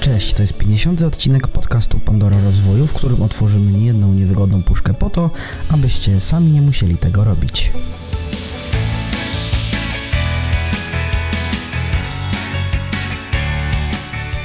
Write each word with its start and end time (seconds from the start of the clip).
Cześć, 0.00 0.34
to 0.34 0.42
jest 0.42 0.54
50. 0.54 1.02
odcinek 1.02 1.48
podcastu 1.48 1.98
Pandora 1.98 2.40
Rozwoju, 2.44 2.86
w 2.86 2.92
którym 2.92 3.22
otworzymy 3.22 3.72
niejedną 3.72 4.12
niewygodną 4.12 4.62
puszkę 4.62 4.94
po 4.94 5.10
to, 5.10 5.30
abyście 5.70 6.20
sami 6.20 6.50
nie 6.50 6.62
musieli 6.62 6.96
tego 6.96 7.24
robić. 7.24 7.72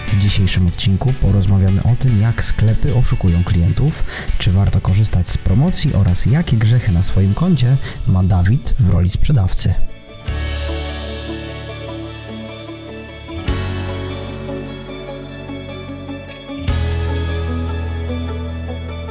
W 0.08 0.20
dzisiejszym 0.20 0.68
odcinku 0.68 1.14
porozmawiamy 1.22 1.84
o 1.84 1.96
tym, 2.00 2.22
jak 2.22 2.44
sklepy 2.44 2.96
oszukują 2.96 3.44
klientów, 3.44 4.04
czy 4.38 4.52
warto 4.52 4.82
korzystać 4.82 5.30
z 5.30 5.38
promocji 5.38 5.94
oraz 5.94 6.26
jakie 6.26 6.58
grzechy 6.58 6.92
na 6.92 7.04
swoim 7.04 7.34
koncie 7.34 7.78
ma 8.08 8.24
Dawid 8.24 8.74
w 8.80 8.90
roli 8.90 9.10
sprzedawcy. 9.10 9.97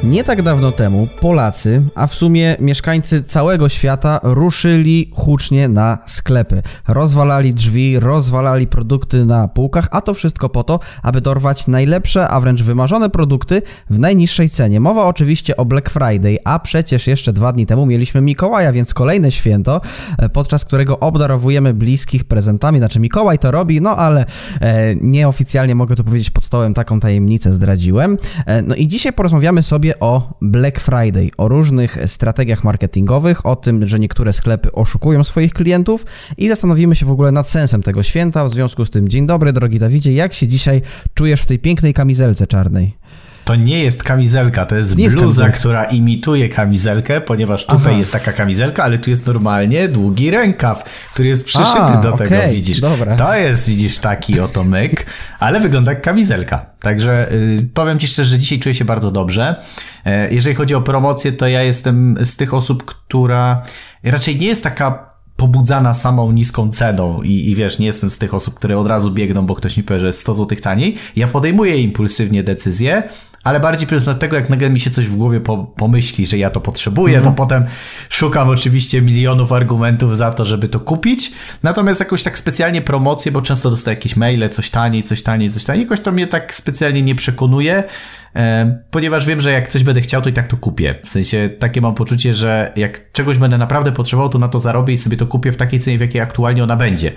Nie 0.07 0.25
tak 0.25 0.43
dawno 0.43 0.73
temu 0.73 1.09
Polacy, 1.21 1.83
a 1.95 2.07
w 2.07 2.15
sumie 2.15 2.57
mieszkańcy 2.61 3.23
całego 3.23 3.69
świata, 3.69 4.21
ruszyli 4.23 5.11
hucznie 5.15 5.69
na 5.69 5.99
sklepy. 6.07 6.63
Rozwalali 6.89 7.55
drzwi, 7.55 8.01
rozwalali 8.01 8.67
produkty 8.67 9.25
na 9.25 9.49
półkach, 9.49 9.89
a 9.91 10.01
to 10.01 10.15
wszystko 10.15 10.49
po 10.49 10.65
to, 10.65 10.81
aby 11.03 11.21
dorwać 11.21 11.67
najlepsze, 11.67 12.29
a 12.29 12.41
wręcz 12.41 12.63
wymarzone 12.63 13.11
produkty 13.11 13.63
w 13.91 13.99
najniższej 13.99 14.51
cenie. 14.51 14.81
Mowa 14.81 15.07
oczywiście 15.07 15.57
o 15.57 15.65
Black 15.65 15.91
Friday, 15.91 16.39
a 16.45 16.59
przecież 16.59 17.07
jeszcze 17.07 17.33
dwa 17.33 17.53
dni 17.53 17.67
temu 17.67 17.87
mieliśmy 17.87 18.21
Mikołaja, 18.21 18.73
więc 18.73 18.95
kolejne 18.95 19.31
święto, 19.31 19.81
e, 20.19 20.29
podczas 20.29 20.65
którego 20.65 21.01
obdarowujemy 21.01 21.75
bliskich 21.75 22.25
prezentami. 22.25 22.79
Znaczy 22.79 23.01
Mikołaj 23.01 23.39
to 23.39 23.51
robi, 23.51 23.81
no 23.81 23.97
ale 23.97 24.25
e, 24.61 24.95
nieoficjalnie 24.95 25.75
mogę 25.75 25.97
tu 25.97 26.05
powiedzieć 26.05 26.31
pod 26.31 26.45
stołem, 26.45 26.75
taką 26.75 27.01
tajemnicę 27.01 27.53
zdradziłem. 27.53 28.19
E, 28.47 28.63
no 28.63 28.75
i 28.75 28.89
dzisiaj 28.89 29.13
porozmawiamy 29.13 29.63
sobie 29.63 29.96
o 30.01 30.35
Black 30.41 30.81
Friday, 30.81 31.29
o 31.37 31.49
różnych 31.49 31.99
strategiach 32.07 32.65
marketingowych, 32.65 33.47
o 33.47 33.57
tym, 33.57 33.87
że 33.87 33.99
niektóre 33.99 34.33
sklepy 34.33 34.73
oszukują 34.73 35.25
swoich 35.25 35.55
klientów 35.55 36.07
i 36.37 36.49
zastanowimy 36.49 36.95
się 36.95 37.07
w 37.07 37.11
ogóle 37.11 37.33
nad 37.33 37.49
sensem 37.49 37.83
tego 37.83 38.03
święta. 38.03 38.45
W 38.45 38.51
związku 38.51 38.85
z 38.85 38.91
tym, 38.91 39.09
dzień 39.09 39.27
dobry, 39.27 39.53
drogi 39.53 39.79
Dawidzie, 39.79 40.13
jak 40.13 40.35
się 40.35 40.49
dzisiaj 40.49 40.83
czujesz 41.15 41.43
w 41.43 41.47
tej 41.47 41.59
pięknej 41.59 41.95
kamizelce 41.95 42.47
czarnej? 42.47 42.95
To 43.47 43.55
nie 43.55 43.85
jest 43.85 44.03
kamizelka, 44.03 44.67
to 44.67 44.77
jest, 44.77 44.99
jest 44.99 45.17
bluza, 45.17 45.43
kamizelka. 45.43 45.59
która 45.59 45.85
imituje 45.85 46.49
kamizelkę, 46.49 47.21
ponieważ 47.21 47.67
tutaj 47.67 47.87
Aha. 47.87 47.99
jest 47.99 48.13
taka 48.13 48.33
kamizelka, 48.33 48.85
ale 48.85 48.99
tu 48.99 49.11
jest 49.11 49.27
normalnie 49.27 49.89
długi 49.89 50.31
rękaw, 50.31 50.85
który 51.13 51.29
jest 51.29 51.45
przyszyty 51.45 51.79
A, 51.79 51.97
do 51.97 52.15
okay, 52.15 52.29
tego, 52.29 52.53
widzisz. 52.53 52.81
Dobra. 52.81 53.17
To 53.17 53.35
jest, 53.35 53.69
widzisz, 53.69 53.99
taki 53.99 54.41
oto 54.41 54.65
myk, 54.65 55.07
ale 55.39 55.61
wygląda 55.61 55.93
jak 55.93 56.03
kamizelka. 56.03 56.67
Także 56.81 57.33
y, 57.33 57.69
powiem 57.75 57.99
Ci 57.99 58.09
szczerze, 58.09 58.31
że 58.31 58.39
dzisiaj 58.39 58.59
czuję 58.59 58.75
się 58.75 58.85
bardzo 58.85 59.11
dobrze. 59.11 59.63
E, 60.05 60.35
jeżeli 60.35 60.57
chodzi 60.57 60.75
o 60.75 60.83
promocję, 60.83 61.33
to 61.33 61.49
ja 61.49 61.63
jestem 61.63 62.17
z 62.25 62.37
tych 62.37 62.55
osób, 62.55 62.85
która 62.85 63.63
raczej 64.03 64.37
nie 64.37 64.47
jest 64.47 64.63
taka 64.65 65.17
pobudzana 65.37 65.95
samą 65.95 66.33
niską 66.33 66.71
ceną 66.71 67.23
i, 67.23 67.51
i 67.51 67.55
wiesz, 67.55 67.79
nie 67.79 67.87
jestem 67.87 68.11
z 68.11 68.19
tych 68.19 68.35
osób, 68.35 68.55
które 68.55 68.79
od 68.79 68.87
razu 68.87 69.11
biegną, 69.11 69.47
bo 69.47 69.55
ktoś 69.55 69.77
mi 69.77 69.83
powie, 69.83 70.01
że 70.01 70.07
jest 70.07 70.21
100 70.21 70.35
zł 70.35 70.59
taniej. 70.63 70.97
Ja 71.17 71.29
podejmuję 71.29 71.79
impulsywnie 71.83 72.45
decyzje, 72.45 73.03
ale 73.47 73.61
bardziej 73.61 73.87
pryzmat 73.89 74.19
tego, 74.19 74.37
jak 74.37 74.51
nagle 74.51 74.71
mi 74.71 74.81
się 74.81 74.91
coś 74.91 75.07
w 75.07 75.17
głowie 75.17 75.41
po, 75.41 75.59
pomyśli, 75.59 76.27
że 76.27 76.39
ja 76.39 76.51
to 76.51 76.61
potrzebuję, 76.61 77.17
mhm. 77.17 77.35
to 77.35 77.39
potem 77.39 77.65
szukam 78.09 78.49
oczywiście 78.49 79.03
milionów 79.03 79.53
argumentów 79.53 80.17
za 80.17 80.31
to, 80.31 80.45
żeby 80.45 80.69
to 80.69 80.81
kupić. 80.81 81.33
Natomiast 81.63 82.01
jakoś 82.01 82.23
tak 82.23 82.39
specjalnie 82.39 82.83
promocję, 82.83 83.33
bo 83.33 83.43
często 83.43 83.71
dostaję 83.71 83.95
jakieś 83.95 84.17
maile, 84.17 84.49
coś 84.49 84.71
taniej, 84.71 85.03
coś 85.03 85.23
taniej, 85.23 85.51
coś 85.51 85.65
taniej, 85.65 85.83
jakoś 85.83 86.01
to 86.01 86.13
mnie 86.13 86.27
tak 86.27 86.55
specjalnie 86.55 87.03
nie 87.03 87.15
przekonuje, 87.15 87.85
e, 88.37 88.79
ponieważ 88.91 89.27
wiem, 89.27 89.41
że 89.41 89.53
jak 89.53 89.69
coś 89.69 89.85
będę 89.85 90.01
chciał, 90.01 90.23
to 90.23 90.29
i 90.29 90.33
tak 90.33 90.47
to 90.47 90.57
kupię. 90.57 90.95
W 91.05 91.11
sensie 91.11 91.51
takie 91.59 91.81
mam 91.81 91.95
poczucie, 91.95 92.35
że 92.35 92.73
jak 92.77 93.13
czegoś 93.13 93.39
będę 93.39 93.59
naprawdę 93.59 93.93
potrzebował, 93.93 94.29
to 94.29 94.39
na 94.39 94.49
to 94.49 94.61
zarobię 94.61 94.95
i 94.95 94.99
sobie 94.99 95.17
to 95.17 95.27
kupię 95.27 95.53
w 95.53 95.57
takiej 95.57 95.81
cenie, 95.81 95.99
w 95.99 96.01
jakiej 96.01 96.21
aktualnie 96.21 96.65
ona 96.65 96.77
będzie. 96.77 97.13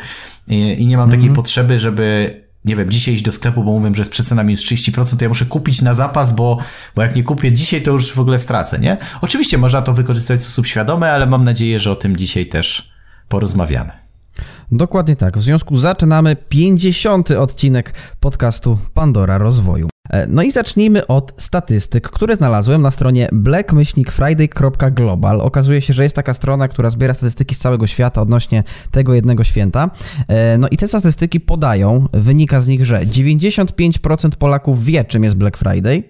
I, 0.48 0.84
i 0.84 0.88
nie 0.88 0.98
mam 0.98 1.04
mhm. 1.06 1.22
takiej 1.22 1.36
potrzeby, 1.36 1.80
żeby 1.80 2.49
nie 2.66 2.76
wiem, 2.76 2.92
dzisiaj 2.92 3.14
iść 3.14 3.24
do 3.24 3.32
sklepu, 3.32 3.64
bo 3.64 3.80
mówię, 3.80 3.96
że 3.96 4.02
jest 4.02 4.12
przecena 4.12 4.44
minus 4.44 4.62
30%, 4.62 5.18
to 5.18 5.26
ja 5.26 5.30
muszę 5.30 5.46
kupić 5.46 5.82
na 5.82 5.94
zapas, 5.94 6.32
bo, 6.32 6.58
bo 6.96 7.02
jak 7.02 7.16
nie 7.16 7.24
kupię 7.24 7.52
dzisiaj, 7.52 7.82
to 7.82 7.92
już 7.92 8.12
w 8.12 8.20
ogóle 8.20 8.40
stracę, 8.40 8.80
nie? 8.80 8.98
Oczywiście 9.22 9.58
można 9.58 9.82
to 9.82 9.94
wykorzystać 9.94 10.40
w 10.40 10.44
sposób 10.44 10.68
świadomy, 10.68 11.12
ale 11.12 11.26
mam 11.26 11.44
nadzieję, 11.44 11.80
że 11.80 11.92
o 11.92 11.96
tym 11.96 12.18
dzisiaj 12.18 12.46
też 12.46 12.92
porozmawiamy. 13.30 14.09
Dokładnie 14.72 15.16
tak. 15.16 15.38
W 15.38 15.42
związku 15.42 15.78
zaczynamy 15.78 16.36
50. 16.36 17.32
odcinek 17.32 17.94
podcastu 18.20 18.78
Pandora 18.94 19.38
Rozwoju. 19.38 19.90
E, 20.10 20.28
no 20.28 20.44
i 20.44 20.52
zacznijmy 20.52 21.08
od 21.08 21.34
statystyk, 21.38 22.10
które 22.10 22.36
znalazłem 22.36 22.82
na 22.82 22.92
stronie 22.92 23.30
black-friday.global. 23.32 25.42
Okazuje 25.42 25.82
się, 25.82 25.94
że 25.94 26.04
jest 26.04 26.16
taka 26.16 26.34
strona, 26.34 26.68
która 26.68 26.90
zbiera 26.90 27.14
statystyki 27.14 27.56
z 27.56 27.60
całego 27.60 27.88
świata 27.88 28.22
odnośnie 28.22 28.64
tego 28.92 29.14
jednego 29.14 29.44
święta. 29.44 29.90
E, 30.28 30.58
no 30.58 30.68
i 30.72 30.78
te 30.78 30.88
statystyki 30.88 31.40
podają, 31.40 32.08
wynika 32.14 32.62
z 32.62 32.68
nich, 32.68 32.86
że 32.86 33.00
95% 33.00 34.30
Polaków 34.30 34.84
wie, 34.84 35.06
czym 35.06 35.24
jest 35.24 35.36
Black 35.36 35.58
Friday 35.58 36.04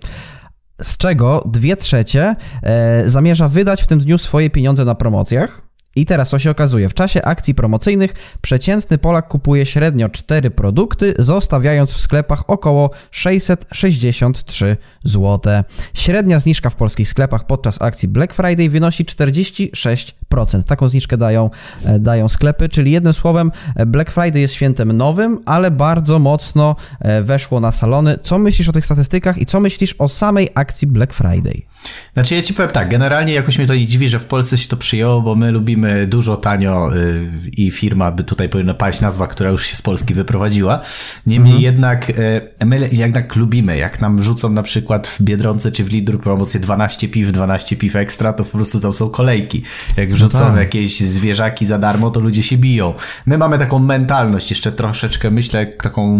z 0.81 0.97
czego 0.97 1.43
dwie 1.45 1.75
trzecie 1.75 2.35
e, 2.63 3.09
zamierza 3.09 3.47
wydać 3.47 3.83
w 3.83 3.87
tym 3.87 3.99
dniu 3.99 4.17
swoje 4.17 4.49
pieniądze 4.49 4.85
na 4.85 4.95
promocjach. 4.95 5.68
I 5.99 6.05
teraz 6.05 6.29
co 6.29 6.39
się 6.39 6.51
okazuje? 6.51 6.89
W 6.89 6.93
czasie 6.93 7.21
akcji 7.21 7.55
promocyjnych 7.55 8.13
przeciętny 8.41 8.97
Polak 8.97 9.27
kupuje 9.27 9.65
średnio 9.65 10.09
4 10.09 10.51
produkty, 10.51 11.13
zostawiając 11.19 11.93
w 11.93 11.99
sklepach 11.99 12.49
około 12.49 12.91
663 13.11 14.77
zł. 15.03 15.63
Średnia 15.93 16.39
zniżka 16.39 16.69
w 16.69 16.75
polskich 16.75 17.09
sklepach 17.09 17.45
podczas 17.45 17.81
akcji 17.81 18.07
Black 18.07 18.33
Friday 18.33 18.69
wynosi 18.69 19.05
46%. 19.05 20.63
Taką 20.63 20.89
zniżkę 20.89 21.17
dają, 21.17 21.49
e, 21.85 21.99
dają 21.99 22.29
sklepy, 22.29 22.69
czyli 22.69 22.91
jednym 22.91 23.13
słowem 23.13 23.51
e, 23.75 23.85
Black 23.85 24.11
Friday 24.11 24.41
jest 24.41 24.53
świętem 24.53 24.97
nowym, 24.97 25.39
ale 25.45 25.71
bardzo 25.71 26.19
mocno 26.19 26.75
e, 26.99 27.21
weszło 27.21 27.59
na 27.59 27.71
salony. 27.71 28.17
Co 28.23 28.39
myślisz 28.39 28.69
o 28.69 28.71
tych 28.71 28.85
statystykach 28.85 29.37
i 29.37 29.45
co 29.45 29.59
myślisz 29.59 29.95
o 29.99 30.07
samej 30.07 30.49
akcji 30.55 30.87
Black 30.87 31.13
Friday? 31.13 31.61
Znaczy 32.13 32.35
ja 32.35 32.41
ci 32.41 32.53
powiem 32.53 32.71
tak, 32.71 32.89
generalnie 32.89 33.33
jakoś 33.33 33.57
mnie 33.57 33.67
to 33.67 33.75
nie 33.75 33.87
dziwi, 33.87 34.09
że 34.09 34.19
w 34.19 34.25
Polsce 34.25 34.57
się 34.57 34.67
to 34.67 34.77
przyjęło, 34.77 35.21
bo 35.21 35.35
my 35.35 35.51
lubimy 35.51 36.07
dużo 36.07 36.37
tanio 36.37 36.95
y, 36.95 37.31
i 37.57 37.71
firma, 37.71 38.11
by 38.11 38.23
tutaj 38.23 38.49
powinna 38.49 38.73
paść 38.73 39.01
nazwa, 39.01 39.27
która 39.27 39.49
już 39.49 39.65
się 39.65 39.75
z 39.75 39.81
Polski 39.81 40.13
wyprowadziła. 40.13 40.81
Niemniej 41.25 41.55
mhm. 41.55 41.63
jednak 41.63 42.09
y, 42.09 42.65
my 42.65 42.89
jednak 42.91 43.35
lubimy, 43.35 43.77
jak 43.77 44.01
nam 44.01 44.23
rzucą 44.23 44.49
na 44.49 44.63
przykład 44.63 45.07
w 45.07 45.21
Biedronce 45.21 45.71
czy 45.71 45.83
w 45.83 45.91
Lidru 45.91 46.19
promocję 46.19 46.59
12 46.59 47.09
piw, 47.09 47.31
12 47.31 47.75
piw 47.75 47.95
ekstra, 47.95 48.33
to 48.33 48.43
po 48.43 48.51
prostu 48.51 48.79
tam 48.79 48.93
są 48.93 49.09
kolejki. 49.09 49.63
Jak 49.97 50.13
wrzucą 50.13 50.39
no 50.39 50.45
tak. 50.45 50.57
jakieś 50.57 50.99
zwierzaki 50.99 51.65
za 51.65 51.77
darmo, 51.77 52.11
to 52.11 52.19
ludzie 52.19 52.43
się 52.43 52.57
biją. 52.57 52.93
My 53.25 53.37
mamy 53.37 53.57
taką 53.57 53.79
mentalność, 53.79 54.49
jeszcze 54.49 54.71
troszeczkę 54.71 55.31
myślę, 55.31 55.65
taką 55.65 56.17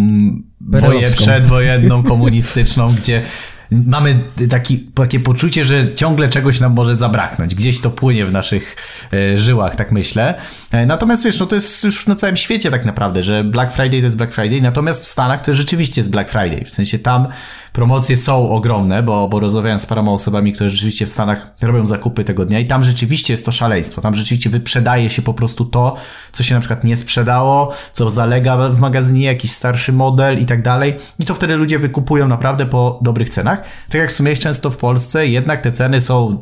woję 0.62 1.10
przedwojenną, 1.10 2.04
komunistyczną, 2.04 2.96
gdzie 2.96 3.24
mamy 3.72 4.20
taki, 4.50 4.80
takie 4.80 5.20
poczucie, 5.20 5.66
że 5.66 5.94
ciągle 5.94 6.30
czegoś 6.30 6.60
nam 6.60 6.74
może 6.74 6.96
zabraknąć. 6.96 7.56
Gdzieś 7.56 7.82
to 7.82 7.90
płynie 7.90 8.26
w 8.26 8.32
naszych 8.32 8.76
e, 9.14 9.38
żyłach, 9.38 9.76
tak 9.76 9.92
myślę. 9.92 10.36
E, 10.72 10.86
natomiast 10.86 11.24
wiesz, 11.24 11.40
no 11.40 11.46
to 11.46 11.56
jest 11.56 11.84
już 11.84 12.08
na 12.08 12.16
całym 12.16 12.38
świecie 12.38 12.72
tak 12.72 12.86
naprawdę, 12.86 13.24
że 13.24 13.44
Black 13.44 13.74
Friday 13.74 14.00
to 14.00 14.06
jest 14.06 14.18
Black 14.18 14.34
Friday, 14.34 14.62
natomiast 14.62 15.06
w 15.06 15.08
Stanach 15.08 15.42
to 15.42 15.54
rzeczywiście 15.54 16.02
jest 16.02 16.12
Black 16.12 16.30
Friday. 16.30 16.66
W 16.66 16.70
sensie 16.70 17.00
tam 17.00 17.28
promocje 17.74 18.18
są 18.18 18.50
ogromne, 18.50 19.04
bo, 19.04 19.28
bo 19.28 19.40
rozmawiałem 19.40 19.80
z 19.80 19.86
paroma 19.86 20.12
osobami, 20.12 20.54
które 20.54 20.70
rzeczywiście 20.70 21.06
w 21.06 21.10
Stanach 21.10 21.54
robią 21.62 21.88
zakupy 21.88 22.24
tego 22.24 22.46
dnia 22.46 22.60
i 22.60 22.66
tam 22.66 22.84
rzeczywiście 22.84 23.34
jest 23.34 23.46
to 23.46 23.52
szaleństwo. 23.52 24.02
Tam 24.02 24.14
rzeczywiście 24.14 24.50
wyprzedaje 24.50 25.10
się 25.10 25.22
po 25.22 25.34
prostu 25.34 25.66
to, 25.66 25.96
co 26.32 26.44
się 26.44 26.56
na 26.56 26.62
przykład 26.62 26.84
nie 26.84 26.98
sprzedało, 26.98 27.74
co 27.94 28.10
zalega 28.10 28.70
w 28.70 28.80
magazynie, 28.80 29.26
jakiś 29.26 29.52
starszy 29.52 29.94
model 29.94 30.42
i 30.42 30.46
tak 30.46 30.62
dalej. 30.62 30.98
I 31.20 31.26
to 31.26 31.36
wtedy 31.36 31.56
ludzie 31.56 31.80
wykupują 31.80 32.28
naprawdę 32.28 32.66
po 32.66 33.00
dobrych 33.02 33.30
cenach. 33.30 33.62
Tak 33.90 34.02
jak 34.02 34.10
w 34.10 34.14
sumie 34.14 34.38
często 34.38 34.70
w 34.70 34.78
Polsce, 34.78 35.28
jednak 35.28 35.62
te 35.62 35.72
ceny 35.72 36.02
są 36.02 36.40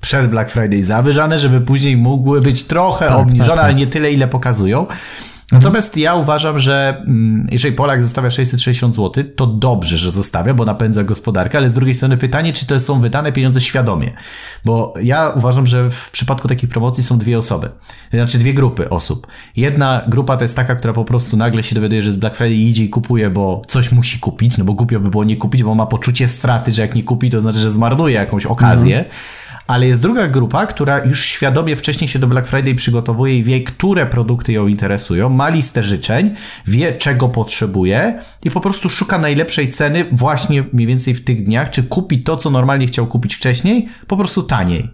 przed 0.00 0.30
Black 0.30 0.50
Friday 0.50 0.82
zawyżane, 0.82 1.38
żeby 1.38 1.60
później 1.60 1.96
mogły 1.96 2.40
być 2.40 2.64
trochę 2.64 3.08
tak, 3.08 3.18
obniżone, 3.18 3.48
tak, 3.48 3.56
tak. 3.56 3.64
ale 3.64 3.74
nie 3.74 3.86
tyle, 3.86 4.12
ile 4.12 4.28
pokazują. 4.28 4.86
Natomiast 5.52 5.96
ja 5.96 6.14
uważam, 6.14 6.58
że 6.58 7.02
mm, 7.06 7.48
jeżeli 7.50 7.74
Polak 7.74 8.02
zostawia 8.02 8.30
660 8.30 8.94
zł, 8.94 9.24
to 9.36 9.46
dobrze, 9.46 9.98
że 9.98 10.10
zostawia, 10.10 10.54
bo 10.54 10.64
napędza 10.64 11.04
gospodarkę, 11.04 11.58
ale 11.58 11.70
z 11.70 11.74
drugiej 11.74 11.94
strony 11.94 12.16
pytanie, 12.16 12.52
czy 12.52 12.66
to 12.66 12.80
są 12.80 13.00
wydane 13.00 13.32
pieniądze 13.32 13.60
świadomie. 13.60 14.12
Bo 14.64 14.94
ja 15.02 15.32
uważam, 15.36 15.66
że 15.66 15.90
w 15.90 16.10
przypadku 16.10 16.48
takich 16.48 16.70
promocji 16.70 17.04
są 17.04 17.18
dwie 17.18 17.38
osoby, 17.38 17.70
znaczy 18.12 18.38
dwie 18.38 18.54
grupy 18.54 18.90
osób. 18.90 19.26
Jedna 19.56 20.02
grupa 20.08 20.36
to 20.36 20.44
jest 20.44 20.56
taka, 20.56 20.76
która 20.76 20.92
po 20.92 21.04
prostu 21.04 21.36
nagle 21.36 21.62
się 21.62 21.74
dowiaduje, 21.74 22.02
że 22.02 22.12
z 22.12 22.16
Black 22.16 22.36
Friday 22.36 22.54
idzie 22.54 22.84
i 22.84 22.88
kupuje, 22.88 23.30
bo 23.30 23.62
coś 23.66 23.92
musi 23.92 24.18
kupić, 24.18 24.58
no 24.58 24.64
bo 24.64 24.72
głupio 24.72 25.00
by 25.00 25.10
było 25.10 25.24
nie 25.24 25.36
kupić, 25.36 25.62
bo 25.62 25.74
ma 25.74 25.86
poczucie 25.86 26.28
straty, 26.28 26.72
że 26.72 26.82
jak 26.82 26.94
nie 26.94 27.02
kupi, 27.02 27.30
to 27.30 27.40
znaczy, 27.40 27.58
że 27.58 27.70
zmarnuje 27.70 28.14
jakąś 28.14 28.46
okazję. 28.46 28.98
Mhm 28.98 29.14
ale 29.66 29.86
jest 29.86 30.02
druga 30.02 30.28
grupa, 30.28 30.66
która 30.66 31.04
już 31.04 31.24
świadomie 31.24 31.76
wcześniej 31.76 32.08
się 32.08 32.18
do 32.18 32.26
Black 32.26 32.48
Friday 32.48 32.74
przygotowuje 32.74 33.38
i 33.38 33.42
wie, 33.42 33.60
które 33.60 34.06
produkty 34.06 34.52
ją 34.52 34.66
interesują, 34.66 35.30
ma 35.30 35.48
listę 35.48 35.82
życzeń, 35.82 36.34
wie, 36.66 36.92
czego 36.92 37.28
potrzebuje 37.28 38.18
i 38.44 38.50
po 38.50 38.60
prostu 38.60 38.90
szuka 38.90 39.18
najlepszej 39.18 39.68
ceny 39.68 40.04
właśnie 40.12 40.64
mniej 40.72 40.86
więcej 40.86 41.14
w 41.14 41.24
tych 41.24 41.44
dniach, 41.44 41.70
czy 41.70 41.82
kupi 41.82 42.22
to, 42.22 42.36
co 42.36 42.50
normalnie 42.50 42.86
chciał 42.86 43.06
kupić 43.06 43.34
wcześniej, 43.34 43.88
po 44.06 44.16
prostu 44.16 44.42
taniej. 44.42 44.90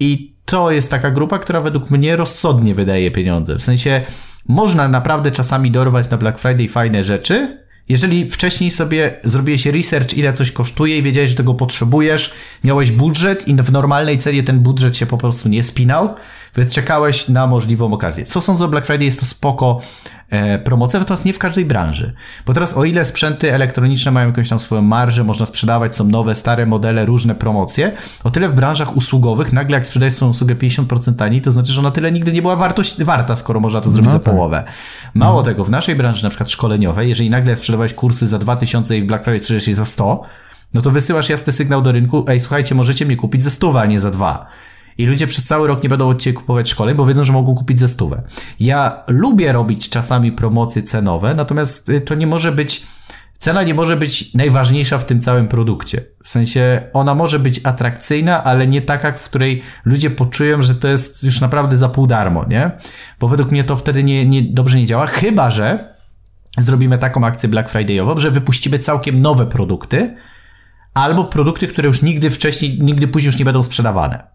I 0.00 0.36
to 0.44 0.70
jest 0.70 0.90
taka 0.90 1.10
grupa, 1.10 1.38
która 1.38 1.60
według 1.60 1.90
mnie 1.90 2.16
rozsądnie 2.16 2.74
wydaje 2.74 3.10
pieniądze. 3.10 3.56
W 3.56 3.62
sensie 3.62 4.00
można 4.48 4.88
naprawdę 4.88 5.30
czasami 5.30 5.70
dorwać 5.70 6.10
na 6.10 6.16
Black 6.16 6.38
Friday 6.38 6.68
fajne 6.68 7.04
rzeczy, 7.04 7.61
jeżeli 7.92 8.30
wcześniej 8.30 8.70
sobie 8.70 9.20
zrobiłeś 9.24 9.66
research, 9.66 10.14
ile 10.14 10.32
coś 10.32 10.52
kosztuje 10.52 10.98
i 10.98 11.02
wiedziałeś, 11.02 11.30
że 11.30 11.36
tego 11.36 11.54
potrzebujesz, 11.54 12.34
miałeś 12.64 12.90
budżet 12.90 13.48
i 13.48 13.54
w 13.54 13.72
normalnej 13.72 14.18
cenie 14.18 14.42
ten 14.42 14.60
budżet 14.60 14.96
się 14.96 15.06
po 15.06 15.18
prostu 15.18 15.48
nie 15.48 15.64
spinał, 15.64 16.14
więc 16.56 16.70
czekałeś 16.70 17.28
na 17.28 17.46
możliwą 17.46 17.92
okazję. 17.92 18.24
Co 18.24 18.40
sądzę 18.40 18.64
o 18.64 18.68
Black 18.68 18.86
Friday? 18.86 19.04
Jest 19.04 19.20
to 19.20 19.26
spoko 19.26 19.80
e, 20.30 20.58
promocja, 20.58 20.98
natomiast 20.98 21.24
nie 21.24 21.32
w 21.32 21.38
każdej 21.38 21.64
branży. 21.64 22.12
Bo 22.46 22.54
teraz 22.54 22.76
o 22.76 22.84
ile 22.84 23.04
sprzęty 23.04 23.54
elektroniczne 23.54 24.12
mają 24.12 24.26
jakąś 24.26 24.48
tam 24.48 24.58
swoją 24.58 24.82
marżę, 24.82 25.24
można 25.24 25.46
sprzedawać, 25.46 25.96
są 25.96 26.04
nowe, 26.04 26.34
stare 26.34 26.66
modele, 26.66 27.06
różne 27.06 27.34
promocje, 27.34 27.92
o 28.24 28.30
tyle 28.30 28.48
w 28.48 28.54
branżach 28.54 28.96
usługowych 28.96 29.52
nagle 29.52 29.76
jak 29.76 29.86
sprzedajesz 29.86 30.14
swoją 30.14 30.30
usługę 30.30 30.54
50% 30.54 31.14
taniej, 31.14 31.42
to 31.42 31.52
znaczy, 31.52 31.72
że 31.72 31.80
ona 31.80 31.90
tyle 31.90 32.12
nigdy 32.12 32.32
nie 32.32 32.42
była 32.42 32.56
wartość, 32.56 33.04
warta, 33.04 33.36
skoro 33.36 33.60
można 33.60 33.80
to 33.80 33.90
zrobić 33.90 34.06
no 34.06 34.12
za 34.12 34.18
tak. 34.18 34.34
połowę. 34.34 34.64
Mało 35.14 35.36
no. 35.36 35.42
tego, 35.42 35.64
w 35.64 35.70
naszej 35.70 35.96
branży 35.96 36.24
na 36.24 36.30
przykład 36.30 36.50
szkoleniowej, 36.50 37.08
jeżeli 37.08 37.30
nagle 37.30 37.56
sprzedawałeś 37.56 37.94
kursy 37.94 38.26
za 38.26 38.38
2000 38.38 38.98
i 38.98 39.02
w 39.02 39.06
Black 39.06 39.24
Friday 39.24 39.40
sprzedajesz 39.40 39.68
je 39.68 39.74
za 39.74 39.84
100, 39.84 40.22
no 40.74 40.82
to 40.82 40.90
wysyłasz 40.90 41.28
jasny 41.28 41.52
sygnał 41.52 41.82
do 41.82 41.92
rynku, 41.92 42.24
ej 42.28 42.40
słuchajcie, 42.40 42.74
możecie 42.74 43.06
mnie 43.06 43.16
kupić 43.16 43.42
za 43.42 43.50
100, 43.50 43.80
a 43.80 43.86
nie 43.86 44.00
za 44.00 44.10
2. 44.10 44.46
I 44.98 45.06
ludzie 45.06 45.26
przez 45.26 45.44
cały 45.44 45.68
rok 45.68 45.82
nie 45.82 45.88
będą 45.88 46.08
od 46.08 46.22
Ciebie 46.22 46.38
kupować 46.38 46.68
szkoleń, 46.70 46.96
bo 46.96 47.06
wiedzą, 47.06 47.24
że 47.24 47.32
mogą 47.32 47.54
kupić 47.54 47.78
ze 47.78 47.88
stówę. 47.88 48.22
Ja 48.60 49.02
lubię 49.08 49.52
robić 49.52 49.88
czasami 49.88 50.32
promocje 50.32 50.82
cenowe, 50.82 51.34
natomiast 51.34 51.88
y, 51.88 52.00
to 52.00 52.14
nie 52.14 52.26
może 52.26 52.52
być, 52.52 52.86
cena 53.38 53.62
nie 53.62 53.74
może 53.74 53.96
być 53.96 54.34
najważniejsza 54.34 54.98
w 54.98 55.04
tym 55.04 55.20
całym 55.20 55.48
produkcie. 55.48 56.00
W 56.24 56.28
sensie 56.28 56.82
ona 56.92 57.14
może 57.14 57.38
być 57.38 57.60
atrakcyjna, 57.64 58.44
ale 58.44 58.66
nie 58.66 58.82
taka, 58.82 59.12
w 59.12 59.24
której 59.24 59.62
ludzie 59.84 60.10
poczują, 60.10 60.62
że 60.62 60.74
to 60.74 60.88
jest 60.88 61.24
już 61.24 61.40
naprawdę 61.40 61.76
za 61.76 61.88
pół 61.88 62.06
darmo, 62.06 62.44
nie? 62.48 62.70
Bo 63.20 63.28
według 63.28 63.50
mnie 63.50 63.64
to 63.64 63.76
wtedy 63.76 64.04
nie, 64.04 64.26
nie, 64.26 64.42
dobrze 64.42 64.78
nie 64.78 64.86
działa, 64.86 65.06
chyba 65.06 65.50
że 65.50 65.92
zrobimy 66.58 66.98
taką 66.98 67.26
akcję 67.26 67.48
Black 67.48 67.72
Friday'ową, 67.72 68.18
że 68.18 68.30
wypuścimy 68.30 68.78
całkiem 68.78 69.20
nowe 69.20 69.46
produkty, 69.46 70.16
albo 70.94 71.24
produkty, 71.24 71.68
które 71.68 71.88
już 71.88 72.02
nigdy 72.02 72.30
wcześniej, 72.30 72.78
nigdy 72.80 73.08
później 73.08 73.26
już 73.28 73.38
nie 73.38 73.44
będą 73.44 73.62
sprzedawane. 73.62 74.31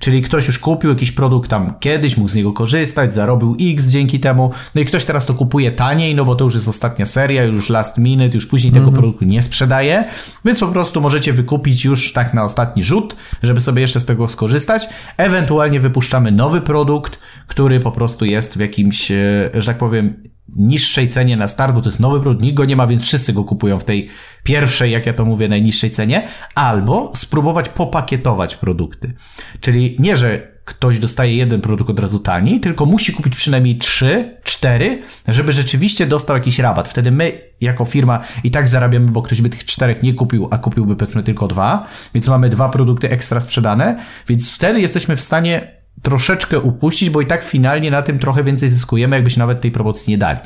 Czyli 0.00 0.22
ktoś 0.22 0.46
już 0.46 0.58
kupił 0.58 0.90
jakiś 0.90 1.12
produkt 1.12 1.50
tam 1.50 1.74
kiedyś, 1.80 2.16
mógł 2.16 2.30
z 2.30 2.34
niego 2.34 2.52
korzystać, 2.52 3.14
zarobił 3.14 3.56
X 3.60 3.86
dzięki 3.86 4.20
temu, 4.20 4.50
no 4.74 4.80
i 4.80 4.84
ktoś 4.84 5.04
teraz 5.04 5.26
to 5.26 5.34
kupuje 5.34 5.72
taniej, 5.72 6.14
no 6.14 6.24
bo 6.24 6.34
to 6.34 6.44
już 6.44 6.54
jest 6.54 6.68
ostatnia 6.68 7.06
seria, 7.06 7.44
już 7.44 7.70
last 7.70 7.98
minute, 7.98 8.34
już 8.34 8.46
później 8.46 8.72
tego 8.72 8.86
mhm. 8.86 9.02
produktu 9.02 9.24
nie 9.24 9.42
sprzedaje, 9.42 10.04
więc 10.44 10.60
po 10.60 10.68
prostu 10.68 11.00
możecie 11.00 11.32
wykupić 11.32 11.84
już 11.84 12.12
tak 12.12 12.34
na 12.34 12.44
ostatni 12.44 12.84
rzut, 12.84 13.16
żeby 13.42 13.60
sobie 13.60 13.82
jeszcze 13.82 14.00
z 14.00 14.04
tego 14.04 14.28
skorzystać. 14.28 14.88
Ewentualnie 15.16 15.80
wypuszczamy 15.80 16.32
nowy 16.32 16.60
produkt, 16.60 17.18
który 17.46 17.80
po 17.80 17.92
prostu 17.92 18.24
jest 18.24 18.56
w 18.56 18.60
jakimś, 18.60 19.10
e, 19.10 19.50
że 19.54 19.66
tak 19.66 19.78
powiem, 19.78 20.33
niższej 20.56 21.08
cenie 21.08 21.36
na 21.36 21.48
start, 21.48 21.74
bo 21.74 21.80
to 21.80 21.88
jest 21.88 22.00
nowy 22.00 22.20
produkt, 22.20 22.42
nikt 22.42 22.56
go 22.56 22.64
nie 22.64 22.76
ma, 22.76 22.86
więc 22.86 23.02
wszyscy 23.02 23.32
go 23.32 23.44
kupują 23.44 23.78
w 23.78 23.84
tej 23.84 24.08
pierwszej, 24.42 24.90
jak 24.90 25.06
ja 25.06 25.12
to 25.12 25.24
mówię, 25.24 25.48
najniższej 25.48 25.90
cenie, 25.90 26.28
albo 26.54 27.12
spróbować 27.14 27.68
popakietować 27.68 28.56
produkty. 28.56 29.14
Czyli 29.60 29.96
nie, 29.98 30.16
że 30.16 30.54
ktoś 30.64 30.98
dostaje 30.98 31.36
jeden 31.36 31.60
produkt 31.60 31.90
od 31.90 32.00
razu 32.00 32.18
taniej, 32.18 32.60
tylko 32.60 32.86
musi 32.86 33.12
kupić 33.12 33.36
przynajmniej 33.36 33.78
trzy, 33.78 34.36
cztery, 34.44 35.02
żeby 35.28 35.52
rzeczywiście 35.52 36.06
dostał 36.06 36.36
jakiś 36.36 36.58
rabat. 36.58 36.88
Wtedy 36.88 37.10
my, 37.10 37.32
jako 37.60 37.84
firma, 37.84 38.20
i 38.44 38.50
tak 38.50 38.68
zarabiamy, 38.68 39.10
bo 39.10 39.22
ktoś 39.22 39.40
by 39.40 39.50
tych 39.50 39.64
czterech 39.64 40.02
nie 40.02 40.14
kupił, 40.14 40.48
a 40.50 40.58
kupiłby 40.58 40.96
powiedzmy 40.96 41.22
tylko 41.22 41.46
dwa, 41.46 41.86
więc 42.14 42.28
mamy 42.28 42.48
dwa 42.48 42.68
produkty 42.68 43.10
ekstra 43.10 43.40
sprzedane, 43.40 44.00
więc 44.28 44.50
wtedy 44.50 44.80
jesteśmy 44.80 45.16
w 45.16 45.20
stanie 45.20 45.83
troszeczkę 46.02 46.60
upuścić, 46.60 47.10
bo 47.10 47.20
i 47.20 47.26
tak 47.26 47.44
finalnie 47.44 47.90
na 47.90 48.02
tym 48.02 48.18
trochę 48.18 48.44
więcej 48.44 48.68
zyskujemy, 48.68 49.16
jakbyśmy 49.16 49.40
nawet 49.40 49.60
tej 49.60 49.70
promocji 49.70 50.10
nie 50.10 50.18
dali. 50.18 50.38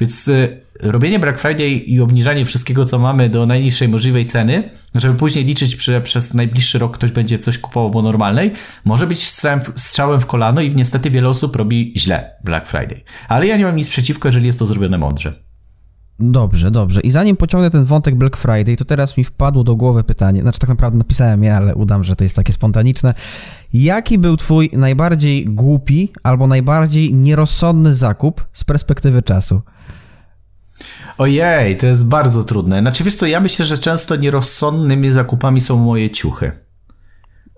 Więc 0.00 0.28
y, 0.28 0.60
robienie 0.82 1.18
Black 1.18 1.38
Friday 1.38 1.70
i 1.70 2.00
obniżanie 2.00 2.44
wszystkiego, 2.44 2.84
co 2.84 2.98
mamy 2.98 3.28
do 3.28 3.46
najniższej 3.46 3.88
możliwej 3.88 4.26
ceny, 4.26 4.70
żeby 4.94 5.14
później 5.14 5.44
liczyć, 5.44 5.84
że 5.84 6.00
przez 6.00 6.34
najbliższy 6.34 6.78
rok 6.78 6.94
ktoś 6.96 7.12
będzie 7.12 7.38
coś 7.38 7.58
kupował 7.58 7.90
po 7.90 8.02
normalnej, 8.02 8.52
może 8.84 9.06
być 9.06 9.22
strzałem, 9.24 9.60
strzałem 9.76 10.20
w 10.20 10.26
kolano 10.26 10.60
i 10.60 10.74
niestety 10.74 11.10
wiele 11.10 11.28
osób 11.28 11.56
robi 11.56 11.92
źle 11.96 12.30
Black 12.44 12.68
Friday. 12.68 13.04
Ale 13.28 13.46
ja 13.46 13.56
nie 13.56 13.64
mam 13.64 13.76
nic 13.76 13.88
przeciwko, 13.88 14.28
jeżeli 14.28 14.46
jest 14.46 14.58
to 14.58 14.66
zrobione 14.66 14.98
mądrze. 14.98 15.53
Dobrze, 16.20 16.70
dobrze. 16.70 17.00
I 17.00 17.10
zanim 17.10 17.36
pociągnę 17.36 17.70
ten 17.70 17.84
wątek 17.84 18.14
Black 18.14 18.36
Friday, 18.36 18.76
to 18.76 18.84
teraz 18.84 19.16
mi 19.16 19.24
wpadło 19.24 19.64
do 19.64 19.76
głowy 19.76 20.04
pytanie, 20.04 20.42
znaczy 20.42 20.58
tak 20.58 20.68
naprawdę 20.68 20.98
napisałem 20.98 21.44
je, 21.44 21.56
ale 21.56 21.74
udam, 21.74 22.04
że 22.04 22.16
to 22.16 22.24
jest 22.24 22.36
takie 22.36 22.52
spontaniczne. 22.52 23.14
Jaki 23.72 24.18
był 24.18 24.36
twój 24.36 24.70
najbardziej 24.72 25.44
głupi 25.44 26.12
albo 26.22 26.46
najbardziej 26.46 27.14
nierozsądny 27.14 27.94
zakup 27.94 28.46
z 28.52 28.64
perspektywy 28.64 29.22
czasu? 29.22 29.62
Ojej, 31.18 31.76
to 31.76 31.86
jest 31.86 32.06
bardzo 32.06 32.44
trudne. 32.44 32.80
Znaczy 32.80 33.04
wiesz 33.04 33.14
co, 33.14 33.26
ja 33.26 33.40
myślę, 33.40 33.66
że 33.66 33.78
często 33.78 34.16
nierozsądnymi 34.16 35.10
zakupami 35.10 35.60
są 35.60 35.78
moje 35.78 36.10
ciuchy. 36.10 36.52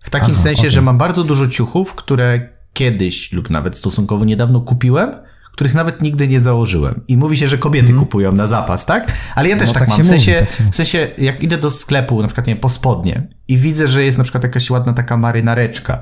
W 0.03 0.11
takim 0.11 0.35
Aha, 0.35 0.43
sensie, 0.43 0.61
okay. 0.61 0.71
że 0.71 0.83
mam 0.83 0.99
bardzo 0.99 1.25
dużo 1.25 1.47
ciuchów, 1.47 1.95
które 1.95 2.49
kiedyś 2.73 3.33
lub 3.33 3.51
nawet 3.51 3.79
stosunkowo 3.79 4.25
niedawno 4.25 4.61
kupiłem, 4.61 5.11
których 5.57 5.75
nawet 5.75 6.03
nigdy 6.03 6.29
nie 6.29 6.41
założyłem. 6.41 7.01
I 7.09 7.17
mówi 7.17 7.37
się, 7.37 7.49
że 7.49 7.59
kobiety 7.59 7.93
mm. 7.93 8.05
kupują 8.05 8.33
na 8.33 8.47
zapas, 8.47 8.87
tak? 8.87 9.13
Ale 9.35 9.49
ja 9.49 9.57
też 9.57 9.69
no, 9.69 9.75
tak, 9.75 9.83
tak, 9.83 9.89
mam. 9.89 10.03
W 10.03 10.07
sensie, 10.07 10.33
mówi, 10.33 10.47
tak 10.59 10.73
w 10.73 10.75
sensie, 10.75 11.09
jak 11.19 11.43
idę 11.43 11.59
do 11.59 11.71
sklepu, 11.71 12.23
na 12.23 12.29
przykład 12.29 12.47
nie 12.47 12.57
po 12.57 12.71
spodnie 12.71 13.29
i 13.49 13.57
widzę, 13.57 13.89
że 13.89 14.05
jest 14.05 14.19
na 14.19 14.25
przykład 14.25 14.43
jakaś 14.43 14.71
ładna 14.71 14.93
taka 14.93 15.17
marynareczka, 15.17 16.01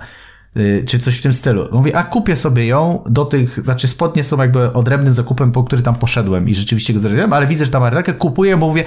yy, 0.55 0.85
czy 0.87 0.99
coś 0.99 1.19
w 1.19 1.23
tym 1.23 1.33
stylu. 1.33 1.69
Mówię, 1.73 1.97
a 1.97 2.03
kupię 2.03 2.37
sobie 2.37 2.67
ją 2.67 3.05
do 3.07 3.25
tych, 3.25 3.65
znaczy 3.65 3.89
spodnie 3.89 4.25
są 4.25 4.39
jakby 4.39 4.73
odrębnym 4.73 5.13
zakupem, 5.13 5.53
po 5.53 5.65
który 5.65 5.83
tam 5.83 5.95
poszedłem 5.95 6.49
i 6.49 6.55
rzeczywiście 6.55 6.93
go 6.93 6.99
zrobiłem, 6.99 7.33
ale 7.33 7.47
widzę, 7.47 7.65
że 7.65 7.71
ta 7.71 7.81
marynarkę 7.81 8.13
kupuję, 8.13 8.57
bo 8.57 8.67
mówię, 8.67 8.85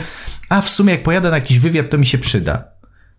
a 0.49 0.61
w 0.61 0.69
sumie 0.69 0.91
jak 0.91 1.03
pojadę 1.03 1.29
na 1.29 1.35
jakiś 1.35 1.59
wywiad, 1.59 1.89
to 1.89 1.97
mi 1.97 2.05
się 2.05 2.17
przyda. 2.17 2.76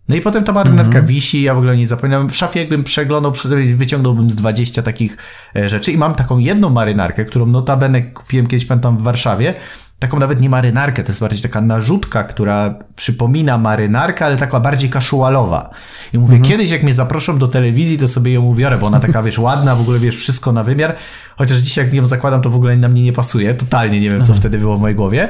No 0.09 0.15
i 0.15 0.21
potem 0.21 0.43
ta 0.43 0.51
marynarka 0.51 0.91
mm 0.91 1.03
-hmm. 1.03 1.07
wisi, 1.07 1.41
ja 1.41 1.53
w 1.53 1.57
ogóle 1.57 1.77
nie 1.77 1.87
zapomniałem. 1.87 2.29
W 2.29 2.35
szafie 2.35 2.59
jakbym 2.59 2.83
przeglądał, 2.83 3.33
wyciągnąłbym 3.75 4.31
z 4.31 4.35
20 4.35 4.83
takich 4.83 5.17
e, 5.55 5.69
rzeczy 5.69 5.91
i 5.91 5.97
mam 5.97 6.15
taką 6.15 6.37
jedną 6.37 6.69
marynarkę, 6.69 7.25
którą 7.25 7.45
notabene 7.45 8.01
kupiłem 8.01 8.47
kiedyś, 8.47 8.65
pamiętam, 8.65 8.97
w 8.97 9.01
Warszawie. 9.01 9.53
Taką 9.99 10.19
nawet 10.19 10.41
nie 10.41 10.49
marynarkę, 10.49 11.03
to 11.03 11.11
jest 11.11 11.21
bardziej 11.21 11.41
taka 11.41 11.61
narzutka, 11.61 12.23
która 12.23 12.79
przypomina 12.95 13.57
marynarkę, 13.57 14.25
ale 14.25 14.37
taka 14.37 14.59
bardziej 14.59 14.89
kaszualowa. 14.89 15.69
I 16.13 16.17
mówię, 16.19 16.35
mm 16.35 16.45
-hmm. 16.45 16.49
kiedyś 16.49 16.71
jak 16.71 16.83
mnie 16.83 16.93
zaproszą 16.93 17.37
do 17.37 17.47
telewizji, 17.47 17.97
to 17.97 18.07
sobie 18.07 18.33
ją 18.33 18.41
ubiorę, 18.41 18.77
bo 18.77 18.87
ona 18.87 18.99
taka, 18.99 19.23
wiesz, 19.29 19.39
ładna, 19.39 19.75
w 19.75 19.81
ogóle, 19.81 19.99
wiesz, 19.99 20.17
wszystko 20.17 20.51
na 20.51 20.63
wymiar. 20.63 20.95
Chociaż 21.37 21.57
dzisiaj 21.57 21.85
jak 21.85 21.93
ją 21.93 22.05
zakładam, 22.05 22.41
to 22.41 22.49
w 22.49 22.55
ogóle 22.55 22.77
na 22.77 22.87
mnie 22.87 23.03
nie 23.03 23.13
pasuje. 23.13 23.53
Totalnie 23.53 23.99
nie 23.99 24.09
wiem, 24.09 24.23
co 24.23 24.33
wtedy 24.33 24.57
było 24.57 24.77
w 24.77 24.81
mojej 24.81 24.95
głowie. 24.95 25.29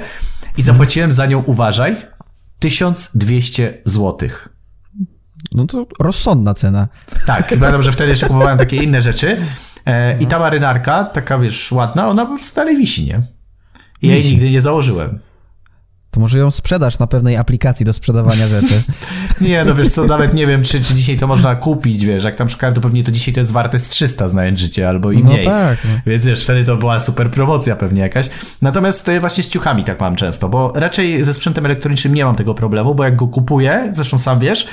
I 0.57 0.61
zapłaciłem 0.61 1.11
za 1.11 1.25
nią, 1.25 1.43
uważaj, 1.45 1.95
1200 2.59 3.73
złotych. 3.85 4.58
No 5.51 5.65
to 5.65 5.85
rozsądna 5.99 6.53
cena. 6.53 6.87
Tak, 7.25 7.47
pamiętam, 7.47 7.81
że 7.81 7.91
wtedy 7.91 8.09
jeszcze 8.09 8.27
kupowałem 8.27 8.57
takie 8.57 8.77
inne 8.83 9.01
rzeczy. 9.01 9.37
E, 9.85 10.17
I 10.19 10.27
ta 10.27 10.39
marynarka, 10.39 11.03
taka 11.03 11.39
wiesz, 11.39 11.71
ładna, 11.71 12.07
ona 12.07 12.25
po 12.25 12.35
prostu 12.35 12.55
dalej 12.55 12.77
wisi, 12.77 13.05
nie? 13.05 13.21
I 14.01 14.07
ja 14.07 14.15
jej 14.15 14.25
nigdy 14.25 14.51
nie 14.51 14.61
założyłem. 14.61 15.19
To 16.11 16.19
może 16.19 16.39
ją 16.39 16.51
sprzedasz 16.51 16.99
na 16.99 17.07
pewnej 17.07 17.37
aplikacji 17.37 17.85
do 17.85 17.93
sprzedawania 17.93 18.47
rzeczy. 18.47 18.83
nie, 19.41 19.65
no 19.65 19.75
wiesz 19.75 19.89
co, 19.89 20.05
nawet 20.05 20.33
nie 20.33 20.47
wiem, 20.47 20.63
czy, 20.63 20.83
czy 20.83 20.93
dzisiaj 20.93 21.17
to 21.17 21.27
można 21.27 21.55
kupić, 21.55 22.05
wiesz, 22.05 22.23
jak 22.23 22.35
tam 22.35 22.49
szukałem, 22.49 22.75
to 22.75 22.81
pewnie 22.81 23.03
to 23.03 23.11
dzisiaj 23.11 23.33
to 23.33 23.39
jest 23.39 23.51
warte 23.51 23.79
z 23.79 23.87
300, 23.87 24.29
znając 24.29 24.59
życie, 24.59 24.89
albo 24.89 25.11
i 25.11 25.23
no 25.23 25.29
mniej. 25.29 25.45
Tak, 25.45 25.77
no. 25.85 26.01
Więc 26.05 26.25
wiesz, 26.25 26.43
wtedy 26.43 26.63
to 26.63 26.77
była 26.77 26.99
super 26.99 27.31
promocja 27.31 27.75
pewnie 27.75 28.01
jakaś. 28.01 28.29
Natomiast 28.61 29.09
e, 29.09 29.19
właśnie 29.19 29.43
z 29.43 29.49
ciuchami 29.49 29.83
tak 29.83 29.99
mam 29.99 30.15
często, 30.15 30.49
bo 30.49 30.71
raczej 30.75 31.23
ze 31.23 31.33
sprzętem 31.33 31.65
elektronicznym 31.65 32.13
nie 32.13 32.25
mam 32.25 32.35
tego 32.35 32.53
problemu, 32.53 32.95
bo 32.95 33.03
jak 33.03 33.15
go 33.15 33.27
kupuję, 33.27 33.89
zresztą 33.91 34.17
sam 34.17 34.39
wiesz, 34.39 34.67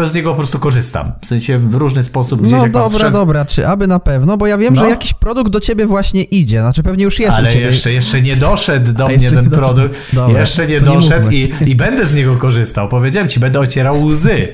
to 0.00 0.08
z 0.08 0.14
niego 0.14 0.30
po 0.30 0.36
prostu 0.36 0.58
korzystam. 0.58 1.12
W 1.22 1.26
sensie 1.26 1.58
w 1.58 1.74
różny 1.74 2.02
sposób. 2.02 2.40
Gdzieś 2.40 2.52
no 2.52 2.62
jak 2.62 2.72
dobra, 2.72 2.98
wszedł... 2.98 3.12
dobra, 3.12 3.44
czy 3.44 3.68
aby 3.68 3.86
na 3.86 3.98
pewno, 3.98 4.36
bo 4.36 4.46
ja 4.46 4.58
wiem, 4.58 4.74
no. 4.74 4.80
że 4.80 4.88
jakiś 4.88 5.14
produkt 5.14 5.50
do 5.50 5.60
ciebie 5.60 5.86
właśnie 5.86 6.22
idzie, 6.22 6.60
znaczy 6.60 6.82
pewnie 6.82 7.04
już 7.04 7.20
jest 7.20 7.32
Ale 7.32 7.54
jeszcze, 7.54 7.92
jeszcze 7.92 8.22
nie 8.22 8.36
doszedł 8.36 8.92
do 8.92 9.06
A 9.06 9.08
mnie 9.08 9.30
ten 9.30 9.50
produkt, 9.50 10.14
dobra, 10.14 10.40
jeszcze 10.40 10.66
nie 10.66 10.80
doszedł 10.80 11.30
nie 11.30 11.38
i, 11.38 11.52
i 11.66 11.74
będę 11.74 12.06
z 12.06 12.14
niego 12.14 12.36
korzystał. 12.36 12.88
Powiedziałem 12.88 13.28
ci, 13.28 13.40
będę 13.40 13.60
ocierał 13.60 14.02
łzy. 14.02 14.48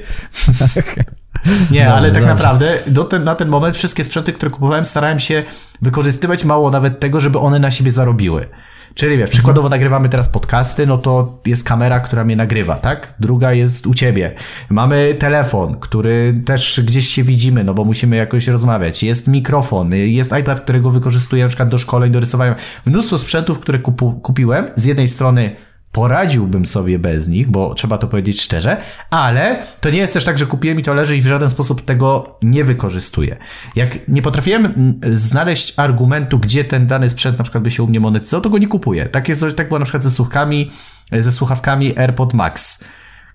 Nie, 1.70 1.80
dobra, 1.80 1.94
ale 1.94 2.10
tak 2.10 2.22
dobra. 2.22 2.34
naprawdę 2.34 2.78
do 2.86 3.04
ten, 3.04 3.24
na 3.24 3.34
ten 3.34 3.48
moment 3.48 3.76
wszystkie 3.76 4.04
sprzęty, 4.04 4.32
które 4.32 4.50
kupowałem, 4.50 4.84
starałem 4.84 5.20
się 5.20 5.42
wykorzystywać 5.82 6.44
mało 6.44 6.70
nawet 6.70 7.00
tego, 7.00 7.20
żeby 7.20 7.38
one 7.38 7.58
na 7.58 7.70
siebie 7.70 7.90
zarobiły. 7.90 8.46
Czyli 8.94 9.18
wiesz, 9.18 9.30
przykładowo 9.30 9.68
nagrywamy 9.68 10.08
teraz 10.08 10.28
podcasty, 10.28 10.86
no 10.86 10.98
to 10.98 11.38
jest 11.46 11.64
kamera, 11.64 12.00
która 12.00 12.24
mnie 12.24 12.36
nagrywa, 12.36 12.76
tak? 12.76 13.14
Druga 13.20 13.52
jest 13.52 13.86
u 13.86 13.94
ciebie. 13.94 14.34
Mamy 14.68 15.14
telefon, 15.18 15.76
który 15.80 16.42
też 16.44 16.80
gdzieś 16.84 17.08
się 17.08 17.22
widzimy, 17.22 17.64
no 17.64 17.74
bo 17.74 17.84
musimy 17.84 18.16
jakoś 18.16 18.48
rozmawiać. 18.48 19.02
Jest 19.02 19.28
mikrofon, 19.28 19.94
jest 19.94 20.32
iPad, 20.40 20.60
którego 20.60 20.90
wykorzystuję 20.90 21.42
na 21.42 21.48
przykład 21.48 21.68
do 21.68 21.78
szkoleń, 21.78 22.12
do 22.12 22.20
rysowania. 22.20 22.54
Mnóstwo 22.86 23.18
sprzętów, 23.18 23.60
które 23.60 23.78
kupu, 23.78 24.12
kupiłem. 24.12 24.66
Z 24.74 24.84
jednej 24.84 25.08
strony 25.08 25.56
poradziłbym 25.94 26.66
sobie 26.66 26.98
bez 26.98 27.28
nich, 27.28 27.50
bo 27.50 27.74
trzeba 27.74 27.98
to 27.98 28.08
powiedzieć 28.08 28.42
szczerze, 28.42 28.76
ale 29.10 29.62
to 29.80 29.90
nie 29.90 29.98
jest 29.98 30.12
też 30.12 30.24
tak, 30.24 30.38
że 30.38 30.46
kupiłem 30.46 30.80
i 30.80 30.82
to 30.82 30.94
leży 30.94 31.16
i 31.16 31.22
w 31.22 31.26
żaden 31.26 31.50
sposób 31.50 31.84
tego 31.84 32.38
nie 32.42 32.64
wykorzystuję. 32.64 33.36
Jak 33.76 34.08
nie 34.08 34.22
potrafiłem 34.22 34.94
znaleźć 35.12 35.74
argumentu, 35.76 36.38
gdzie 36.38 36.64
ten 36.64 36.86
dany 36.86 37.10
sprzęt 37.10 37.38
na 37.38 37.44
przykład 37.44 37.64
by 37.64 37.70
się 37.70 37.82
u 37.82 37.86
mnie 37.86 38.00
monetyzował, 38.00 38.42
to 38.42 38.50
go 38.50 38.58
nie 38.58 38.66
kupuję. 38.66 39.06
Tak, 39.06 39.28
jest, 39.28 39.44
tak 39.56 39.68
było 39.68 39.78
na 39.78 39.84
przykład 39.84 40.02
ze 40.02 40.10
słuchawkami, 40.10 40.70
ze 41.12 41.32
słuchawkami 41.32 41.98
AirPod 41.98 42.34
Max. 42.34 42.84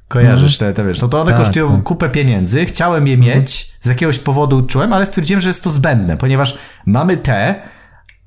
Kojarzysz 0.08 0.62
mm. 0.62 0.74
te, 0.74 0.82
te, 0.82 0.88
wiesz, 0.88 1.02
no 1.02 1.08
to 1.08 1.22
one 1.22 1.32
tak, 1.32 1.40
kosztują 1.40 1.76
tak. 1.76 1.84
kupę 1.84 2.10
pieniędzy, 2.10 2.66
chciałem 2.66 3.08
je 3.08 3.14
mm. 3.14 3.26
mieć, 3.28 3.72
z 3.82 3.88
jakiegoś 3.88 4.20
powodu 4.20 4.62
czułem, 4.62 4.94
ale 4.94 5.06
stwierdziłem, 5.06 5.42
że 5.42 5.50
jest 5.50 5.64
to 5.64 5.70
zbędne, 5.70 6.18
ponieważ 6.18 6.58
mamy 6.86 7.18
te, 7.18 7.56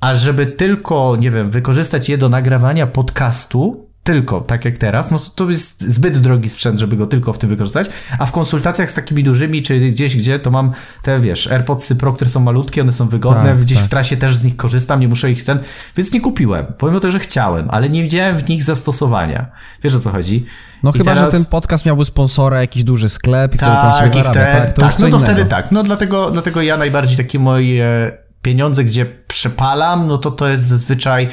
a 0.01 0.15
żeby 0.15 0.47
tylko, 0.47 1.17
nie 1.17 1.31
wiem, 1.31 1.51
wykorzystać 1.51 2.09
je 2.09 2.19
do 2.19 2.29
nagrywania 2.29 2.87
podcastu, 2.87 3.92
tylko, 4.05 4.41
tak 4.41 4.65
jak 4.65 4.79
teraz, 4.79 5.11
no 5.11 5.21
to, 5.35 5.51
jest 5.51 5.81
zbyt 5.81 6.19
drogi 6.19 6.49
sprzęt, 6.49 6.79
żeby 6.79 6.97
go 6.97 7.07
tylko 7.07 7.33
w 7.33 7.39
tym 7.39 7.51
wykorzystać, 7.51 7.91
a 8.19 8.27
w 8.27 8.33
konsultacjach 8.33 8.91
z 8.91 8.95
takimi 8.95 9.25
dużymi, 9.25 9.63
czy 9.63 9.81
gdzieś, 9.81 10.17
gdzie 10.17 10.39
to 10.39 10.51
mam 10.51 10.73
te, 11.03 11.21
wiesz, 11.21 11.47
AirPodsy 11.47 11.97
Pro, 11.97 12.13
które 12.13 12.31
są 12.31 12.41
malutkie, 12.41 12.83
one 12.83 12.93
są 12.93 13.09
wygodne, 13.09 13.51
tak, 13.51 13.61
gdzieś 13.61 13.79
tak. 13.79 13.87
w 13.87 13.91
trasie 13.91 14.17
też 14.17 14.37
z 14.37 14.45
nich 14.45 14.57
korzystam, 14.57 15.01
nie 15.01 15.09
muszę 15.09 15.31
ich 15.31 15.45
ten, 15.45 15.59
więc 15.97 16.13
nie 16.13 16.21
kupiłem, 16.21 16.67
pomimo 16.79 17.01
tego, 17.01 17.13
że 17.13 17.19
chciałem, 17.19 17.69
ale 17.71 17.89
nie 17.89 18.03
widziałem 18.03 18.37
w 18.37 18.49
nich 18.49 18.65
zastosowania. 18.65 19.47
Wiesz 19.83 19.95
o 19.95 20.01
co 20.01 20.11
chodzi? 20.11 20.47
No 20.83 20.91
I 20.91 20.99
chyba, 20.99 21.15
teraz... 21.15 21.33
że 21.33 21.39
ten 21.39 21.47
podcast 21.47 21.87
miałby 21.87 22.05
sponsora, 22.05 22.61
jakiś 22.61 22.85
duży 22.85 23.09
sklep 23.09 23.55
i 23.55 23.59
tak, 23.59 23.83
tam 23.83 24.13
się 24.13 24.21
i 24.21 24.23
wtedy, 24.23 24.35
tak? 24.35 24.73
To 24.73 24.83
tak, 24.83 24.99
no 24.99 25.09
to 25.09 25.19
wtedy 25.19 25.45
tak, 25.45 25.73
no 25.73 25.83
dlatego, 25.83 26.31
dlatego 26.31 26.63
ja 26.63 26.77
najbardziej 26.77 27.17
takie 27.17 27.39
moje 27.39 28.13
pieniądze, 28.43 28.85
gdzie 28.85 29.07
przepalam, 29.29 30.07
no 30.07 30.19
to 30.19 30.31
to 30.31 30.49
jest 30.49 30.65
zazwyczaj 30.65 31.29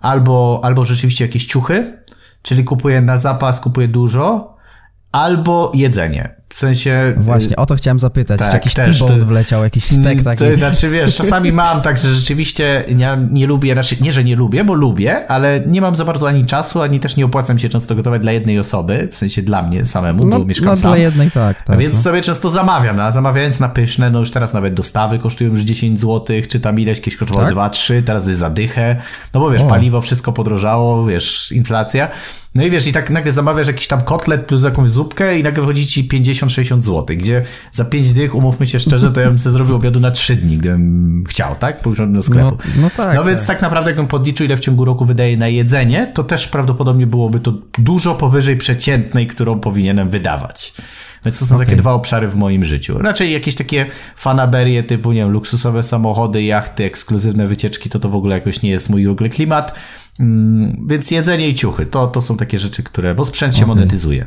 albo, 0.00 0.60
albo 0.62 0.84
rzeczywiście 0.84 1.24
jakieś 1.24 1.46
ciuchy, 1.46 1.98
czyli 2.42 2.64
kupuję 2.64 3.00
na 3.00 3.16
zapas, 3.16 3.60
kupuję 3.60 3.88
dużo, 3.88 4.56
albo 5.12 5.72
jedzenie. 5.74 6.39
W 6.52 6.56
sensie... 6.56 7.14
Właśnie, 7.16 7.56
o 7.56 7.66
to 7.66 7.76
chciałem 7.76 7.98
zapytać. 7.98 8.38
Tak, 8.38 8.50
czy 8.50 8.56
jakiś 8.56 8.74
też, 8.74 8.98
to, 8.98 9.06
wleciał, 9.06 9.62
jakiś 9.62 9.84
stek 9.84 10.22
taki? 10.22 10.56
Znaczy, 10.56 10.90
wiesz, 10.90 11.14
czasami 11.14 11.52
mam 11.62 11.82
tak, 11.82 11.98
że 11.98 12.14
rzeczywiście 12.14 12.84
ja 12.98 13.18
nie 13.30 13.46
lubię, 13.46 13.72
znaczy 13.72 13.96
nie, 14.00 14.12
że 14.12 14.24
nie 14.24 14.36
lubię, 14.36 14.64
bo 14.64 14.74
lubię, 14.74 15.26
ale 15.26 15.60
nie 15.66 15.80
mam 15.80 15.96
za 15.96 16.04
bardzo 16.04 16.28
ani 16.28 16.46
czasu, 16.46 16.82
ani 16.82 17.00
też 17.00 17.16
nie 17.16 17.24
opłacam 17.24 17.58
się 17.58 17.68
często 17.68 17.94
gotować 17.94 18.22
dla 18.22 18.32
jednej 18.32 18.58
osoby, 18.58 19.08
w 19.12 19.16
sensie 19.16 19.42
dla 19.42 19.62
mnie 19.62 19.86
samemu, 19.86 20.26
no, 20.26 20.38
bo 20.38 20.44
mieszkam 20.44 20.68
no, 20.68 20.76
sam. 20.76 20.90
dla 20.90 20.98
jednej, 20.98 21.30
tak. 21.30 21.62
tak 21.62 21.78
Więc 21.78 21.96
no. 21.96 22.02
sobie 22.02 22.20
często 22.20 22.50
zamawiam, 22.50 22.96
no, 22.96 23.02
a 23.02 23.10
zamawiając 23.10 23.60
na 23.60 23.68
pyszne, 23.68 24.10
no 24.10 24.20
już 24.20 24.30
teraz 24.30 24.54
nawet 24.54 24.74
dostawy 24.74 25.18
kosztują 25.18 25.50
już 25.50 25.60
10 25.60 26.00
zł, 26.00 26.36
czy 26.48 26.60
tam 26.60 26.80
ileś, 26.80 27.00
kiedyś 27.00 27.16
kosztowało 27.16 27.46
tak? 27.46 27.72
2-3, 27.72 28.02
teraz 28.02 28.26
jest 28.26 28.40
zadychę, 28.40 28.96
no 29.34 29.40
bo 29.40 29.50
wiesz, 29.50 29.62
o. 29.62 29.66
paliwo, 29.66 30.00
wszystko 30.00 30.32
podrożało, 30.32 31.06
wiesz, 31.06 31.52
inflacja. 31.52 32.08
No 32.54 32.64
i 32.64 32.70
wiesz, 32.70 32.86
i 32.86 32.92
tak 32.92 33.10
nagle 33.10 33.32
zamawiasz 33.32 33.66
jakiś 33.66 33.88
tam 33.88 34.02
kotlet 34.02 34.46
plus 34.46 34.64
jakąś 34.64 34.90
zupkę 34.90 35.38
i 35.38 35.42
nagle 35.42 35.60
wychodzi 35.60 35.86
ci 35.86 36.04
50-60 36.46 36.82
zł, 36.82 37.16
gdzie 37.16 37.44
za 37.72 37.84
5 37.84 38.12
dych, 38.12 38.34
umówmy 38.34 38.66
się 38.66 38.80
szczerze, 38.80 39.10
to 39.10 39.20
ja 39.20 39.26
bym 39.26 39.38
sobie 39.38 39.52
zrobił 39.52 39.76
obiadu 39.76 40.00
na 40.00 40.10
3 40.10 40.36
dni, 40.36 40.58
gdybym 40.58 41.24
chciał, 41.28 41.56
tak? 41.56 41.80
Pójść 41.80 42.00
do 42.08 42.22
sklepu. 42.22 42.56
No, 42.76 42.82
no 42.82 42.90
tak. 42.96 43.16
No 43.16 43.24
więc 43.24 43.40
tak. 43.40 43.46
tak 43.46 43.62
naprawdę 43.62 43.90
jakbym 43.90 44.06
podliczył, 44.06 44.46
ile 44.46 44.56
w 44.56 44.60
ciągu 44.60 44.84
roku 44.84 45.04
wydaje 45.04 45.36
na 45.36 45.48
jedzenie, 45.48 46.12
to 46.14 46.24
też 46.24 46.48
prawdopodobnie 46.48 47.06
byłoby 47.06 47.40
to 47.40 47.52
dużo 47.78 48.14
powyżej 48.14 48.56
przeciętnej, 48.56 49.26
którą 49.26 49.60
powinienem 49.60 50.10
wydawać. 50.10 50.72
Więc 51.24 51.38
to 51.38 51.46
są 51.46 51.54
okay. 51.54 51.66
takie 51.66 51.76
dwa 51.76 51.92
obszary 51.92 52.28
w 52.28 52.36
moim 52.36 52.64
życiu. 52.64 52.98
Raczej 52.98 53.32
jakieś 53.32 53.54
takie 53.54 53.86
fanaberie 54.16 54.82
typu, 54.82 55.12
nie 55.12 55.20
wiem, 55.20 55.30
luksusowe 55.30 55.82
samochody, 55.82 56.42
jachty, 56.42 56.84
ekskluzywne 56.84 57.46
wycieczki, 57.46 57.90
to 57.90 57.98
to 57.98 58.08
w 58.08 58.14
ogóle 58.14 58.34
jakoś 58.34 58.62
nie 58.62 58.70
jest 58.70 58.90
mój 58.90 59.06
w 59.06 59.10
ogóle 59.10 59.28
klimat. 59.28 59.74
Mm, 60.20 60.86
więc 60.88 61.10
jedzenie 61.10 61.48
i 61.48 61.54
ciuchy, 61.54 61.86
to, 61.86 62.06
to 62.06 62.22
są 62.22 62.36
takie 62.36 62.58
rzeczy, 62.58 62.82
które, 62.82 63.14
bo 63.14 63.24
sprzęt 63.24 63.54
się 63.54 63.64
okay. 63.64 63.74
monetyzuje. 63.74 64.26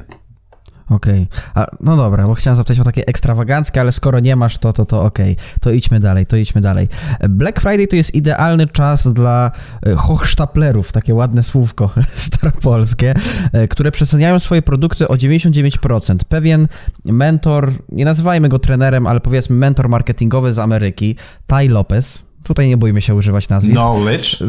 Okej. 0.94 1.28
Okay. 1.56 1.66
No 1.80 1.98
dobra, 1.98 2.28
bo 2.28 2.34
chciałem 2.34 2.58
zapytać 2.58 2.80
o 2.80 2.84
takie 2.84 3.08
ekstrawaganckie, 3.08 3.82
ale 3.82 3.92
skoro 3.92 4.20
nie 4.20 4.36
masz, 4.36 4.58
to 4.58 4.74
to, 4.74 4.86
to 4.86 5.04
okej. 5.04 5.32
Okay. 5.34 5.46
To 5.60 5.72
idźmy 5.72 6.00
dalej, 6.00 6.26
to 6.26 6.38
idźmy 6.38 6.62
dalej. 6.62 6.88
Black 7.30 7.62
Friday 7.62 7.88
to 7.88 7.96
jest 7.96 8.16
idealny 8.16 8.68
czas 8.68 9.14
dla 9.14 9.52
e, 9.86 9.96
hochsztaplerów, 9.96 10.92
takie 10.92 11.16
ładne 11.16 11.44
słówko 11.44 11.90
staropolskie, 12.16 13.14
e, 13.54 13.68
które 13.68 13.92
przeceniają 13.92 14.40
swoje 14.40 14.62
produkty 14.62 15.08
o 15.08 15.14
99%. 15.14 16.18
Pewien 16.30 16.68
mentor, 17.06 17.72
nie 17.90 18.06
nazywajmy 18.06 18.50
go 18.50 18.60
trenerem, 18.60 19.08
ale 19.08 19.20
powiedzmy 19.20 19.56
mentor 19.56 19.90
marketingowy 19.90 20.54
z 20.54 20.60
Ameryki, 20.60 21.16
Ty 21.48 21.70
Lopez, 21.70 22.24
tutaj 22.44 22.68
nie 22.68 22.78
boimy 22.78 23.02
się 23.02 23.16
używać 23.16 23.50
nazwisk. 23.50 23.76
Knowledge 23.76 24.44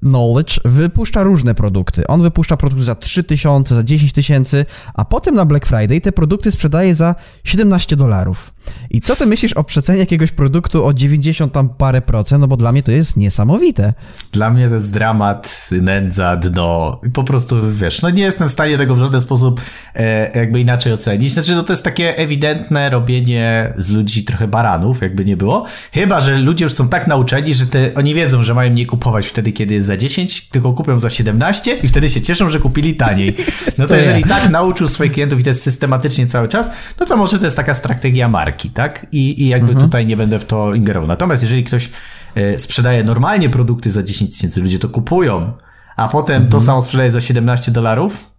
Knowledge 0.00 0.60
wypuszcza 0.64 1.22
różne 1.22 1.54
produkty. 1.54 2.06
On 2.06 2.22
wypuszcza 2.22 2.56
produkty 2.56 2.84
za 2.84 2.94
3000, 2.94 3.74
za 3.74 3.82
10 3.82 4.12
tysięcy, 4.12 4.66
a 4.94 5.04
potem 5.04 5.34
na 5.34 5.44
Black 5.44 5.66
Friday 5.66 6.00
te 6.00 6.12
produkty 6.12 6.50
sprzedaje 6.50 6.94
za 6.94 7.14
17 7.44 7.96
dolarów. 7.96 8.54
I 8.90 9.00
co 9.00 9.16
ty 9.16 9.26
myślisz 9.26 9.52
o 9.52 9.64
przecenie 9.64 9.98
jakiegoś 9.98 10.30
produktu 10.30 10.86
o 10.86 10.94
90 10.94 11.52
tam 11.52 11.68
parę 11.68 12.02
procent? 12.02 12.40
No 12.40 12.48
bo 12.48 12.56
dla 12.56 12.72
mnie 12.72 12.82
to 12.82 12.92
jest 12.92 13.16
niesamowite. 13.16 13.94
Dla 14.32 14.50
mnie 14.50 14.68
to 14.68 14.74
jest 14.74 14.92
dramat, 14.92 15.68
nędza, 15.82 16.36
dno. 16.36 17.00
Po 17.12 17.24
prostu, 17.24 17.56
wiesz, 17.68 18.02
no 18.02 18.10
nie 18.10 18.22
jestem 18.22 18.48
w 18.48 18.52
stanie 18.52 18.78
tego 18.78 18.94
w 18.94 18.98
żaden 18.98 19.20
sposób 19.20 19.60
e, 19.94 20.38
jakby 20.38 20.60
inaczej 20.60 20.92
ocenić. 20.92 21.32
Znaczy, 21.32 21.54
no 21.54 21.62
to 21.62 21.72
jest 21.72 21.84
takie 21.84 22.18
ewidentne 22.18 22.90
robienie 22.90 23.72
z 23.76 23.90
ludzi 23.90 24.24
trochę 24.24 24.48
baranów, 24.48 25.02
jakby 25.02 25.24
nie 25.24 25.36
było. 25.36 25.66
Chyba, 25.92 26.20
że 26.20 26.38
ludzie 26.38 26.64
już 26.64 26.72
są 26.72 26.88
tak 26.88 27.06
nauczeni, 27.06 27.54
że 27.54 27.66
te, 27.66 27.94
oni 27.94 28.14
wiedzą, 28.14 28.42
że 28.42 28.54
mają 28.54 28.72
nie 28.72 28.86
kupować 28.86 29.26
wtedy, 29.26 29.52
kiedy 29.52 29.74
jest 29.74 29.86
za 29.94 29.98
10, 29.98 30.48
tylko 30.48 30.72
kupią 30.72 30.98
za 30.98 31.10
17 31.10 31.76
i 31.82 31.88
wtedy 31.88 32.10
się 32.10 32.20
cieszą, 32.20 32.48
że 32.48 32.60
kupili 32.60 32.94
taniej. 32.94 33.36
No 33.78 33.86
to 33.86 33.96
jeżeli 33.96 34.24
tak 34.24 34.50
nauczył 34.50 34.88
swoich 34.88 35.12
klientów 35.12 35.40
i 35.40 35.42
to 35.42 35.50
jest 35.50 35.62
systematycznie 35.62 36.26
cały 36.26 36.48
czas, 36.48 36.70
no 37.00 37.06
to 37.06 37.16
może 37.16 37.38
to 37.38 37.44
jest 37.44 37.56
taka 37.56 37.74
strategia 37.74 38.28
marki, 38.28 38.70
tak? 38.70 39.06
I, 39.12 39.42
i 39.42 39.48
jakby 39.48 39.68
mhm. 39.68 39.86
tutaj 39.86 40.06
nie 40.06 40.16
będę 40.16 40.38
w 40.38 40.44
to 40.44 40.74
ingerował. 40.74 41.08
Natomiast 41.08 41.42
jeżeli 41.42 41.64
ktoś 41.64 41.90
e, 42.34 42.58
sprzedaje 42.58 43.04
normalnie 43.04 43.50
produkty 43.50 43.90
za 43.90 44.02
10 44.02 44.30
tysięcy, 44.30 44.60
ludzie 44.60 44.78
to 44.78 44.88
kupują, 44.88 45.52
a 45.96 46.08
potem 46.08 46.36
mhm. 46.36 46.50
to 46.50 46.60
samo 46.60 46.82
sprzedaje 46.82 47.10
za 47.10 47.20
17 47.20 47.72
dolarów, 47.72 48.30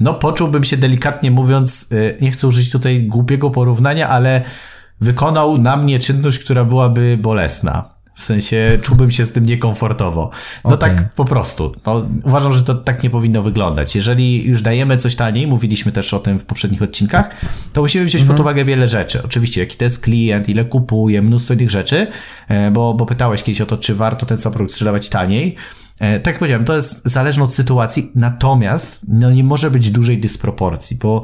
no 0.00 0.14
poczułbym 0.14 0.64
się 0.64 0.76
delikatnie 0.76 1.30
mówiąc, 1.30 1.88
e, 1.92 2.22
nie 2.22 2.30
chcę 2.30 2.46
użyć 2.46 2.70
tutaj 2.70 3.02
głupiego 3.02 3.50
porównania, 3.50 4.08
ale 4.08 4.42
wykonał 5.00 5.58
na 5.58 5.76
mnie 5.76 5.98
czynność, 5.98 6.38
która 6.38 6.64
byłaby 6.64 7.18
bolesna. 7.22 7.93
W 8.14 8.24
sensie 8.24 8.78
czułbym 8.82 9.10
się 9.10 9.24
z 9.24 9.32
tym 9.32 9.46
niekomfortowo. 9.46 10.30
No 10.64 10.74
okay. 10.74 10.90
tak 10.90 11.12
po 11.12 11.24
prostu. 11.24 11.74
No, 11.86 12.06
uważam, 12.22 12.52
że 12.52 12.62
to 12.62 12.74
tak 12.74 13.02
nie 13.02 13.10
powinno 13.10 13.42
wyglądać. 13.42 13.96
Jeżeli 13.96 14.44
już 14.44 14.62
dajemy 14.62 14.96
coś 14.96 15.16
taniej, 15.16 15.46
mówiliśmy 15.46 15.92
też 15.92 16.14
o 16.14 16.18
tym 16.18 16.38
w 16.38 16.44
poprzednich 16.44 16.82
odcinkach, 16.82 17.30
to 17.72 17.80
musimy 17.80 18.04
wziąć 18.04 18.22
mhm. 18.22 18.36
pod 18.36 18.40
uwagę 18.40 18.64
wiele 18.64 18.88
rzeczy. 18.88 19.22
Oczywiście, 19.24 19.60
jaki 19.60 19.76
to 19.76 19.84
jest 19.84 20.02
klient, 20.02 20.48
ile 20.48 20.64
kupuje, 20.64 21.22
mnóstwo 21.22 21.54
innych 21.54 21.70
rzeczy, 21.70 22.06
e, 22.48 22.70
bo, 22.70 22.94
bo 22.94 23.06
pytałeś 23.06 23.42
kiedyś 23.42 23.60
o 23.60 23.66
to, 23.66 23.76
czy 23.76 23.94
warto 23.94 24.26
ten 24.26 24.38
sam 24.38 24.52
produkt 24.52 24.72
sprzedawać 24.72 25.08
taniej. 25.08 25.56
E, 26.00 26.20
tak 26.20 26.26
jak 26.26 26.38
powiedziałem, 26.38 26.64
to 26.64 26.76
jest 26.76 27.08
zależne 27.08 27.44
od 27.44 27.54
sytuacji, 27.54 28.12
natomiast 28.14 29.00
no, 29.08 29.30
nie 29.30 29.44
może 29.44 29.70
być 29.70 29.90
dużej 29.90 30.18
dysproporcji, 30.18 30.96
bo 30.96 31.22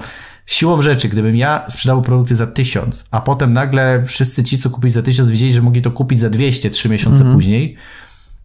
Siłą 0.50 0.82
rzeczy, 0.82 1.08
gdybym 1.08 1.36
ja 1.36 1.64
sprzedał 1.68 2.02
produkty 2.02 2.36
za 2.36 2.46
1000, 2.46 3.08
a 3.10 3.20
potem 3.20 3.52
nagle 3.52 4.04
wszyscy 4.06 4.44
ci, 4.44 4.58
co 4.58 4.70
kupili 4.70 4.90
za 4.90 5.02
1000, 5.02 5.28
wiedzieli, 5.28 5.52
że 5.52 5.62
mogli 5.62 5.82
to 5.82 5.90
kupić 5.90 6.20
za 6.20 6.30
200 6.30 6.70
trzy 6.70 6.88
miesiące 6.88 7.18
mhm. 7.18 7.36
później, 7.36 7.76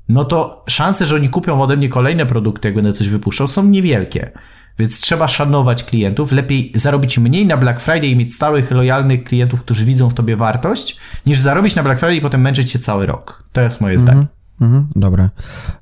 no 0.09 0.25
to 0.25 0.63
szanse, 0.67 1.05
że 1.05 1.15
oni 1.15 1.29
kupią 1.29 1.61
ode 1.61 1.77
mnie 1.77 1.89
kolejne 1.89 2.25
produkty, 2.25 2.67
jak 2.67 2.75
będę 2.75 2.93
coś 2.93 3.09
wypuszczał, 3.09 3.47
są 3.47 3.63
niewielkie. 3.63 4.31
Więc 4.79 5.01
trzeba 5.01 5.27
szanować 5.27 5.83
klientów. 5.83 6.31
Lepiej 6.31 6.71
zarobić 6.75 7.17
mniej 7.17 7.45
na 7.45 7.57
Black 7.57 7.79
Friday 7.79 8.07
i 8.07 8.15
mieć 8.15 8.33
stałych, 8.33 8.71
lojalnych 8.71 9.23
klientów, 9.23 9.61
którzy 9.61 9.85
widzą 9.85 10.09
w 10.09 10.13
tobie 10.13 10.35
wartość, 10.35 10.97
niż 11.25 11.39
zarobić 11.39 11.75
na 11.75 11.83
Black 11.83 11.99
Friday 11.99 12.15
i 12.15 12.21
potem 12.21 12.41
męczyć 12.41 12.71
się 12.71 12.79
cały 12.79 13.05
rok. 13.05 13.43
To 13.53 13.61
jest 13.61 13.81
moje 13.81 13.99
zdanie. 13.99 14.25
Mhm. 14.59 14.87
Dobra, 14.95 15.29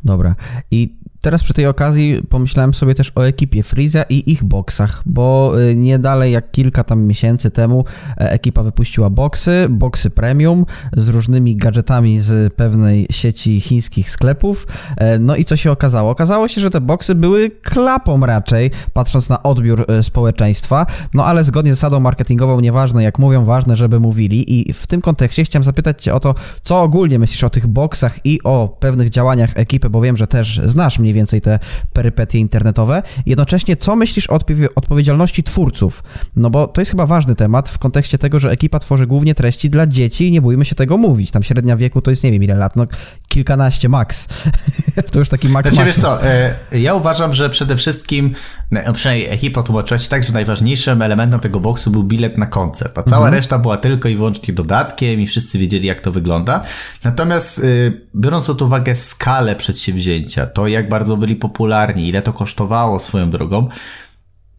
dobra. 0.04 0.36
I 0.72 1.03
teraz 1.24 1.44
przy 1.44 1.54
tej 1.54 1.68
okazji 1.68 2.22
pomyślałem 2.30 2.74
sobie 2.74 2.96
też 2.96 3.12
o 3.16 3.28
ekipie 3.28 3.64
Freeza 3.64 4.04
i 4.04 4.32
ich 4.32 4.44
boksach, 4.44 5.02
bo 5.06 5.54
y, 5.62 5.76
nie 5.76 6.00
dalej 6.00 6.32
jak 6.32 6.52
kilka 6.52 6.84
tam 6.84 7.04
miesięcy 7.04 7.52
temu 7.52 7.86
e, 8.18 8.32
ekipa 8.32 8.64
wypuściła 8.64 9.10
boksy, 9.10 9.68
boksy 9.70 10.10
premium 10.10 10.66
z 10.98 11.08
różnymi 11.08 11.56
gadżetami 11.56 12.20
z 12.20 12.54
pewnej 12.54 13.08
sieci 13.12 13.62
chińskich 13.62 14.10
sklepów. 14.10 14.68
E, 14.98 15.20
no 15.20 15.36
i 15.36 15.46
co 15.46 15.56
się 15.56 15.72
okazało? 15.72 16.12
Okazało 16.12 16.48
się, 16.48 16.62
że 16.62 16.70
te 16.70 16.82
boksy 16.82 17.16
były 17.16 17.50
klapą 17.50 18.26
raczej, 18.26 18.72
patrząc 18.94 19.30
na 19.30 19.44
odbiór 19.44 19.86
e, 19.88 20.04
społeczeństwa, 20.04 20.86
no 21.14 21.26
ale 21.26 21.44
zgodnie 21.44 21.74
z 21.74 21.76
zasadą 21.76 22.00
marketingową, 22.00 22.60
nieważne 22.60 23.04
jak 23.04 23.20
mówią, 23.20 23.46
ważne, 23.46 23.76
żeby 23.76 24.00
mówili 24.00 24.60
i 24.60 24.74
w 24.74 24.88
tym 24.88 25.02
kontekście 25.02 25.44
chciałem 25.44 25.64
zapytać 25.64 26.04
Cię 26.04 26.14
o 26.14 26.20
to, 26.20 26.36
co 26.64 26.82
ogólnie 26.82 27.20
myślisz 27.20 27.44
o 27.44 27.50
tych 27.50 27.68
boksach 27.68 28.26
i 28.26 28.44
o 28.44 28.78
pewnych 28.80 29.10
działaniach 29.10 29.52
ekipy, 29.56 29.90
bo 29.90 30.02
wiem, 30.02 30.18
że 30.18 30.28
też 30.28 30.62
znasz 30.66 31.00
mniej 31.00 31.13
mniej 31.14 31.22
więcej 31.22 31.42
te 31.42 31.60
perypetie 31.94 32.40
internetowe. 32.40 33.04
Jednocześnie, 33.26 33.76
co 33.76 33.96
myślisz 33.96 34.30
o 34.30 34.40
odpowiedzialności 34.76 35.44
twórców? 35.44 36.04
No 36.36 36.50
bo 36.50 36.68
to 36.68 36.82
jest 36.82 36.92
chyba 36.92 37.06
ważny 37.06 37.36
temat 37.36 37.70
w 37.70 37.80
kontekście 37.80 38.18
tego, 38.18 38.40
że 38.40 38.52
ekipa 38.52 38.80
tworzy 38.80 39.08
głównie 39.08 39.36
treści 39.36 39.70
dla 39.70 39.88
dzieci 39.88 40.28
i 40.28 40.32
nie 40.32 40.42
bójmy 40.42 40.66
się 40.66 40.76
tego 40.76 40.98
mówić. 40.98 41.32
Tam 41.32 41.44
średnia 41.44 41.78
wieku 41.78 42.02
to 42.02 42.12
jest 42.12 42.24
nie 42.24 42.32
wiem 42.32 42.44
ile 42.44 42.56
lat, 42.56 42.76
no 42.76 42.88
kilkanaście 43.28 43.90
max. 43.90 44.28
to 45.12 45.20
już 45.20 45.30
taki 45.30 45.50
max. 45.50 45.70
Znaczy, 45.70 45.86
wiesz 45.86 45.96
co, 45.96 46.26
e, 46.26 46.56
ja 46.72 46.94
uważam, 46.94 47.34
że 47.34 47.50
przede 47.50 47.76
wszystkim, 47.76 48.34
no 48.72 48.94
przynajmniej 48.94 49.30
ekipa 49.30 49.64
tłumaczyła 49.64 49.98
się 49.98 50.10
tak, 50.10 50.24
że 50.24 50.34
najważniejszym 50.34 51.02
elementem 51.02 51.40
tego 51.40 51.60
boksu 51.60 51.92
był 51.92 52.04
bilet 52.04 52.38
na 52.38 52.46
koncert, 52.46 52.98
a 52.98 53.04
cała 53.04 53.26
mhm. 53.26 53.34
reszta 53.34 53.60
była 53.60 53.78
tylko 53.78 54.10
i 54.10 54.16
wyłącznie 54.16 54.54
dodatkiem 54.54 55.22
i 55.22 55.28
wszyscy 55.28 55.60
wiedzieli, 55.60 55.88
jak 55.88 56.02
to 56.02 56.12
wygląda. 56.12 56.64
Natomiast 57.04 57.60
y, 57.60 58.02
biorąc 58.16 58.48
pod 58.48 58.62
uwagę 58.62 58.96
skalę 58.96 59.56
przedsięwzięcia, 59.56 60.48
to 60.48 60.68
jak 60.68 60.90
bardzo 60.90 61.03
byli 61.18 61.36
popularni, 61.36 62.08
ile 62.08 62.22
to 62.22 62.34
kosztowało 62.34 63.00
swoją 63.00 63.30
drogą, 63.30 63.68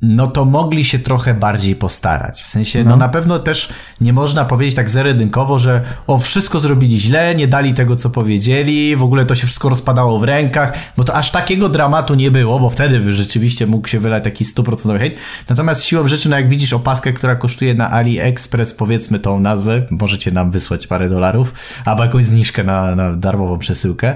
no 0.04 0.26
to 0.26 0.44
mogli 0.44 0.84
się 0.84 0.98
trochę 0.98 1.34
bardziej 1.34 1.76
postarać. 1.76 2.42
W 2.42 2.46
sensie, 2.46 2.84
no. 2.84 2.90
no, 2.90 2.96
na 2.96 3.08
pewno 3.08 3.38
też 3.38 3.68
nie 4.00 4.12
można 4.12 4.44
powiedzieć 4.44 4.74
tak 4.74 4.90
zeredynkowo, 4.90 5.58
że 5.58 5.82
o, 6.06 6.18
wszystko 6.18 6.60
zrobili 6.60 7.00
źle, 7.00 7.34
nie 7.34 7.48
dali 7.48 7.74
tego, 7.74 7.96
co 7.96 8.10
powiedzieli, 8.10 8.96
w 8.96 9.02
ogóle 9.02 9.26
to 9.26 9.34
się 9.34 9.46
wszystko 9.46 9.68
rozpadało 9.68 10.18
w 10.18 10.24
rękach, 10.24 10.72
bo 10.96 11.04
to 11.04 11.14
aż 11.14 11.30
takiego 11.30 11.68
dramatu 11.68 12.14
nie 12.14 12.30
było, 12.30 12.60
bo 12.60 12.70
wtedy 12.70 13.00
by 13.00 13.12
rzeczywiście 13.12 13.66
mógł 13.66 13.88
się 13.88 13.98
wylać 13.98 14.24
taki 14.24 14.44
stuprocentowy 14.44 14.98
hejt. 14.98 15.14
Natomiast 15.48 15.84
siłą 15.84 16.08
rzeczy, 16.08 16.28
no 16.28 16.36
jak 16.36 16.48
widzisz 16.48 16.72
opaskę, 16.72 17.12
która 17.12 17.36
kosztuje 17.36 17.74
na 17.74 17.90
AliExpress, 17.90 18.74
powiedzmy 18.74 19.18
tą 19.18 19.40
nazwę, 19.40 19.86
możecie 19.90 20.30
nam 20.30 20.50
wysłać 20.50 20.86
parę 20.86 21.08
dolarów, 21.08 21.54
albo 21.84 22.04
jakąś 22.04 22.24
zniżkę 22.24 22.64
na, 22.64 22.94
na 22.94 23.16
darmową 23.16 23.58
przesyłkę, 23.58 24.14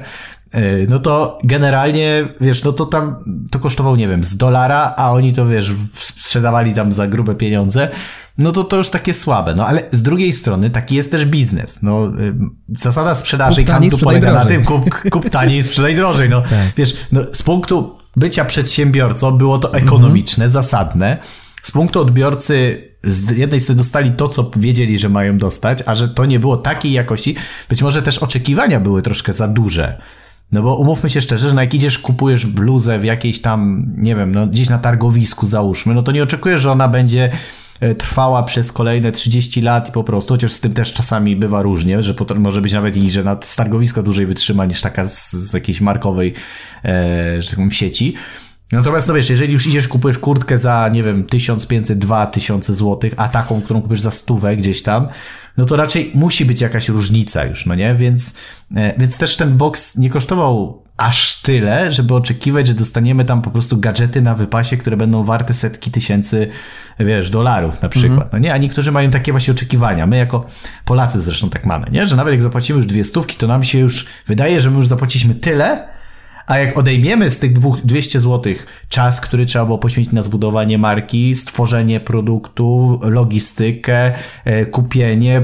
no 0.89 0.99
to 0.99 1.39
generalnie, 1.45 2.29
wiesz, 2.41 2.65
no 2.65 2.73
to 2.73 2.87
tam 2.87 3.17
to 3.51 3.59
kosztowało, 3.59 3.97
nie 3.97 4.09
wiem, 4.09 4.25
z 4.25 4.37
dolara, 4.37 4.95
a 4.97 5.13
oni 5.13 5.33
to, 5.33 5.47
wiesz, 5.47 5.73
sprzedawali 5.95 6.73
tam 6.73 6.93
za 6.93 7.07
grube 7.07 7.35
pieniądze, 7.35 7.89
no 8.39 8.53
to 8.53 8.65
to 8.65 8.77
już 8.77 8.91
takie 8.91 9.15
słabe. 9.15 9.55
No 9.55 9.67
ale 9.67 9.83
z 9.93 10.03
drugiej 10.03 10.33
strony 10.33 10.71
taki 10.71 10.95
jest 10.95 11.11
też 11.11 11.27
biznes. 11.27 11.83
No, 11.83 12.07
y, 12.07 12.35
zasada 12.77 13.15
sprzedaży 13.15 13.63
i 13.63 13.65
handlu 13.65 13.99
polega 13.99 14.31
drożej. 14.31 14.45
na 14.45 14.47
tym, 14.47 14.65
kup, 14.65 15.11
kup 15.11 15.31
taniej 15.31 15.59
i 15.59 15.63
sprzedaj 15.63 15.97
drożej. 15.97 16.29
No, 16.29 16.43
tak. 16.51 16.51
wiesz, 16.77 16.97
no, 17.13 17.21
z 17.33 17.43
punktu 17.43 17.99
bycia 18.17 18.45
przedsiębiorcą 18.45 19.31
było 19.31 19.59
to 19.59 19.75
ekonomiczne, 19.75 20.45
mhm. 20.45 20.63
zasadne. 20.63 21.19
Z 21.63 21.71
punktu 21.71 22.01
odbiorcy 22.01 22.89
z 23.05 23.37
jednej 23.37 23.61
strony 23.61 23.79
dostali 23.79 24.11
to, 24.11 24.29
co 24.29 24.51
wiedzieli, 24.57 24.99
że 24.99 25.09
mają 25.09 25.39
dostać, 25.39 25.79
a 25.87 25.95
że 25.95 26.09
to 26.09 26.27
nie 26.27 26.41
było 26.41 26.57
takiej 26.57 26.93
jakości, 26.93 27.37
być 27.69 27.83
może 27.83 28.03
też 28.03 28.19
oczekiwania 28.19 28.81
były 28.81 29.03
troszkę 29.03 29.33
za 29.33 29.49
duże. 29.49 30.01
No 30.53 30.63
bo 30.63 30.77
umówmy 30.77 31.11
się 31.11 31.21
szczerze, 31.21 31.51
że 31.51 31.57
jak 31.57 31.75
idziesz, 31.75 31.99
kupujesz 31.99 32.47
bluzę 32.47 32.99
w 32.99 33.05
jakiejś 33.05 33.41
tam, 33.41 33.87
nie 33.97 34.17
wiem, 34.17 34.35
no 34.35 34.47
gdzieś 34.47 34.69
na 34.69 34.79
targowisku 34.79 35.47
załóżmy, 35.47 35.95
no 35.95 36.03
to 36.03 36.13
nie 36.13 36.23
oczekujesz, 36.23 36.61
że 36.61 36.73
ona 36.73 36.89
będzie 36.89 37.31
e, 37.81 37.95
trwała 37.95 38.43
przez 38.43 38.73
kolejne 38.73 39.13
30 39.13 39.61
lat 39.61 39.89
i 39.89 39.93
po 39.93 40.05
prostu, 40.05 40.35
chociaż 40.35 40.53
z 40.53 40.61
tym 40.61 40.73
też 40.73 40.93
czasami 40.93 41.37
bywa 41.37 41.63
różnie, 41.63 42.03
że 42.03 42.15
to 42.15 42.35
może 42.35 42.61
być 42.61 42.73
nawet 42.73 42.97
i, 42.97 43.11
że 43.11 43.25
na 43.25 43.37
targowisko 43.37 44.03
dłużej 44.03 44.27
wytrzyma 44.27 44.65
niż 44.65 44.81
taka 44.81 45.07
z, 45.07 45.33
z 45.33 45.53
jakiejś 45.55 45.81
markowej, 45.81 46.35
e, 46.85 47.43
że 47.43 47.49
tak 47.49 47.57
powiem, 47.57 47.71
sieci. 47.71 48.15
Natomiast 48.73 49.09
no 49.09 49.15
wiesz, 49.15 49.31
jeżeli 49.31 49.53
już 49.53 49.67
idziesz, 49.67 49.89
kupujesz 49.89 50.19
kurtkę 50.19 50.59
za, 50.59 50.89
nie 50.93 51.03
wiem, 51.03 51.25
1500-2000 51.25 52.63
zł, 52.63 53.11
a 53.17 53.29
taką, 53.29 53.63
którą 53.63 53.83
kupisz 53.83 54.01
za 54.01 54.11
stówę 54.11 54.57
gdzieś 54.57 54.83
tam, 54.83 55.09
no 55.59 55.65
to 55.65 55.77
raczej 55.77 56.11
musi 56.15 56.45
być 56.45 56.61
jakaś 56.61 56.89
różnica 56.89 57.45
już, 57.45 57.67
no 57.67 57.75
nie? 57.75 57.95
Więc, 57.95 58.35
e, 58.77 58.95
więc 58.99 59.19
też 59.19 59.37
ten 59.37 59.57
box 59.57 59.97
nie 59.97 60.11
kosztował 60.11 60.83
aż 60.97 61.43
tyle, 61.43 61.93
żeby 61.93 62.15
oczekiwać, 62.15 62.67
że 62.67 62.75
dostaniemy 62.75 63.25
tam 63.25 63.43
po 63.43 63.51
prostu 63.51 63.77
gadżety 63.77 64.23
na 64.23 64.35
wypasie, 64.35 64.77
które 64.77 64.97
będą 64.97 65.25
warte 65.25 65.55
setki 65.55 65.91
tysięcy, 65.91 66.49
wiesz, 67.01 67.31
dolarów 67.31 67.83
na 67.83 67.89
przykład. 67.89 68.13
Mhm. 68.13 68.29
No 68.33 68.39
nie? 68.39 68.55
A 68.55 68.57
niektórzy 68.57 68.93
mają 68.93 69.11
takie 69.11 69.33
właśnie 69.33 69.53
oczekiwania. 69.53 70.07
My 70.07 70.17
jako 70.17 70.47
Polacy 70.85 71.21
zresztą 71.21 71.51
tak 71.51 71.67
mamy, 71.67 71.87
nie? 71.91 72.07
Że 72.07 72.17
nawet 72.17 72.33
jak 72.33 72.43
zapłacimy 72.43 72.77
już 72.77 72.87
dwie 72.87 73.05
stówki, 73.05 73.37
to 73.37 73.47
nam 73.47 73.65
się 73.65 73.79
już 73.79 74.07
wydaje, 74.27 74.61
że 74.61 74.71
my 74.71 74.77
już 74.77 74.87
zapłaciliśmy 74.87 75.35
tyle, 75.35 75.89
a 76.49 76.59
jak 76.59 76.79
odejmiemy 76.79 77.31
z 77.31 77.39
tych 77.39 77.53
dwóch, 77.53 77.81
200 77.85 78.21
zł 78.21 78.55
czas, 78.89 79.21
który 79.21 79.47
trzeba 79.47 79.65
było 79.65 79.79
poświęcić 79.79 80.13
na 80.13 80.23
zbudowanie 80.23 80.79
marki, 80.79 81.35
stworzenie 81.35 82.01
produktu, 82.01 83.01
logistykę, 83.03 84.13
e, 84.45 84.67
kupienie, 84.67 85.43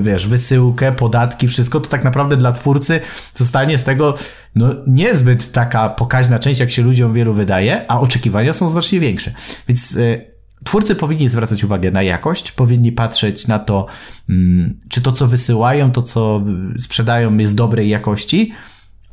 wiesz, 0.00 0.28
wysyłkę, 0.28 0.92
podatki, 0.92 1.48
wszystko, 1.48 1.80
to 1.80 1.88
tak 1.88 2.04
naprawdę 2.04 2.36
dla 2.36 2.52
twórcy 2.52 3.00
zostanie 3.34 3.78
z 3.78 3.84
tego 3.84 4.14
no, 4.54 4.74
niezbyt 4.86 5.52
taka 5.52 5.88
pokaźna 5.88 6.38
część, 6.38 6.60
jak 6.60 6.70
się 6.70 6.82
ludziom 6.82 7.12
wielu 7.12 7.34
wydaje, 7.34 7.90
a 7.90 8.00
oczekiwania 8.00 8.52
są 8.52 8.68
znacznie 8.68 9.00
większe. 9.00 9.32
Więc 9.68 9.96
e, 9.96 10.36
Twórcy 10.64 10.94
powinni 10.94 11.28
zwracać 11.28 11.64
uwagę 11.64 11.90
na 11.90 12.02
jakość, 12.02 12.52
powinni 12.52 12.92
patrzeć 12.92 13.46
na 13.46 13.58
to, 13.58 13.86
mm, 14.28 14.80
czy 14.88 15.00
to, 15.00 15.12
co 15.12 15.26
wysyłają, 15.26 15.92
to, 15.92 16.02
co 16.02 16.42
sprzedają, 16.78 17.36
jest 17.36 17.54
dobrej 17.54 17.88
jakości, 17.88 18.52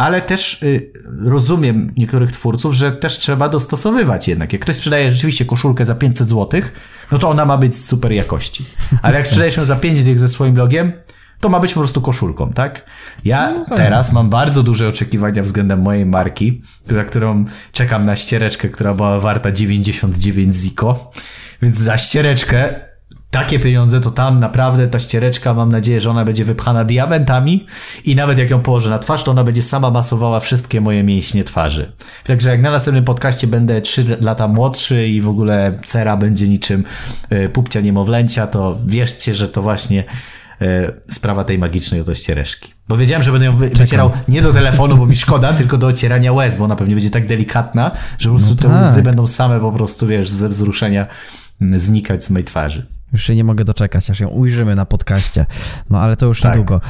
ale 0.04 0.22
też 0.22 0.64
y, 0.64 0.92
rozumiem 1.24 1.94
niektórych 1.98 2.32
twórców, 2.32 2.74
że 2.74 2.92
też 2.92 3.20
trzeba 3.20 3.50
dostosowywać 3.50 4.28
jednak. 4.28 4.54
Jak 4.54 4.62
ktoś 4.62 4.76
sprzedaje 4.76 5.12
rzeczywiście 5.12 5.46
koszulkę 5.46 5.86
za 5.86 5.96
500 5.96 6.28
zł, 6.28 6.62
no 7.12 7.18
to 7.18 7.30
ona 7.30 7.46
ma 7.46 7.58
być 7.58 7.86
super 7.86 8.12
jakości. 8.12 8.66
Ale 9.02 9.18
jak 9.18 9.28
sprzedajesz 9.28 9.58
ją 9.58 9.66
za 9.66 9.76
5 9.76 10.04
dych 10.04 10.20
ze 10.20 10.30
swoim 10.30 10.54
blogiem, 10.54 10.92
to 11.40 11.50
ma 11.50 11.60
być 11.60 11.74
po 11.74 11.80
prostu 11.80 12.02
koszulką, 12.02 12.54
tak? 12.54 12.86
Ja 13.26 13.52
no, 13.52 13.66
tak. 13.66 13.78
teraz 13.78 14.14
mam 14.14 14.30
bardzo 14.30 14.64
duże 14.64 14.88
oczekiwania 14.88 15.44
względem 15.44 15.82
mojej 15.82 16.06
marki, 16.06 16.62
za 16.88 17.04
którą 17.04 17.46
czekam 17.72 18.06
na 18.06 18.16
ściereczkę, 18.16 18.70
która 18.70 18.94
była 18.94 19.20
warta 19.20 19.52
99 19.52 20.56
ziko. 20.56 21.12
Więc 21.62 21.76
za 21.76 21.98
ściereczkę 21.98 22.76
takie 23.34 23.60
pieniądze, 23.60 24.00
to 24.00 24.12
tam 24.12 24.40
naprawdę 24.40 24.88
ta 24.88 25.00
ściereczka, 25.00 25.54
mam 25.54 25.72
nadzieję, 25.72 26.02
że 26.02 26.10
ona 26.10 26.26
będzie 26.26 26.46
wypchana 26.46 26.86
diamentami 26.86 27.66
i 28.06 28.16
nawet 28.16 28.38
jak 28.38 28.50
ją 28.50 28.60
położę 28.60 28.90
na 28.90 29.00
twarz, 29.00 29.24
to 29.24 29.32
ona 29.32 29.44
będzie 29.44 29.64
sama 29.64 29.92
masowała 29.92 30.40
wszystkie 30.40 30.82
moje 30.82 31.04
mięśnie 31.04 31.44
twarzy. 31.44 31.92
Także 32.24 32.50
jak 32.50 32.62
na 32.62 32.72
następnym 32.72 33.04
podcaście 33.04 33.48
będę 33.48 33.82
3 33.82 34.18
lata 34.22 34.48
młodszy 34.48 35.08
i 35.08 35.22
w 35.22 35.28
ogóle 35.28 35.80
cera 35.86 36.18
będzie 36.18 36.48
niczym 36.48 36.84
y, 37.32 37.50
pupcia 37.50 37.82
niemowlęcia, 37.82 38.48
to 38.48 38.78
wierzcie, 38.86 39.36
że 39.36 39.48
to 39.48 39.62
właśnie 39.62 40.04
y, 40.62 40.66
sprawa 41.10 41.44
tej 41.44 41.58
magicznej 41.58 42.02
oto 42.02 42.16
ściereczki. 42.16 42.74
Bo 42.88 42.98
wiedziałem, 42.98 43.24
że 43.24 43.32
będę 43.32 43.46
ją 43.46 43.56
wy 43.56 43.70
wycierał 43.70 44.12
nie 44.28 44.42
do 44.42 44.54
telefonu, 44.54 44.98
bo 44.98 45.06
mi 45.06 45.16
szkoda, 45.16 45.54
tylko 45.54 45.78
do 45.78 45.88
ocierania 45.88 46.34
łez, 46.34 46.56
bo 46.56 46.66
ona 46.66 46.76
pewnie 46.76 46.96
będzie 46.96 47.10
tak 47.10 47.26
delikatna, 47.26 47.92
że 48.20 48.30
po 48.30 48.36
prostu 48.36 48.56
no 48.56 48.62
te 48.62 48.68
tak. 48.68 48.88
łzy 48.88 49.02
będą 49.02 49.28
same 49.28 49.60
po 49.60 49.72
prostu, 49.72 50.08
wiesz, 50.08 50.30
ze 50.30 50.50
wzruszenia 50.50 51.08
mm, 51.62 51.80
znikać 51.80 52.26
z 52.26 52.30
mojej 52.30 52.46
twarzy. 52.46 52.93
Już 53.14 53.24
się 53.24 53.36
nie 53.36 53.44
mogę 53.44 53.66
doczekać, 53.66 54.10
aż 54.10 54.20
ją 54.20 54.28
ujrzymy 54.28 54.76
na 54.76 54.86
podcaście. 54.86 55.46
No 55.90 56.00
ale 56.00 56.18
to 56.18 56.26
już 56.26 56.42
tak. 56.42 56.52
niedługo. 56.52 56.82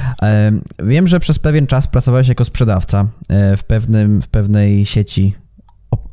Wiem, 0.83 1.07
że 1.07 1.19
przez 1.19 1.39
pewien 1.39 1.67
czas 1.67 1.87
pracowałeś 1.87 2.27
jako 2.27 2.45
sprzedawca 2.45 3.07
e, 3.29 3.57
w, 3.57 3.63
pewnym, 3.63 4.21
w 4.21 4.27
pewnej 4.27 4.85
sieci 4.85 5.35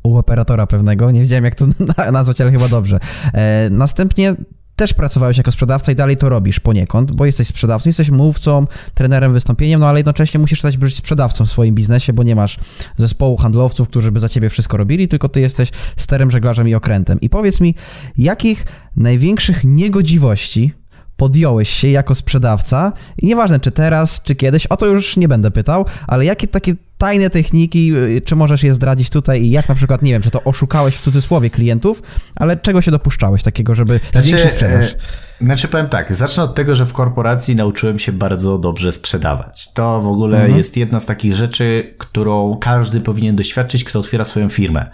u 0.03 0.17
operatora 0.17 0.67
pewnego. 0.67 1.11
Nie 1.11 1.19
wiedziałem, 1.19 1.45
jak 1.45 1.55
to 1.55 1.65
nazwać, 2.11 2.41
ale 2.41 2.51
chyba 2.51 2.67
dobrze. 2.67 2.99
E, 3.33 3.69
następnie 3.69 4.35
też 4.81 4.93
pracowałeś 4.93 5.37
jako 5.37 5.51
sprzedawca 5.51 5.91
i 5.91 5.95
dalej 5.95 6.17
to 6.17 6.29
robisz 6.29 6.59
poniekąd, 6.59 7.11
bo 7.11 7.25
jesteś 7.25 7.47
sprzedawcą, 7.47 7.89
jesteś 7.89 8.09
mówcą, 8.09 8.67
trenerem, 8.93 9.33
wystąpieniem, 9.33 9.79
no 9.79 9.87
ale 9.87 9.99
jednocześnie 9.99 10.39
musisz 10.39 10.61
też 10.61 10.77
być 10.77 10.95
sprzedawcą 10.95 11.45
w 11.45 11.49
swoim 11.49 11.75
biznesie, 11.75 12.13
bo 12.13 12.23
nie 12.23 12.35
masz 12.35 12.59
zespołu 12.97 13.37
handlowców, 13.37 13.87
którzy 13.87 14.11
by 14.11 14.19
za 14.19 14.29
ciebie 14.29 14.49
wszystko 14.49 14.77
robili, 14.77 15.07
tylko 15.07 15.29
ty 15.29 15.41
jesteś 15.41 15.69
sterem, 15.97 16.31
żeglarzem 16.31 16.67
i 16.67 16.75
okrętem. 16.75 17.21
I 17.21 17.29
powiedz 17.29 17.61
mi, 17.61 17.75
jakich 18.17 18.65
największych 18.95 19.63
niegodziwości 19.63 20.73
podjąłeś 21.21 21.69
się 21.69 21.89
jako 21.89 22.15
sprzedawca 22.15 22.93
i 23.17 23.25
nieważne 23.25 23.59
czy 23.59 23.71
teraz, 23.71 24.21
czy 24.23 24.35
kiedyś, 24.35 24.65
o 24.65 24.77
to 24.77 24.85
już 24.85 25.17
nie 25.17 25.27
będę 25.27 25.51
pytał, 25.51 25.85
ale 26.07 26.25
jakie 26.25 26.47
takie 26.47 26.75
tajne 26.97 27.29
techniki, 27.29 27.95
y, 27.95 28.21
czy 28.21 28.35
możesz 28.35 28.63
je 28.63 28.73
zdradzić 28.73 29.09
tutaj 29.09 29.41
i 29.41 29.49
jak 29.49 29.69
na 29.69 29.75
przykład, 29.75 30.01
nie 30.01 30.11
wiem, 30.11 30.21
czy 30.21 30.31
to 30.31 30.43
oszukałeś 30.43 30.95
w 30.95 31.01
cudzysłowie 31.01 31.49
klientów, 31.49 32.01
ale 32.35 32.57
czego 32.57 32.81
się 32.81 32.91
dopuszczałeś 32.91 33.43
takiego, 33.43 33.75
żeby 33.75 33.99
znaczy, 34.11 34.27
zwiększyć 34.27 34.51
sprzedaż? 34.51 34.85
E, 34.85 34.97
znaczy 35.43 35.67
powiem 35.67 35.89
tak, 35.89 36.15
zacznę 36.15 36.43
od 36.43 36.55
tego, 36.55 36.75
że 36.75 36.85
w 36.85 36.93
korporacji 36.93 37.55
nauczyłem 37.55 37.99
się 37.99 38.11
bardzo 38.11 38.57
dobrze 38.57 38.91
sprzedawać. 38.91 39.73
To 39.73 40.01
w 40.01 40.07
ogóle 40.07 40.37
mhm. 40.37 40.57
jest 40.57 40.77
jedna 40.77 40.99
z 40.99 41.05
takich 41.05 41.35
rzeczy, 41.35 41.93
którą 41.97 42.57
każdy 42.61 43.01
powinien 43.01 43.35
doświadczyć, 43.35 43.83
kto 43.83 43.99
otwiera 43.99 44.25
swoją 44.25 44.49
firmę. 44.49 44.89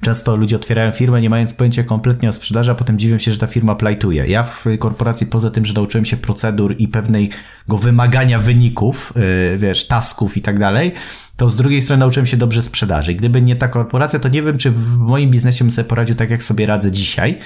Często 0.00 0.36
ludzie 0.36 0.56
otwierają 0.56 0.90
firmę 0.90 1.20
nie 1.20 1.30
mając 1.30 1.54
pojęcia 1.54 1.82
kompletnie 1.82 2.28
o 2.28 2.32
sprzedaży, 2.32 2.70
a 2.70 2.74
potem 2.74 2.98
dziwią 2.98 3.18
się, 3.18 3.32
że 3.32 3.38
ta 3.38 3.46
firma 3.46 3.74
plajtuje. 3.74 4.26
Ja 4.26 4.42
w 4.42 4.64
korporacji 4.78 5.26
poza 5.26 5.50
tym, 5.50 5.64
że 5.64 5.74
nauczyłem 5.74 6.04
się 6.04 6.16
procedur 6.16 6.74
i 6.78 6.88
pewnego 6.88 7.34
wymagania 7.68 8.38
wyników, 8.38 9.12
yy, 9.16 9.58
wiesz, 9.58 9.86
tasków 9.86 10.36
i 10.36 10.42
tak 10.42 10.58
dalej, 10.58 10.92
to 11.40 11.50
z 11.50 11.56
drugiej 11.56 11.82
strony 11.82 12.00
nauczyłem 12.00 12.26
się 12.26 12.36
dobrze 12.36 12.62
sprzedaży. 12.62 13.14
Gdyby 13.14 13.42
nie 13.42 13.56
ta 13.56 13.68
korporacja, 13.68 14.18
to 14.18 14.28
nie 14.28 14.42
wiem, 14.42 14.58
czy 14.58 14.70
w 14.70 14.96
moim 14.96 15.30
biznesie 15.30 15.64
bym 15.64 15.70
sobie 15.70 15.88
poradził 15.88 16.16
tak, 16.16 16.30
jak 16.30 16.42
sobie 16.42 16.66
radzę 16.66 16.92
dzisiaj. 16.92 17.38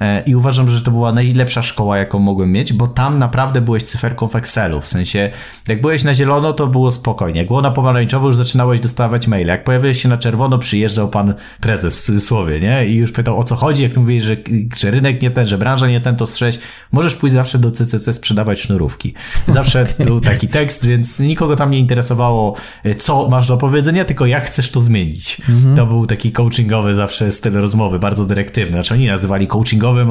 E, 0.00 0.22
i 0.26 0.34
uważam, 0.34 0.70
że 0.70 0.80
to 0.82 0.90
była 0.90 1.12
najlepsza 1.12 1.62
szkoła, 1.62 1.98
jaką 1.98 2.18
mogłem 2.18 2.52
mieć, 2.52 2.72
bo 2.72 2.88
tam 2.88 3.18
naprawdę 3.18 3.60
byłeś 3.60 3.82
cyferką 3.82 4.28
w 4.28 4.36
Excelu, 4.36 4.80
w 4.80 4.86
sensie 4.86 5.30
jak 5.68 5.80
byłeś 5.80 6.04
na 6.04 6.14
zielono, 6.14 6.52
to 6.52 6.66
było 6.66 6.92
spokojnie, 6.92 7.38
jak 7.38 7.46
było 7.46 7.62
na 7.62 7.70
pomarańczowo, 7.70 8.26
już 8.26 8.36
zaczynałeś 8.36 8.80
dostawać 8.80 9.26
maile, 9.26 9.48
jak 9.48 9.64
pojawiłeś 9.64 10.02
się 10.02 10.08
na 10.08 10.16
czerwono, 10.16 10.58
przyjeżdżał 10.58 11.08
pan 11.08 11.34
prezes 11.60 12.00
w 12.00 12.02
cudzysłowie, 12.02 12.60
nie? 12.60 12.86
I 12.86 12.94
już 12.94 13.12
pytał 13.12 13.38
o 13.38 13.44
co 13.44 13.56
chodzi, 13.56 13.82
jak 13.82 13.96
mówisz, 13.96 14.24
że, 14.24 14.36
że 14.76 14.90
rynek 14.90 15.22
nie 15.22 15.30
ten, 15.30 15.46
że 15.46 15.58
branża 15.58 15.86
nie 15.86 16.00
ten, 16.00 16.16
to 16.16 16.26
strześ, 16.26 16.58
możesz 16.92 17.14
pójść 17.14 17.34
zawsze 17.34 17.58
do 17.58 17.70
CCC 17.70 18.12
sprzedawać 18.12 18.60
sznurówki. 18.60 19.14
Zawsze 19.48 19.82
okay. 19.94 20.06
był 20.06 20.20
taki 20.20 20.48
tekst, 20.48 20.86
więc 20.86 21.20
nikogo 21.20 21.56
tam 21.56 21.70
nie 21.70 21.78
interesowało, 21.78 22.56
e, 22.84 22.94
co 22.94 23.28
masz 23.28 23.48
do 23.48 23.56
powiedzenia, 23.56 24.04
tylko 24.04 24.26
jak 24.26 24.44
chcesz 24.44 24.70
to 24.70 24.80
zmienić. 24.80 25.42
Mhm. 25.48 25.76
To 25.76 25.86
był 25.86 26.06
taki 26.06 26.32
coachingowy 26.32 26.94
zawsze 26.94 27.30
styl 27.30 27.52
rozmowy, 27.52 27.98
bardzo 27.98 28.24
dyrektywny. 28.24 28.72
Znaczy 28.72 28.94
oni 28.94 29.06
nazywali 29.06 29.46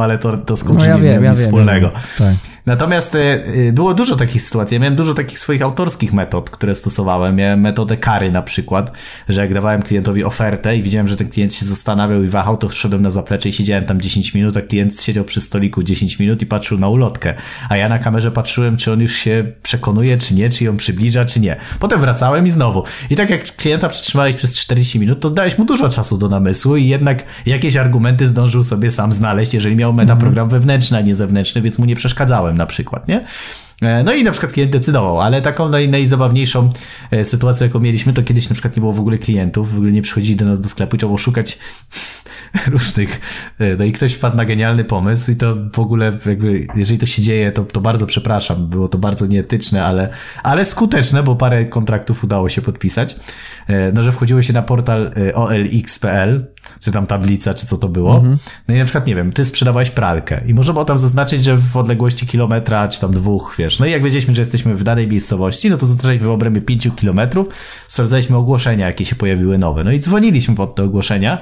ale 0.02 0.18
to, 0.18 0.38
to 0.38 0.56
z 0.56 0.63
no 0.63 0.86
ja 0.86 0.98
wiem, 0.98 1.24
ja 1.24 1.30
nic 1.30 1.39
wiem, 1.39 1.46
wspólnego. 1.46 1.92
tak. 2.18 2.49
Natomiast 2.69 3.15
e, 3.15 3.45
e, 3.45 3.71
było 3.71 3.93
dużo 3.93 4.15
takich 4.15 4.41
sytuacji. 4.41 4.75
Ja 4.75 4.79
miałem 4.79 4.95
dużo 4.95 5.13
takich 5.13 5.39
swoich 5.39 5.62
autorskich 5.62 6.13
metod, 6.13 6.49
które 6.49 6.75
stosowałem. 6.75 7.36
Miałem 7.36 7.62
metodę 7.62 7.97
kary 7.97 8.32
na 8.32 8.41
przykład, 8.41 8.91
że 9.29 9.41
jak 9.41 9.53
dawałem 9.53 9.82
klientowi 9.82 10.23
ofertę 10.23 10.77
i 10.77 10.84
widziałem, 10.84 11.08
że 11.08 11.15
ten 11.15 11.29
klient 11.29 11.53
się 11.53 11.65
zastanawiał 11.65 12.23
i 12.23 12.27
wahał, 12.27 12.58
to 12.58 12.69
wszedłem 12.69 13.01
na 13.01 13.10
zaplecze 13.10 13.49
i 13.49 13.51
siedziałem 13.51 13.86
tam 13.86 14.01
10 14.01 14.34
minut, 14.34 14.58
a 14.58 14.62
klient 14.62 15.01
siedział 15.01 15.23
przy 15.23 15.41
stoliku 15.41 15.84
10 15.84 16.19
minut 16.19 16.41
i 16.41 16.45
patrzył 16.45 16.77
na 16.77 16.89
ulotkę. 16.89 17.34
A 17.69 17.77
ja 17.77 17.89
na 17.89 17.99
kamerze 17.99 18.32
patrzyłem, 18.32 18.77
czy 18.77 18.91
on 18.91 19.01
już 19.01 19.15
się 19.15 19.51
przekonuje, 19.63 20.17
czy 20.17 20.36
nie, 20.36 20.49
czy 20.49 20.63
ją 20.63 20.77
przybliża, 20.77 21.25
czy 21.25 21.39
nie. 21.39 21.55
Potem 21.79 22.01
wracałem 22.01 22.47
i 22.47 22.51
znowu. 22.51 22.84
I 23.10 23.15
tak 23.15 23.29
jak 23.29 23.55
klienta 23.55 23.89
przytrzymałeś 23.89 24.36
przez 24.36 24.55
40 24.55 24.99
minut, 24.99 25.19
to 25.19 25.29
dałeś 25.29 25.58
mu 25.58 25.65
dużo 25.65 25.89
czasu 25.89 26.17
do 26.17 26.29
namysłu 26.29 26.77
i 26.77 26.88
jednak 26.88 27.23
jakieś 27.45 27.77
argumenty 27.77 28.27
zdążył 28.27 28.63
sobie 28.63 28.91
sam 28.91 29.13
znaleźć, 29.13 29.53
jeżeli 29.53 29.75
miał 29.75 29.93
metaprogram 29.93 30.49
wewnętrzny, 30.49 30.97
a 30.97 31.01
nie 31.01 31.15
zewnętrzny, 31.15 31.62
więc 31.62 31.79
mu 31.79 31.86
nie 31.86 31.95
przeszkadzałem 31.95 32.59
na 32.60 32.65
przykład, 32.65 33.08
nie? 33.08 33.26
E, 33.82 34.04
no 34.04 34.13
i 34.13 34.24
na 34.24 34.32
przykład 34.32 34.52
klient 34.52 34.72
decydował, 34.72 35.22
ale 35.22 35.41
taką 35.41 35.69
naj, 35.69 35.89
najzabawniejszą 35.89 36.72
e, 37.12 37.26
sytuację, 37.26 37.67
jaką 37.67 37.80
mieliśmy, 37.80 38.13
to 38.13 38.24
kiedyś 38.24 38.50
na 38.50 38.54
przykład 38.54 38.76
nie 38.76 38.80
było 38.80 38.93
w 38.93 39.00
ogóle 39.00 39.17
klientów, 39.17 39.74
w 39.74 39.76
ogóle 39.76 39.91
nie 39.91 40.02
przychodzili 40.02 40.36
do 40.36 40.45
nas 40.45 40.62
do 40.62 40.69
sklepu, 40.69 40.98
trzeba 40.98 41.08
było 41.08 41.17
szukać 41.17 41.60
różnych, 42.72 43.22
e, 43.60 43.76
no 43.76 43.84
i 43.86 43.92
ktoś 43.92 44.14
wpadł 44.14 44.38
na 44.38 44.46
genialny 44.46 44.84
pomysł 44.84 45.32
i 45.32 45.36
to 45.36 45.56
w 45.74 45.80
ogóle 45.80 46.12
jakby, 46.26 46.68
jeżeli 46.76 47.00
to 47.00 47.06
się 47.06 47.22
dzieje, 47.22 47.52
to, 47.52 47.64
to 47.64 47.82
bardzo 47.82 48.06
przepraszam, 48.06 48.68
było 48.68 48.88
to 48.88 48.98
bardzo 48.98 49.26
nieetyczne, 49.26 49.86
ale, 49.86 50.10
ale 50.44 50.66
skuteczne, 50.66 51.24
bo 51.24 51.36
parę 51.36 51.66
kontraktów 51.66 52.24
udało 52.24 52.50
się 52.50 52.62
podpisać, 52.62 53.16
no 53.94 54.04
że 54.04 54.12
wchodziło 54.12 54.42
się 54.42 54.54
na 54.54 54.62
portal 54.62 55.12
olx.pl, 55.34 56.46
czy 56.80 56.92
tam 56.92 57.08
tablica, 57.08 57.54
czy 57.54 57.66
co 57.66 57.78
to 57.78 57.90
było, 57.90 58.16
mhm. 58.16 58.38
no 58.68 58.76
i 58.76 58.78
na 58.78 58.84
przykład, 58.84 59.08
nie 59.08 59.16
wiem, 59.16 59.34
ty 59.34 59.46
sprzedawałeś 59.46 59.90
pralkę 59.90 60.42
i 60.48 60.54
można 60.54 60.74
było 60.74 60.86
tam 60.86 61.00
zaznaczyć, 61.00 61.44
że 61.44 61.58
w 61.58 61.78
odległości 61.78 62.28
kilometra, 62.28 62.88
czy 62.88 63.02
tam 63.02 63.12
dwóch, 63.12 63.56
wiesz. 63.58 63.80
No 63.80 63.86
i 63.86 63.92
jak 63.92 64.04
wiedzieliśmy, 64.04 64.36
że 64.36 64.42
jesteśmy 64.42 64.76
w 64.76 64.84
danej 64.84 65.08
miejscowości, 65.08 65.70
no 65.70 65.78
to 65.78 65.86
zaczęliśmy 65.86 66.28
w 66.28 66.32
obrębie 66.32 66.62
5 66.62 66.90
kilometrów, 66.96 67.48
sprawdzaliśmy 67.88 68.38
ogłoszenia, 68.38 68.86
jakie 68.86 69.06
się 69.06 69.16
pojawiły 69.16 69.58
nowe. 69.58 69.84
No 69.84 69.92
i 69.92 70.00
dzwoniliśmy 70.00 70.56
pod 70.56 70.76
te 70.76 70.84
ogłoszenia. 70.84 71.38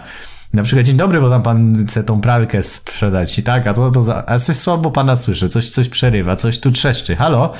Na 0.54 0.64
przykład, 0.64 0.86
dzień 0.86 0.98
dobry, 0.98 1.22
bo 1.22 1.30
tam 1.30 1.44
pan 1.44 1.86
chce 1.88 2.04
tą 2.04 2.22
pralkę 2.22 2.64
sprzedać 2.64 3.40
i 3.40 3.44
tak, 3.44 3.68
a 3.68 3.74
co 3.74 3.92
to 3.92 4.04
za, 4.04 4.24
a 4.28 4.40
coś 4.40 4.58
słabo 4.58 4.92
pana 4.92 5.16
słyszę, 5.16 5.50
coś, 5.50 5.68
coś 5.68 5.90
przerywa, 5.90 6.36
coś 6.36 6.60
tu 6.60 6.72
trzeszczy, 6.72 7.16
halo? 7.16 7.52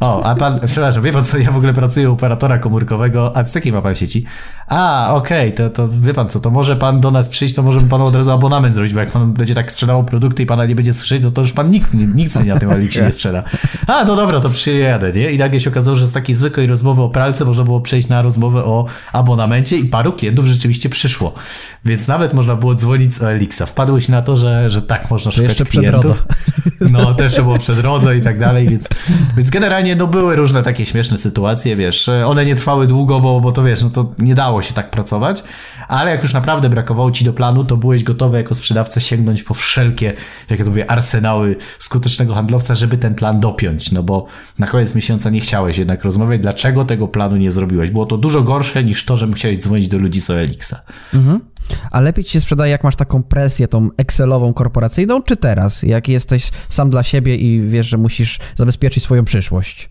O, 0.00 0.24
a 0.24 0.34
pan, 0.34 0.60
przepraszam, 0.66 1.02
wie 1.02 1.12
pan 1.12 1.24
co, 1.24 1.38
ja 1.38 1.52
w 1.52 1.56
ogóle 1.56 1.72
pracuję 1.72 2.10
u 2.10 2.12
operatora 2.12 2.58
komórkowego, 2.58 3.36
a 3.36 3.42
z 3.42 3.54
jakiej 3.54 3.72
ma 3.72 3.82
pan 3.82 3.94
sieci? 3.94 4.24
A, 4.68 5.14
okej, 5.14 5.52
okay, 5.52 5.68
to, 5.68 5.70
to 5.70 5.88
wie 5.88 6.14
pan 6.14 6.28
co, 6.28 6.40
to 6.40 6.50
może 6.50 6.76
pan 6.76 7.00
do 7.00 7.10
nas 7.10 7.28
przyjść, 7.28 7.54
to 7.54 7.62
możemy 7.62 7.88
panu 7.88 8.06
od 8.06 8.16
razu 8.16 8.30
abonament 8.30 8.74
zrobić, 8.74 8.94
bo 8.94 9.00
jak 9.00 9.10
pan 9.10 9.32
będzie 9.32 9.54
tak 9.54 9.72
sprzedawał 9.72 10.04
produkty 10.04 10.42
i 10.42 10.46
pana 10.46 10.66
nie 10.66 10.74
będzie 10.74 10.92
słyszeć, 10.92 11.22
no 11.22 11.30
to 11.30 11.42
już 11.42 11.52
pan 11.52 11.70
nikt, 11.70 11.94
nikt 11.94 12.44
na 12.44 12.58
tym 12.58 12.70
Elixie 12.70 13.02
nie 13.02 13.12
sprzeda. 13.12 13.42
A, 13.86 14.04
to 14.04 14.16
dobra, 14.16 14.40
to 14.40 14.50
przyjadę, 14.50 15.12
nie? 15.12 15.32
I 15.32 15.38
nagle 15.38 15.60
się 15.60 15.70
okazało, 15.70 15.96
że 15.96 16.06
z 16.06 16.12
takiej 16.12 16.34
zwykłej 16.34 16.66
rozmowy 16.66 17.02
o 17.02 17.08
pralce 17.08 17.44
można 17.44 17.64
było 17.64 17.80
przejść 17.80 18.08
na 18.08 18.22
rozmowę 18.22 18.64
o 18.64 18.86
abonamencie 19.12 19.76
i 19.76 19.84
paru 19.84 20.12
klientów 20.12 20.46
rzeczywiście 20.46 20.88
przyszło. 20.88 21.34
Więc 21.84 22.08
nawet 22.08 22.34
można 22.34 22.56
było 22.56 22.74
dzwonić 22.74 23.14
z 23.14 23.22
OLX-a. 23.22 23.66
Wpadłeś 23.66 24.08
na 24.08 24.22
to, 24.22 24.36
że, 24.36 24.70
że 24.70 24.82
tak 24.82 25.10
można 25.10 25.32
szukać 25.32 25.62
klientów. 25.62 26.24
No, 26.90 27.14
też 27.14 27.34
to 27.34 27.42
było 27.42 27.58
przed 27.58 27.78
RODO 27.78 28.12
i 28.12 28.20
tak 28.20 28.38
dalej, 28.38 28.68
więc, 28.68 28.88
więc 29.36 29.50
generalnie 29.50 29.96
no, 29.96 30.06
były 30.06 30.36
różne 30.36 30.62
takie 30.62 30.86
śmieszne 30.86 31.16
sytuacje, 31.16 31.76
wiesz, 31.76 32.10
one 32.26 32.44
nie 32.44 32.54
trwały 32.54 32.86
długo, 32.86 33.20
bo, 33.20 33.40
bo 33.40 33.52
to 33.52 33.62
wiesz, 33.62 33.82
no 33.82 33.90
to 33.90 34.12
nie 34.18 34.34
dało 34.34 34.55
się 34.62 34.74
tak 34.74 34.90
pracować, 34.90 35.44
ale 35.88 36.10
jak 36.10 36.22
już 36.22 36.32
naprawdę 36.32 36.68
brakowało 36.68 37.10
ci 37.10 37.24
do 37.24 37.32
planu, 37.32 37.64
to 37.64 37.76
byłeś 37.76 38.04
gotowy 38.04 38.36
jako 38.36 38.54
sprzedawca 38.54 39.00
sięgnąć 39.00 39.42
po 39.42 39.54
wszelkie, 39.54 40.14
jak 40.50 40.58
ja 40.58 40.64
to 40.64 40.70
mówię, 40.70 40.90
arsenały 40.90 41.56
skutecznego 41.78 42.34
handlowca, 42.34 42.74
żeby 42.74 42.98
ten 42.98 43.14
plan 43.14 43.40
dopiąć, 43.40 43.92
no 43.92 44.02
bo 44.02 44.26
na 44.58 44.66
koniec 44.66 44.94
miesiąca 44.94 45.30
nie 45.30 45.40
chciałeś 45.40 45.78
jednak 45.78 46.04
rozmawiać, 46.04 46.40
dlaczego 46.40 46.84
tego 46.84 47.08
planu 47.08 47.36
nie 47.36 47.50
zrobiłeś. 47.50 47.90
Było 47.90 48.06
to 48.06 48.16
dużo 48.16 48.42
gorsze 48.42 48.84
niż 48.84 49.04
to, 49.04 49.16
że 49.16 49.26
musiałeś 49.26 49.58
dzwonić 49.58 49.88
do 49.88 49.98
ludzi 49.98 50.20
z 50.20 50.30
OLX-a. 50.30 50.82
Mhm. 51.14 51.40
A 51.90 52.00
lepiej 52.00 52.24
ci 52.24 52.30
się 52.30 52.40
sprzedaje, 52.40 52.70
jak 52.70 52.84
masz 52.84 52.96
taką 52.96 53.22
presję, 53.22 53.68
tą 53.68 53.90
Excelową, 53.96 54.54
korporacyjną, 54.54 55.22
czy 55.22 55.36
teraz, 55.36 55.82
jak 55.82 56.08
jesteś 56.08 56.50
sam 56.68 56.90
dla 56.90 57.02
siebie 57.02 57.36
i 57.36 57.68
wiesz, 57.68 57.86
że 57.86 57.98
musisz 57.98 58.38
zabezpieczyć 58.56 59.04
swoją 59.04 59.24
przyszłość? 59.24 59.90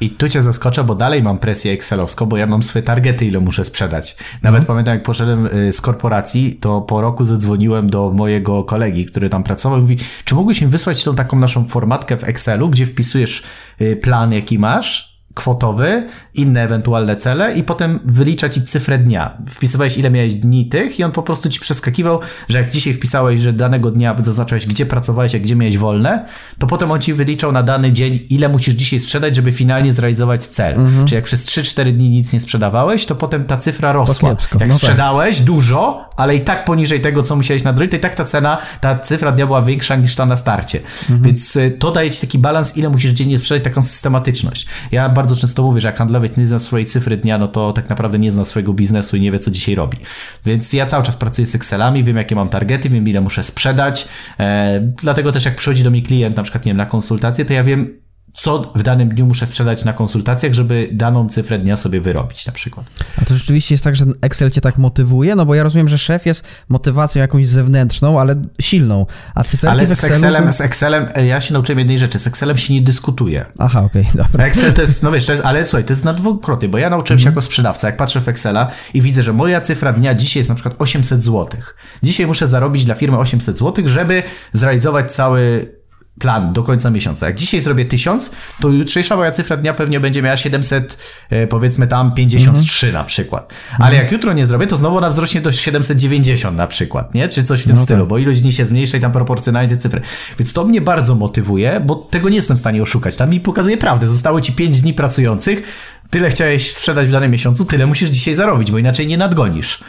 I 0.00 0.10
tu 0.10 0.28
cię 0.28 0.42
zaskoczę, 0.42 0.84
bo 0.84 0.94
dalej 0.94 1.22
mam 1.22 1.38
presję 1.38 1.72
Excelowską, 1.72 2.26
bo 2.26 2.36
ja 2.36 2.46
mam 2.46 2.62
swoje 2.62 2.82
targety, 2.82 3.26
ile 3.26 3.40
muszę 3.40 3.64
sprzedać. 3.64 4.16
Nawet 4.42 4.60
mhm. 4.60 4.64
pamiętam, 4.64 4.94
jak 4.94 5.02
poszedłem 5.02 5.46
y, 5.46 5.72
z 5.72 5.80
korporacji, 5.80 6.54
to 6.60 6.80
po 6.80 7.00
roku 7.00 7.24
zadzwoniłem 7.24 7.90
do 7.90 8.12
mojego 8.12 8.64
kolegi, 8.64 9.06
który 9.06 9.30
tam 9.30 9.44
pracował 9.44 9.78
i 9.78 9.80
mówi, 9.80 9.96
czy 10.24 10.34
mógłbyś 10.34 10.60
mi 10.60 10.68
wysłać 10.68 11.04
tą 11.04 11.14
taką 11.14 11.38
naszą 11.38 11.64
formatkę 11.64 12.16
w 12.16 12.24
Excelu, 12.24 12.68
gdzie 12.68 12.86
wpisujesz 12.86 13.42
y, 13.80 13.96
plan, 13.96 14.32
jaki 14.32 14.58
masz, 14.58 15.17
kwotowy, 15.38 16.06
inne 16.34 16.62
ewentualne 16.62 17.16
cele 17.16 17.54
i 17.54 17.62
potem 17.62 18.00
wylicza 18.04 18.48
ci 18.48 18.62
cyfrę 18.62 18.98
dnia. 18.98 19.38
Wpisywałeś 19.50 19.96
ile 19.98 20.10
miałeś 20.10 20.34
dni 20.34 20.68
tych 20.68 20.98
i 20.98 21.04
on 21.04 21.12
po 21.12 21.22
prostu 21.22 21.48
ci 21.48 21.60
przeskakiwał, 21.60 22.20
że 22.48 22.58
jak 22.58 22.70
dzisiaj 22.70 22.94
wpisałeś, 22.94 23.40
że 23.40 23.52
danego 23.52 23.90
dnia 23.90 24.16
zaznaczałeś 24.18 24.66
gdzie 24.66 24.86
pracowałeś, 24.86 25.34
a 25.34 25.38
gdzie 25.38 25.56
miałeś 25.56 25.78
wolne, 25.78 26.26
to 26.58 26.66
potem 26.66 26.92
on 26.92 27.00
ci 27.00 27.14
wyliczał 27.14 27.52
na 27.52 27.62
dany 27.62 27.92
dzień 27.92 28.26
ile 28.30 28.48
musisz 28.48 28.74
dzisiaj 28.74 29.00
sprzedać, 29.00 29.36
żeby 29.36 29.52
finalnie 29.52 29.92
zrealizować 29.92 30.46
cel. 30.46 30.74
Mhm. 30.74 31.06
Czyli 31.06 31.14
jak 31.14 31.24
przez 31.24 31.46
3-4 31.46 31.92
dni 31.92 32.10
nic 32.10 32.32
nie 32.32 32.40
sprzedawałeś, 32.40 33.06
to 33.06 33.14
potem 33.14 33.44
ta 33.44 33.56
cyfra 33.56 33.92
rosła. 33.92 34.28
Jak 34.28 34.52
no 34.52 34.58
tak. 34.58 34.72
sprzedałeś 34.72 35.36
tak. 35.36 35.46
dużo, 35.46 36.10
ale 36.16 36.36
i 36.36 36.40
tak 36.40 36.64
poniżej 36.64 37.00
tego, 37.00 37.22
co 37.22 37.36
musiałeś 37.36 37.64
nadrobić, 37.64 37.90
to 37.90 37.96
i 37.96 38.00
tak 38.00 38.14
ta 38.14 38.24
cena, 38.24 38.58
ta 38.80 38.98
cyfra 38.98 39.32
dnia 39.32 39.46
była 39.46 39.62
większa 39.62 39.96
niż 39.96 40.14
ta 40.14 40.26
na 40.26 40.36
starcie. 40.36 40.78
Mhm. 40.78 41.22
Więc 41.22 41.56
y, 41.56 41.76
to 41.78 41.90
daje 41.90 42.10
ci 42.10 42.20
taki 42.20 42.38
balans, 42.38 42.76
ile 42.76 42.88
musisz 42.88 43.12
dziennie 43.12 43.38
sprzedać, 43.38 43.64
taką 43.64 43.82
systematyczność. 43.82 44.66
Ja 44.92 45.08
bardzo 45.08 45.27
często 45.36 45.62
mówię, 45.62 45.80
że 45.80 45.88
jak 45.88 45.98
handlowiec 45.98 46.36
nie 46.36 46.46
zna 46.46 46.58
swojej 46.58 46.86
cyfry 46.86 47.16
dnia, 47.16 47.38
no 47.38 47.48
to 47.48 47.72
tak 47.72 47.88
naprawdę 47.88 48.18
nie 48.18 48.32
zna 48.32 48.44
swojego 48.44 48.72
biznesu 48.72 49.16
i 49.16 49.20
nie 49.20 49.32
wie, 49.32 49.38
co 49.38 49.50
dzisiaj 49.50 49.74
robi. 49.74 49.98
Więc 50.44 50.72
ja 50.72 50.86
cały 50.86 51.04
czas 51.04 51.16
pracuję 51.16 51.46
z 51.46 51.54
Excelami, 51.54 52.04
wiem, 52.04 52.16
jakie 52.16 52.34
mam 52.34 52.48
targety, 52.48 52.88
wiem, 52.88 53.08
ile 53.08 53.20
muszę 53.20 53.42
sprzedać. 53.42 54.08
E, 54.40 54.80
dlatego 55.02 55.32
też 55.32 55.44
jak 55.44 55.56
przychodzi 55.56 55.84
do 55.84 55.90
mnie 55.90 56.02
klient, 56.02 56.36
na 56.36 56.42
przykład, 56.42 56.64
nie 56.64 56.70
wiem, 56.70 56.76
na 56.76 56.86
konsultację, 56.86 57.44
to 57.44 57.52
ja 57.52 57.64
wiem, 57.64 58.07
co 58.40 58.72
w 58.74 58.82
danym 58.82 59.08
dniu 59.08 59.26
muszę 59.26 59.46
sprzedać 59.46 59.84
na 59.84 59.92
konsultacjach, 59.92 60.52
żeby 60.52 60.88
daną 60.92 61.28
cyfrę 61.28 61.58
dnia 61.58 61.76
sobie 61.76 62.00
wyrobić 62.00 62.46
na 62.46 62.52
przykład. 62.52 62.86
A 63.22 63.24
to 63.24 63.36
rzeczywiście 63.36 63.74
jest 63.74 63.84
tak, 63.84 63.96
że 63.96 64.04
Excel 64.20 64.50
cię 64.50 64.60
tak 64.60 64.78
motywuje? 64.78 65.36
No 65.36 65.46
bo 65.46 65.54
ja 65.54 65.62
rozumiem, 65.62 65.88
że 65.88 65.98
szef 65.98 66.26
jest 66.26 66.44
motywacją 66.68 67.22
jakąś 67.22 67.48
zewnętrzną, 67.48 68.20
ale 68.20 68.42
silną, 68.60 69.06
a 69.34 69.44
cyferki 69.44 69.72
Ale 69.72 69.94
z 69.94 70.04
Excelem, 70.04 70.52
z 70.52 70.60
Excelem, 70.60 71.06
e, 71.14 71.26
ja 71.26 71.40
się 71.40 71.52
nauczyłem 71.52 71.78
jednej 71.78 71.98
rzeczy, 71.98 72.18
z 72.18 72.26
Excelem 72.26 72.58
się 72.58 72.74
nie 72.74 72.82
dyskutuje. 72.82 73.46
Aha, 73.58 73.82
okej, 73.82 74.02
okay, 74.02 74.16
dobra. 74.22 74.44
Excel 74.44 74.72
to 74.72 74.80
jest, 74.80 75.02
no 75.02 75.12
wiesz, 75.12 75.26
to 75.26 75.32
jest, 75.32 75.44
ale 75.44 75.66
słuchaj, 75.66 75.84
to 75.84 75.92
jest 75.92 76.04
na 76.04 76.12
dwukrotnie, 76.12 76.68
bo 76.68 76.78
ja 76.78 76.90
nauczyłem 76.90 77.18
się 77.18 77.22
mhm. 77.22 77.32
jako 77.32 77.42
sprzedawca, 77.42 77.86
jak 77.86 77.96
patrzę 77.96 78.20
w 78.20 78.28
Excela 78.28 78.70
i 78.94 79.02
widzę, 79.02 79.22
że 79.22 79.32
moja 79.32 79.60
cyfra 79.60 79.92
dnia 79.92 80.14
dzisiaj 80.14 80.40
jest 80.40 80.48
na 80.48 80.54
przykład 80.54 80.74
800 80.78 81.22
zł. 81.22 81.60
Dzisiaj 82.02 82.26
muszę 82.26 82.46
zarobić 82.46 82.84
dla 82.84 82.94
firmy 82.94 83.18
800 83.18 83.58
zł, 83.58 83.88
żeby 83.88 84.22
zrealizować 84.52 85.12
cały 85.12 85.77
plan 86.18 86.52
do 86.52 86.62
końca 86.62 86.90
miesiąca. 86.90 87.26
Jak 87.26 87.36
dzisiaj 87.36 87.60
zrobię 87.60 87.84
1000, 87.84 88.30
to 88.60 88.68
jutrzejsza 88.68 89.16
moja 89.16 89.32
cyfra 89.32 89.56
dnia 89.56 89.74
pewnie 89.74 90.00
będzie 90.00 90.22
miała 90.22 90.36
700, 90.36 90.98
e, 91.30 91.46
powiedzmy 91.46 91.86
tam 91.86 92.14
53 92.14 92.86
mhm. 92.86 93.02
na 93.02 93.06
przykład. 93.06 93.54
Ale 93.78 93.96
jak 93.96 94.12
jutro 94.12 94.32
nie 94.32 94.46
zrobię, 94.46 94.66
to 94.66 94.76
znowu 94.76 94.96
ona 94.96 95.10
wzrośnie 95.10 95.40
do 95.40 95.52
790 95.52 96.56
na 96.56 96.66
przykład, 96.66 97.14
nie? 97.14 97.28
Czy 97.28 97.42
coś 97.42 97.60
w 97.60 97.66
tym 97.66 97.76
no 97.76 97.82
stylu, 97.82 98.00
tak. 98.00 98.08
bo 98.08 98.18
ilość 98.18 98.40
dni 98.40 98.52
się 98.52 98.66
zmniejsza 98.66 98.96
i 98.96 99.00
tam 99.00 99.12
proporcjonalnie 99.12 99.70
te 99.70 99.76
cyfry. 99.76 100.00
Więc 100.38 100.52
to 100.52 100.64
mnie 100.64 100.80
bardzo 100.80 101.14
motywuje, 101.14 101.80
bo 101.86 101.94
tego 101.94 102.28
nie 102.28 102.36
jestem 102.36 102.56
w 102.56 102.60
stanie 102.60 102.82
oszukać. 102.82 103.16
Tam 103.16 103.30
mi 103.30 103.40
pokazuje 103.40 103.76
prawdę. 103.76 104.08
Zostało 104.08 104.40
ci 104.40 104.52
5 104.52 104.82
dni 104.82 104.94
pracujących, 104.94 105.62
tyle 106.10 106.30
chciałeś 106.30 106.74
sprzedać 106.74 107.08
w 107.08 107.12
danym 107.12 107.30
miesiącu, 107.30 107.64
tyle 107.64 107.86
musisz 107.86 108.10
dzisiaj 108.10 108.34
zarobić, 108.34 108.70
bo 108.70 108.78
inaczej 108.78 109.06
nie 109.06 109.18
nadgonisz. 109.18 109.80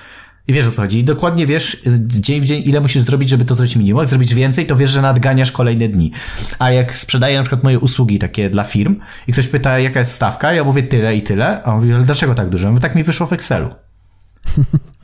I 0.49 0.53
wiesz 0.53 0.67
o 0.67 0.71
co 0.71 0.81
chodzi. 0.81 0.99
I 0.99 1.03
dokładnie 1.03 1.47
wiesz 1.47 1.77
dzień 2.05 2.41
w 2.41 2.45
dzień, 2.45 2.63
ile 2.65 2.81
musisz 2.81 3.01
zrobić, 3.01 3.29
żeby 3.29 3.45
to 3.45 3.55
zrobić 3.55 3.75
minimum. 3.75 3.99
Jak 3.99 4.09
zrobić 4.09 4.33
więcej, 4.33 4.65
to 4.65 4.75
wiesz, 4.75 4.91
że 4.91 5.01
nadganiasz 5.01 5.51
kolejne 5.51 5.89
dni. 5.89 6.11
A 6.59 6.71
jak 6.71 6.97
sprzedaję 6.97 7.37
na 7.37 7.43
przykład 7.43 7.63
moje 7.63 7.79
usługi 7.79 8.19
takie 8.19 8.49
dla 8.49 8.63
firm 8.63 8.95
i 9.27 9.33
ktoś 9.33 9.47
pyta, 9.47 9.79
jaka 9.79 9.99
jest 9.99 10.11
stawka, 10.11 10.53
ja 10.53 10.63
mówię 10.63 10.83
tyle 10.83 11.15
i 11.15 11.21
tyle, 11.21 11.63
a 11.63 11.73
on 11.73 11.79
mówi, 11.79 11.93
ale 11.93 12.03
dlaczego 12.03 12.35
tak 12.35 12.49
dużo? 12.49 12.67
Ja 12.67 12.71
mówię, 12.71 12.81
tak 12.81 12.95
mi 12.95 13.03
wyszło 13.03 13.27
w 13.27 13.33
Excelu. 13.33 13.69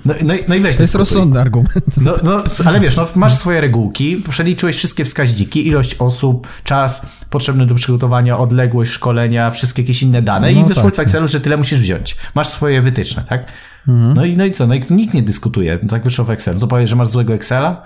No, 0.05 0.13
no, 0.23 0.33
no 0.47 0.55
i 0.55 0.59
weź 0.59 0.75
To 0.75 0.83
jest 0.83 0.95
rozsądny 0.95 1.41
argument. 1.41 1.97
No, 2.01 2.15
no, 2.23 2.43
ale 2.65 2.79
wiesz, 2.79 2.95
no, 2.95 3.07
masz 3.15 3.33
swoje 3.33 3.61
regułki, 3.61 4.17
przeliczyłeś 4.29 4.77
wszystkie 4.77 5.05
wskaźniki, 5.05 5.67
ilość 5.67 5.95
osób, 5.99 6.47
czas 6.63 7.05
potrzebny 7.35 7.65
do 7.65 7.75
przygotowania, 7.75 8.37
odległość 8.37 8.91
szkolenia, 8.91 9.51
wszystkie 9.51 9.81
jakieś 9.81 10.03
inne 10.03 10.21
dane 10.21 10.51
No 10.51 10.61
i 10.61 10.63
wyszło 10.63 10.83
tak. 10.83 10.95
w 10.95 10.99
Excelu, 10.99 11.27
że 11.27 11.41
tyle 11.41 11.57
musisz 11.57 11.79
wziąć. 11.79 12.17
Masz 12.35 12.47
swoje 12.47 12.81
wytyczne, 12.81 13.23
tak? 13.29 13.51
No, 13.87 14.25
i, 14.25 14.37
no 14.37 14.45
i 14.45 14.51
co? 14.51 14.67
No 14.67 14.75
i 14.75 14.81
nikt 14.89 15.13
nie 15.13 15.23
dyskutuje. 15.23 15.79
No, 15.83 15.89
tak 15.89 16.03
wyszło 16.03 16.25
w 16.25 16.31
Excelu. 16.31 16.59
Co 16.59 16.67
powiesz, 16.67 16.89
że 16.89 16.95
masz 16.95 17.07
złego 17.07 17.33
Excela? 17.33 17.81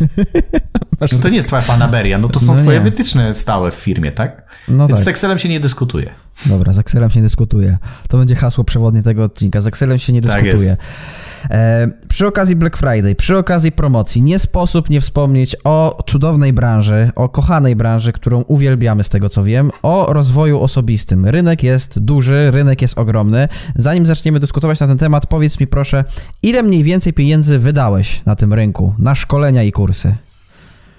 No 1.00 1.18
to 1.18 1.28
nie 1.28 1.36
jest 1.36 1.48
twoja 1.48 1.62
fanaberia, 1.62 2.18
no 2.18 2.28
to 2.28 2.40
są 2.40 2.54
No 2.54 2.60
twoje 2.62 2.78
nie. 2.78 2.84
wytyczne 2.84 3.34
stałe 3.34 3.70
w 3.70 3.74
firmie, 3.74 4.12
tak? 4.12 4.42
No 4.68 4.86
Więc 4.88 4.98
tak. 4.98 5.04
z 5.04 5.08
Excelem 5.08 5.38
się 5.38 5.48
nie 5.48 5.60
dyskutuje. 5.60 6.10
Dobra, 6.46 6.72
z 6.72 6.78
Excelem 6.78 7.10
się 7.10 7.20
nie 7.20 7.24
dyskutuje. 7.26 7.78
To 8.08 8.18
będzie 8.18 8.34
hasło 8.34 8.64
przewodnie 8.64 9.02
tego 9.02 9.24
odcinka. 9.24 9.60
Z 9.60 9.66
Excelem 9.66 9.98
się 9.98 10.12
nie 10.12 10.22
Tak 10.22 10.42
dyskutuje. 10.44 10.76
E, 11.50 11.88
przy 12.08 12.26
okazji 12.26 12.56
Black 12.56 12.76
Friday, 12.76 13.14
przy 13.14 13.38
okazji 13.38 13.72
promocji, 13.72 14.22
nie 14.22 14.38
sposób 14.38 14.90
nie 14.90 15.00
wspomnieć 15.00 15.56
o 15.64 16.02
cudownej 16.06 16.52
branży, 16.52 17.10
o 17.14 17.28
kochanej 17.28 17.76
branży, 17.76 18.12
którą 18.12 18.42
uwielbiamy 18.42 19.04
z 19.04 19.08
tego 19.08 19.28
co 19.28 19.44
wiem, 19.44 19.70
o 19.82 20.12
rozwoju 20.12 20.60
osobistym. 20.60 21.26
Rynek 21.26 21.62
jest 21.62 21.98
duży, 21.98 22.50
rynek 22.50 22.82
jest 22.82 22.98
ogromny. 22.98 23.48
Zanim 23.76 24.06
zaczniemy 24.06 24.40
dyskutować 24.40 24.80
na 24.80 24.86
ten 24.86 24.98
temat, 24.98 25.26
powiedz 25.26 25.60
mi 25.60 25.66
proszę, 25.66 26.04
ile 26.42 26.62
mniej 26.62 26.82
więcej 26.84 27.12
pieniędzy 27.12 27.58
wydałeś 27.58 28.22
na 28.26 28.36
tym 28.36 28.52
rynku, 28.52 28.94
na 28.98 29.14
szkolenia 29.14 29.62
i 29.62 29.72
kursy? 29.72 30.14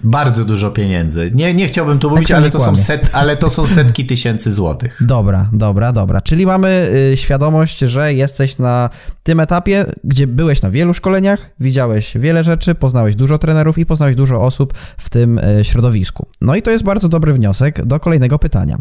Bardzo 0.04 0.44
dużo 0.44 0.70
pieniędzy. 0.70 1.30
Nie, 1.34 1.54
nie 1.54 1.68
chciałbym 1.68 1.98
tu 1.98 2.10
mówić, 2.10 2.30
ale 2.30 2.50
to, 2.50 2.60
są 2.60 2.76
set, 2.76 3.10
ale 3.12 3.36
to 3.36 3.50
są 3.50 3.66
setki 3.66 4.06
tysięcy 4.06 4.52
złotych. 4.52 5.02
Dobra, 5.06 5.50
dobra, 5.52 5.92
dobra. 5.92 6.20
Czyli 6.20 6.46
mamy 6.46 6.90
y, 7.12 7.16
świadomość, 7.16 7.78
że 7.78 8.14
jesteś 8.14 8.58
na 8.58 8.90
tym 9.22 9.40
etapie, 9.40 9.84
gdzie 10.04 10.26
byłeś 10.26 10.62
na 10.62 10.70
wielu 10.70 10.94
szkoleniach, 10.94 11.50
widziałeś 11.60 12.12
wiele 12.16 12.44
rzeczy, 12.44 12.74
poznałeś 12.74 13.16
dużo 13.16 13.38
trenerów 13.38 13.78
i 13.78 13.86
poznałeś 13.86 14.16
dużo 14.16 14.40
osób 14.40 14.74
w 14.98 15.10
tym 15.10 15.38
y, 15.38 15.64
środowisku. 15.64 16.26
No 16.40 16.56
i 16.56 16.62
to 16.62 16.70
jest 16.70 16.84
bardzo 16.84 17.08
dobry 17.08 17.32
wniosek 17.32 17.86
do 17.86 18.00
kolejnego 18.00 18.38
pytania. 18.38 18.78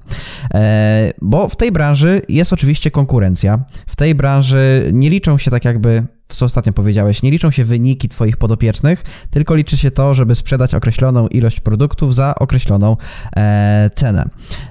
E, 0.54 1.14
bo 1.22 1.50
w 1.50 1.56
tej 1.56 1.72
branży 1.72 2.22
jest 2.30 2.54
oczywiście 2.54 2.92
konkurencja. 2.92 3.60
W 3.88 3.96
tej 3.96 4.16
branży 4.16 4.90
nie 4.94 5.10
liczą 5.10 5.38
się 5.38 5.52
tak 5.52 5.66
jakby 5.66 6.04
to, 6.28 6.36
co 6.36 6.46
ostatnio 6.46 6.74
powiedziałeś, 6.74 7.24
nie 7.24 7.32
liczą 7.32 7.52
się 7.52 7.66
wyniki 7.66 8.10
Twoich 8.10 8.38
podopiecznych, 8.38 9.04
tylko 9.30 9.56
liczy 9.56 9.78
się 9.78 9.92
to, 9.92 10.14
żeby 10.14 10.36
sprzedać 10.36 10.74
określoną 10.74 11.28
ilość 11.28 11.60
produktów 11.60 12.16
za 12.16 12.36
określoną 12.36 12.98
e, 13.36 13.90
cenę. 13.96 14.30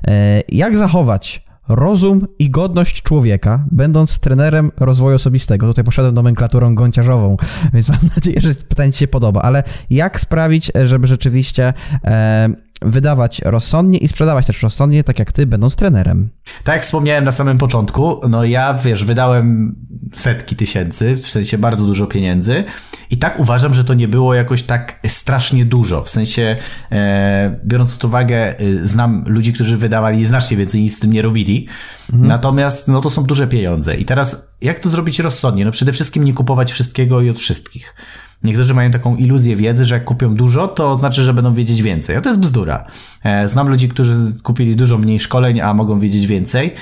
E, 0.08 0.42
jak 0.48 0.76
zachować 0.76 1.46
rozum 1.68 2.26
i 2.38 2.50
godność 2.50 3.02
człowieka, 3.02 3.64
będąc 3.70 4.18
trenerem 4.18 4.70
rozwoju 4.76 5.16
osobistego? 5.16 5.66
Tutaj 5.66 5.84
poszedłem 5.84 6.14
nomenklaturą 6.14 6.74
gąciarzową, 6.74 7.36
więc 7.72 7.88
mam 7.88 7.98
nadzieję, 8.16 8.40
że 8.40 8.54
pytanie 8.54 8.92
Ci 8.92 8.98
się 8.98 9.08
podoba, 9.08 9.42
ale 9.42 9.62
jak 9.90 10.20
sprawić, 10.20 10.72
żeby 10.84 11.06
rzeczywiście 11.06 11.74
e, 12.04 12.48
wydawać 12.82 13.40
rozsądnie 13.44 13.98
i 13.98 14.08
sprzedawać 14.08 14.46
też 14.46 14.62
rozsądnie, 14.62 15.04
tak 15.04 15.18
jak 15.18 15.32
Ty, 15.32 15.46
będąc 15.46 15.76
trenerem? 15.76 16.28
Tak 16.64 16.74
jak 16.74 16.84
wspomniałem 16.84 17.24
na 17.24 17.32
samym 17.32 17.58
początku, 17.58 18.20
no 18.28 18.44
ja, 18.44 18.74
wiesz, 18.74 19.04
wydałem 19.04 19.76
setki 20.12 20.56
tysięcy, 20.56 21.16
w 21.16 21.30
sensie 21.30 21.58
bardzo 21.58 21.86
dużo 21.86 22.06
pieniędzy 22.06 22.64
i 23.10 23.18
tak 23.18 23.40
uważam, 23.40 23.74
że 23.74 23.84
to 23.84 23.94
nie 23.94 24.08
było 24.08 24.34
jakoś 24.34 24.62
tak 24.62 25.00
strasznie 25.06 25.64
dużo, 25.64 26.02
w 26.02 26.08
sensie 26.08 26.56
e, 26.92 27.58
biorąc 27.64 27.94
pod 27.94 28.04
uwagę, 28.04 28.58
e, 28.58 28.74
znam 28.74 29.24
ludzi, 29.26 29.52
którzy 29.52 29.76
wydawali 29.76 30.26
znacznie 30.26 30.56
więcej 30.56 30.80
i 30.80 30.84
nic 30.84 30.96
z 30.96 31.00
tym 31.00 31.12
nie 31.12 31.22
robili, 31.22 31.68
natomiast 32.12 32.88
no 32.88 33.00
to 33.00 33.10
są 33.10 33.24
duże 33.24 33.46
pieniądze 33.46 33.96
i 33.96 34.04
teraz 34.04 34.50
jak 34.62 34.78
to 34.78 34.88
zrobić 34.88 35.18
rozsądnie? 35.18 35.64
No 35.64 35.70
przede 35.70 35.92
wszystkim 35.92 36.24
nie 36.24 36.32
kupować 36.32 36.72
wszystkiego 36.72 37.20
i 37.20 37.30
od 37.30 37.38
wszystkich. 37.38 37.94
Niektórzy 38.42 38.74
mają 38.74 38.90
taką 38.90 39.16
iluzję 39.16 39.56
wiedzy, 39.56 39.84
że 39.84 39.94
jak 39.94 40.04
kupią 40.04 40.34
dużo, 40.34 40.68
to 40.68 40.96
znaczy, 40.96 41.22
że 41.22 41.34
będą 41.34 41.54
wiedzieć 41.54 41.82
więcej. 41.82 42.16
A 42.16 42.20
to 42.20 42.28
jest 42.28 42.40
bzdura. 42.40 42.86
E, 43.24 43.48
Znam 43.48 43.68
ludzi, 43.68 43.88
którzy 43.88 44.14
kupili 44.42 44.76
dużo 44.76 44.98
mniej 44.98 45.20
szkoleń, 45.20 45.60
a 45.60 45.74
mogą 45.74 46.00
wiedzieć 46.00 46.26
więcej. 46.26 46.74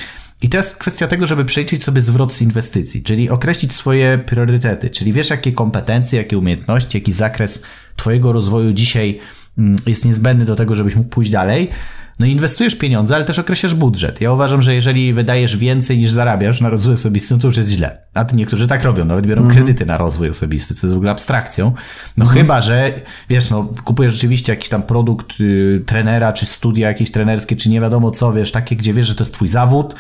I 0.43 0.49
to 0.49 0.57
jest 0.57 0.77
kwestia 0.77 1.09
tego, 1.09 1.27
żeby 1.27 1.45
przeliczyć 1.45 1.85
sobie 1.85 2.01
zwrot 2.01 2.33
z 2.33 2.43
inwestycji, 2.43 3.03
czyli 3.03 3.31
określić 3.31 3.73
swoje 3.73 4.19
priorytety, 4.19 4.91
czyli 4.91 5.13
wiesz, 5.13 5.31
jakie 5.31 5.53
kompetencje, 5.53 6.19
jakie 6.19 6.39
umiejętności, 6.39 6.99
jaki 6.99 7.13
zakres 7.13 7.63
Twojego 7.97 8.33
rozwoju 8.33 8.73
dzisiaj 8.73 9.21
mm, 9.59 9.77
jest 9.87 10.05
niezbędny 10.05 10.45
do 10.45 10.57
tego, 10.57 10.75
żebyś 10.75 10.97
mógł 10.97 11.09
pójść 11.09 11.31
dalej. 11.31 11.71
No 12.19 12.27
inwestujesz 12.27 12.75
pieniądze, 12.75 13.15
ale 13.15 13.25
też 13.25 13.39
określasz 13.39 13.75
budżet. 13.75 14.21
Ja 14.21 14.33
uważam, 14.33 14.63
że 14.63 14.75
jeżeli 14.75 15.13
wydajesz 15.13 15.57
więcej 15.57 15.99
niż 15.99 16.13
zarabiasz 16.13 16.61
na 16.61 16.71
rozwój 16.71 16.95
osobisty, 16.95 17.35
no 17.35 17.41
to 17.41 17.47
już 17.47 17.57
jest 17.57 17.71
źle. 17.71 17.99
A 18.15 18.25
ty 18.25 18.37
niektórzy 18.37 18.69
tak 18.69 18.85
robią, 18.85 19.05
nawet 19.05 19.27
biorą 19.27 19.49
kredyty 19.49 19.87
na 19.87 19.97
rozwój 19.97 20.29
osobisty, 20.29 20.75
co 20.75 20.87
jest 20.87 20.95
w 20.95 20.97
ogóle 20.97 21.11
abstrakcją. 21.11 21.73
No 22.17 22.27
chyba, 22.27 22.61
że 22.61 22.93
wiesz, 23.29 23.51
no 23.51 23.69
kupujesz 23.85 24.13
rzeczywiście 24.13 24.53
jakiś 24.53 24.69
tam 24.69 24.83
produkt 24.83 25.41
y, 25.41 25.83
trenera, 25.87 26.33
czy 26.33 26.47
studia 26.47 26.89
jakieś 26.89 27.11
trenerskie, 27.11 27.57
czy 27.57 27.71
nie 27.71 27.81
wiadomo 27.81 28.11
co, 28.11 28.33
wiesz, 28.33 28.53
takie, 28.53 28.77
gdzie 28.77 28.93
wiesz, 28.93 29.07
że 29.07 29.15
to 29.15 29.25
jest 29.25 29.35
twój 29.35 29.49
zawód, 29.49 29.95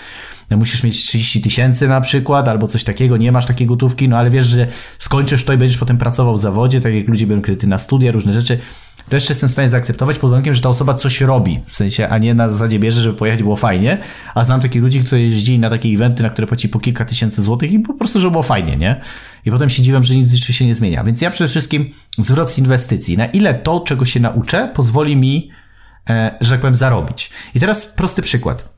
musisz 0.50 0.83
mieć 0.83 0.96
30 0.96 1.42
tysięcy 1.42 1.88
na 1.88 2.00
przykład, 2.00 2.48
albo 2.48 2.68
coś 2.68 2.85
takiego, 2.85 3.16
nie 3.16 3.33
masz 3.33 3.46
takiej 3.46 3.66
gotówki, 3.66 4.09
no 4.09 4.16
ale 4.16 4.30
wiesz, 4.30 4.46
że 4.46 4.66
skończysz 4.98 5.44
to 5.44 5.52
i 5.52 5.57
będziesz 5.57 5.78
potem 5.78 5.98
pracował 5.98 6.37
w 6.37 6.40
zawodzie, 6.40 6.80
tak 6.80 6.94
jak 6.94 7.09
ludzie 7.09 7.26
biorą 7.26 7.42
kredyty 7.42 7.66
na 7.66 7.78
studia, 7.78 8.12
różne 8.12 8.33
rzeczy. 8.33 8.59
To 9.09 9.16
jeszcze 9.16 9.33
jestem 9.33 9.48
w 9.48 9.52
stanie 9.52 9.68
zaakceptować 9.68 10.18
pod 10.18 10.30
warunkiem, 10.30 10.54
że 10.54 10.61
ta 10.61 10.68
osoba 10.68 10.94
coś 10.94 11.20
robi, 11.20 11.61
w 11.66 11.74
sensie, 11.74 12.09
a 12.09 12.18
nie 12.18 12.35
na 12.35 12.48
zasadzie 12.48 12.78
bierze, 12.78 13.02
żeby 13.02 13.16
pojechać 13.16 13.42
było 13.42 13.57
fajnie, 13.57 13.98
a 14.35 14.44
znam 14.44 14.61
takich 14.61 14.83
ludzi, 14.83 15.00
którzy 15.00 15.20
jeździli 15.20 15.59
na 15.59 15.70
takie 15.70 15.88
eventy, 15.88 16.22
na 16.22 16.30
które 16.30 16.46
płaci 16.46 16.68
po 16.68 16.80
kilka 16.80 17.04
tysięcy 17.04 17.42
złotych 17.42 17.72
i 17.72 17.78
po 17.78 17.94
prostu, 17.94 18.20
żeby 18.20 18.30
było 18.30 18.42
fajnie, 18.42 18.76
nie? 18.76 19.00
I 19.44 19.50
potem 19.50 19.70
się 19.70 19.83
dziwię, 19.83 20.02
że 20.02 20.14
nic 20.14 20.35
się 20.37 20.66
nie 20.66 20.74
zmienia. 20.74 21.04
Więc 21.04 21.20
ja 21.20 21.30
przede 21.30 21.48
wszystkim 21.48 21.90
zwrot 22.18 22.50
z 22.50 22.59
inwestycji. 22.59 23.16
Na 23.16 23.26
ile 23.26 23.54
to, 23.54 23.80
czego 23.80 24.04
się 24.04 24.20
nauczę, 24.20 24.70
pozwoli 24.74 25.16
mi, 25.16 25.50
e, 26.11 26.38
że 26.40 26.50
tak 26.50 26.61
powiem, 26.61 26.74
zarobić. 26.74 27.30
I 27.54 27.61
teraz 27.61 27.87
prosty 27.87 28.22
przykład 28.22 28.73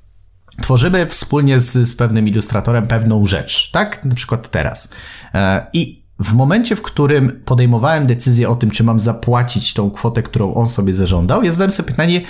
tworzymy 0.63 1.07
wspólnie 1.07 1.61
z, 1.61 1.73
z 1.89 1.95
pewnym 1.95 2.29
ilustratorem 2.29 2.87
pewną 2.87 3.27
rzecz, 3.27 3.71
tak? 3.71 4.05
Na 4.05 4.15
przykład 4.15 4.51
teraz. 4.51 4.89
E, 5.35 5.67
I 5.73 6.03
w 6.19 6.33
momencie, 6.33 6.77
w 6.77 6.83
którym 6.83 7.41
podejmowałem 7.45 8.07
decyzję 8.07 8.49
o 8.49 8.57
tym, 8.57 8.71
czy 8.71 8.85
mam 8.85 9.01
zapłacić 9.01 9.75
tą 9.75 9.91
kwotę, 9.91 10.23
którą 10.23 10.55
on 10.55 10.69
sobie 10.69 10.93
zażądał, 10.93 11.43
ja 11.43 11.53
zadałem 11.53 11.71
sobie 11.71 11.91
pytanie, 11.91 12.21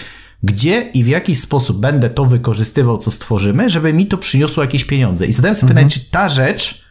gdzie 0.43 0.81
i 0.81 1.05
w 1.05 1.07
jaki 1.07 1.37
sposób 1.37 1.81
będę 1.81 2.11
to 2.11 2.25
wykorzystywał, 2.25 2.99
co 2.99 3.11
stworzymy, 3.11 3.71
żeby 3.71 3.93
mi 3.93 4.07
to 4.07 4.19
przyniosło 4.19 4.63
jakieś 4.63 4.85
pieniądze. 4.85 5.27
I 5.27 5.33
zadałem 5.33 5.55
sobie 5.55 5.69
pytanie, 5.69 5.91
czy 5.91 6.01
ta 6.11 6.29
rzecz, 6.29 6.87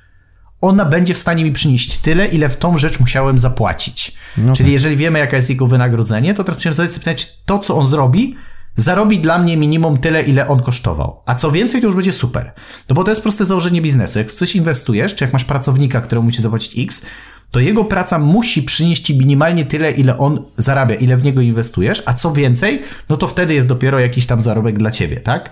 ona 0.61 0.85
będzie 0.85 1.13
w 1.13 1.17
stanie 1.17 1.43
mi 1.43 1.51
przynieść 1.51 1.97
tyle, 1.97 2.27
ile 2.27 2.49
w 2.49 2.57
tą 2.57 2.77
rzecz 2.77 2.99
musiałem 2.99 3.39
zapłacić. 3.39 4.13
Czyli 4.53 4.71
jeżeli 4.71 4.97
wiemy, 4.97 5.19
jaka 5.19 5.37
jest 5.37 5.49
jego 5.49 5.67
wynagrodzenie, 5.67 6.33
to 6.33 6.43
teraz 6.43 6.57
musiałem 6.59 6.73
zadać 6.73 6.91
sobie 6.91 6.99
pytanie, 6.99 7.17
czy 7.17 7.27
to, 7.45 7.59
co 7.59 7.77
on 7.77 7.87
zrobi, 7.87 8.35
zarobi 8.75 9.19
dla 9.19 9.37
mnie 9.37 9.57
minimum 9.57 9.97
tyle, 9.97 10.23
ile 10.23 10.47
on 10.47 10.59
kosztował. 10.59 11.21
A 11.25 11.35
co 11.35 11.51
więcej, 11.51 11.81
to 11.81 11.87
już 11.87 11.95
będzie 11.95 12.13
super. 12.13 12.51
No 12.89 12.95
bo 12.95 13.03
to 13.03 13.11
jest 13.11 13.21
proste 13.21 13.45
założenie 13.45 13.81
biznesu. 13.81 14.19
Jak 14.19 14.31
w 14.31 14.33
coś 14.33 14.55
inwestujesz, 14.55 15.15
czy 15.15 15.23
jak 15.23 15.33
masz 15.33 15.45
pracownika, 15.45 16.01
któremu 16.01 16.25
musi 16.25 16.41
zapłacić 16.41 16.83
X, 16.83 17.05
to 17.51 17.59
jego 17.59 17.85
praca 17.85 18.19
musi 18.19 18.63
przynieść 18.63 19.03
ci 19.03 19.17
minimalnie 19.17 19.65
tyle, 19.65 19.91
ile 19.91 20.17
on 20.17 20.45
zarabia, 20.57 20.95
ile 20.95 21.17
w 21.17 21.23
niego 21.23 21.41
inwestujesz, 21.41 22.03
a 22.05 22.13
co 22.13 22.33
więcej, 22.33 22.81
no 23.09 23.17
to 23.17 23.27
wtedy 23.27 23.53
jest 23.53 23.69
dopiero 23.69 23.99
jakiś 23.99 24.25
tam 24.25 24.41
zarobek 24.41 24.77
dla 24.77 24.91
ciebie, 24.91 25.17
tak? 25.17 25.49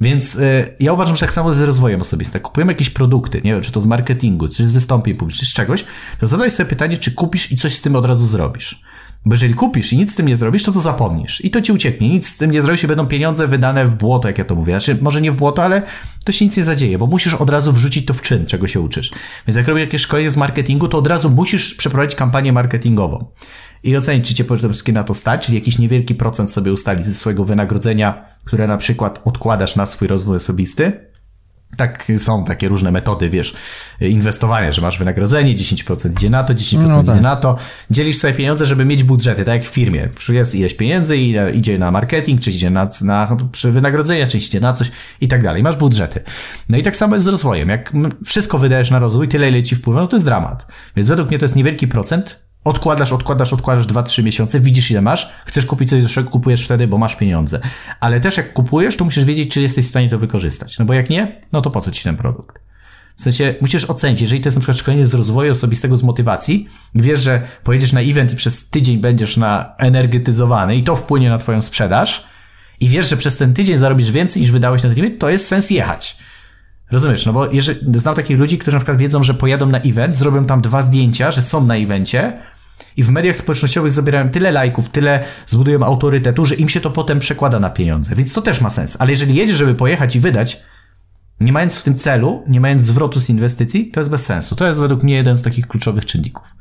Więc 0.00 0.34
y, 0.36 0.76
ja 0.80 0.92
uważam, 0.92 1.16
że 1.16 1.20
tak 1.20 1.32
samo 1.32 1.54
z 1.54 1.60
rozwojem 1.60 2.00
osobistym. 2.00 2.40
Kupujemy 2.40 2.72
jakieś 2.72 2.90
produkty, 2.90 3.40
nie 3.44 3.52
wiem, 3.52 3.62
czy 3.62 3.72
to 3.72 3.80
z 3.80 3.86
marketingu, 3.86 4.48
czy 4.48 4.64
z 4.64 4.70
wystąpień 4.70 5.14
publicznych, 5.14 5.46
czy 5.46 5.52
z 5.52 5.54
czegoś, 5.54 5.84
to 6.20 6.26
zadaj 6.26 6.50
sobie 6.50 6.68
pytanie, 6.70 6.98
czy 6.98 7.12
kupisz 7.12 7.52
i 7.52 7.56
coś 7.56 7.74
z 7.74 7.80
tym 7.80 7.96
od 7.96 8.06
razu 8.06 8.26
zrobisz. 8.26 8.82
Bo 9.28 9.34
jeżeli 9.34 9.54
kupisz 9.54 9.92
i 9.92 9.96
nic 9.96 10.12
z 10.12 10.14
tym 10.14 10.28
nie 10.28 10.36
zrobisz, 10.36 10.62
to 10.62 10.72
to 10.72 10.80
zapomnisz. 10.80 11.44
I 11.44 11.50
to 11.50 11.60
ci 11.60 11.72
ucieknie. 11.72 12.08
Nic 12.08 12.28
z 12.28 12.36
tym 12.36 12.50
nie 12.50 12.62
zrobisz 12.62 12.84
i 12.84 12.86
będą 12.86 13.06
pieniądze 13.06 13.48
wydane 13.48 13.86
w 13.86 13.94
błoto, 13.94 14.28
jak 14.28 14.38
ja 14.38 14.44
to 14.44 14.54
mówię. 14.54 14.72
Znaczy, 14.72 14.98
może 15.00 15.20
nie 15.20 15.32
w 15.32 15.36
błoto, 15.36 15.64
ale 15.64 15.82
to 16.24 16.32
się 16.32 16.44
nic 16.44 16.56
nie 16.56 16.64
zadzieje, 16.64 16.98
bo 16.98 17.06
musisz 17.06 17.34
od 17.34 17.50
razu 17.50 17.72
wrzucić 17.72 18.06
to 18.06 18.14
w 18.14 18.22
czyn, 18.22 18.46
czego 18.46 18.66
się 18.66 18.80
uczysz. 18.80 19.10
Więc 19.46 19.56
jak 19.56 19.68
robisz 19.68 19.80
jakieś 19.80 20.02
szkolenie 20.02 20.30
z 20.30 20.36
marketingu, 20.36 20.88
to 20.88 20.98
od 20.98 21.06
razu 21.06 21.30
musisz 21.30 21.74
przeprowadzić 21.74 22.16
kampanię 22.16 22.52
marketingową. 22.52 23.24
I 23.82 23.96
ocenić, 23.96 24.28
czy 24.28 24.34
cię 24.34 24.44
przede 24.44 24.68
wszystkim 24.68 24.94
na 24.94 25.04
to 25.04 25.14
stać, 25.14 25.46
czyli 25.46 25.58
jakiś 25.58 25.78
niewielki 25.78 26.14
procent 26.14 26.50
sobie 26.50 26.72
ustalić 26.72 27.06
ze 27.06 27.14
swojego 27.14 27.44
wynagrodzenia, 27.44 28.24
które 28.44 28.66
na 28.66 28.76
przykład 28.76 29.20
odkładasz 29.24 29.76
na 29.76 29.86
swój 29.86 30.08
rozwój 30.08 30.36
osobisty. 30.36 31.07
Tak, 31.78 32.12
są 32.16 32.44
takie 32.44 32.68
różne 32.68 32.92
metody, 32.92 33.30
wiesz, 33.30 33.54
inwestowania, 34.00 34.72
że 34.72 34.82
masz 34.82 34.98
wynagrodzenie, 34.98 35.54
10% 35.54 36.12
idzie 36.12 36.30
na 36.30 36.44
to, 36.44 36.54
10% 36.54 36.88
No 36.88 37.02
tak. 37.02 37.14
idzie 37.14 37.20
na 37.20 37.36
to. 37.36 37.56
Dzielisz 37.90 38.18
sobie 38.18 38.34
pieniądze, 38.34 38.66
żeby 38.66 38.84
mieć 38.84 39.04
budżety, 39.04 39.44
tak 39.44 39.54
jak 39.54 39.64
w 39.64 39.74
firmie. 39.74 40.08
Jest 40.28 40.54
ileś 40.54 40.74
pieniędzy, 40.74 41.16
ile 41.16 41.52
idzie 41.52 41.78
na 41.78 41.90
marketing, 41.90 42.40
czy 42.40 42.50
idzie 42.50 42.70
na, 42.70 42.88
na 43.02 43.36
przy 43.52 43.72
wynagrodzenia, 43.72 44.26
czy 44.26 44.38
idzie 44.38 44.60
na 44.60 44.72
coś 44.72 44.90
i 45.20 45.28
tak 45.28 45.42
dalej. 45.42 45.62
Masz 45.62 45.76
budżety. 45.76 46.20
No 46.68 46.78
i 46.78 46.82
tak 46.82 46.96
samo 46.96 47.14
jest 47.14 47.24
z 47.24 47.28
rozwojem. 47.28 47.68
Jak 47.68 47.92
wszystko 48.24 48.58
wydajesz 48.58 48.90
na 48.90 48.98
rozwój, 48.98 49.28
tyle 49.28 49.48
ile 49.48 49.62
ci 49.62 49.76
wpływa, 49.76 50.00
no 50.00 50.06
to 50.06 50.16
jest 50.16 50.26
dramat. 50.26 50.66
Więc 50.96 51.08
według 51.08 51.28
mnie 51.28 51.38
to 51.38 51.44
jest 51.44 51.56
niewielki 51.56 51.88
procent. 51.88 52.47
Odkładasz, 52.68 53.12
odkładasz, 53.12 53.52
odkładasz 53.52 53.86
2-3 53.86 54.22
miesiące, 54.24 54.60
widzisz 54.60 54.90
ile 54.90 55.00
masz, 55.00 55.32
chcesz 55.46 55.66
kupić 55.66 55.88
coś 55.88 56.00
droższego, 56.00 56.30
kupujesz 56.30 56.64
wtedy, 56.64 56.86
bo 56.86 56.98
masz 56.98 57.16
pieniądze. 57.16 57.60
Ale 58.00 58.20
też 58.20 58.36
jak 58.36 58.52
kupujesz, 58.52 58.96
to 58.96 59.04
musisz 59.04 59.24
wiedzieć, 59.24 59.50
czy 59.50 59.60
jesteś 59.60 59.86
w 59.86 59.88
stanie 59.88 60.08
to 60.08 60.18
wykorzystać. 60.18 60.78
No 60.78 60.84
bo 60.84 60.94
jak 60.94 61.10
nie, 61.10 61.40
no 61.52 61.60
to 61.60 61.70
po 61.70 61.80
co 61.80 61.90
ci 61.90 62.04
ten 62.04 62.16
produkt? 62.16 62.58
W 63.16 63.22
sensie 63.22 63.54
musisz 63.60 63.84
ocenić, 63.84 64.20
jeżeli 64.20 64.40
to 64.40 64.48
jest 64.48 64.56
na 64.56 64.60
przykład 64.60 64.78
szkolenie 64.78 65.06
z 65.06 65.14
rozwoju 65.14 65.52
osobistego, 65.52 65.96
z 65.96 66.02
motywacji, 66.02 66.68
wiesz, 66.94 67.20
że 67.20 67.42
pojedziesz 67.64 67.92
na 67.92 68.00
event 68.00 68.32
i 68.32 68.36
przez 68.36 68.70
tydzień 68.70 68.98
będziesz 68.98 69.36
na 69.36 69.74
energetyzowany 69.78 70.76
i 70.76 70.82
to 70.82 70.96
wpłynie 70.96 71.30
na 71.30 71.38
twoją 71.38 71.62
sprzedaż 71.62 72.26
i 72.80 72.88
wiesz, 72.88 73.08
że 73.08 73.16
przez 73.16 73.36
ten 73.36 73.54
tydzień 73.54 73.78
zarobisz 73.78 74.10
więcej 74.10 74.42
niż 74.42 74.50
wydałeś 74.50 74.82
na 74.82 74.88
ten 74.88 74.98
event, 74.98 75.18
to 75.20 75.30
jest 75.30 75.48
sens 75.48 75.70
jechać. 75.70 76.18
Rozumiesz, 76.90 77.26
no 77.26 77.32
bo 77.32 77.52
jeżeli, 77.52 77.80
znam 77.94 78.14
takich 78.14 78.38
ludzi, 78.38 78.58
którzy 78.58 78.74
na 78.74 78.80
przykład 78.80 78.98
wiedzą, 78.98 79.22
że 79.22 79.34
pojadą 79.34 79.66
na 79.66 79.78
event, 79.78 80.16
zrobią 80.16 80.44
tam 80.44 80.60
dwa 80.60 80.82
zdjęcia, 80.82 81.30
że 81.30 81.42
są 81.42 81.66
na 81.66 81.76
evencie 81.76 82.38
i 82.96 83.02
w 83.02 83.10
mediach 83.10 83.36
społecznościowych 83.36 83.92
zabierają 83.92 84.30
tyle 84.30 84.52
lajków, 84.52 84.88
tyle 84.88 85.24
zbudują 85.46 85.82
autorytetu, 85.82 86.44
że 86.44 86.54
im 86.54 86.68
się 86.68 86.80
to 86.80 86.90
potem 86.90 87.18
przekłada 87.18 87.60
na 87.60 87.70
pieniądze. 87.70 88.14
Więc 88.14 88.32
to 88.32 88.42
też 88.42 88.60
ma 88.60 88.70
sens. 88.70 88.96
Ale 89.00 89.10
jeżeli 89.10 89.34
jedziesz, 89.34 89.56
żeby 89.56 89.74
pojechać 89.74 90.16
i 90.16 90.20
wydać, 90.20 90.62
nie 91.40 91.52
mając 91.52 91.76
w 91.76 91.82
tym 91.82 91.94
celu, 91.94 92.44
nie 92.48 92.60
mając 92.60 92.82
zwrotu 92.82 93.20
z 93.20 93.30
inwestycji, 93.30 93.90
to 93.90 94.00
jest 94.00 94.10
bez 94.10 94.26
sensu. 94.26 94.56
To 94.56 94.66
jest 94.66 94.80
według 94.80 95.02
mnie 95.02 95.14
jeden 95.14 95.36
z 95.36 95.42
takich 95.42 95.66
kluczowych 95.66 96.06
czynników. 96.06 96.57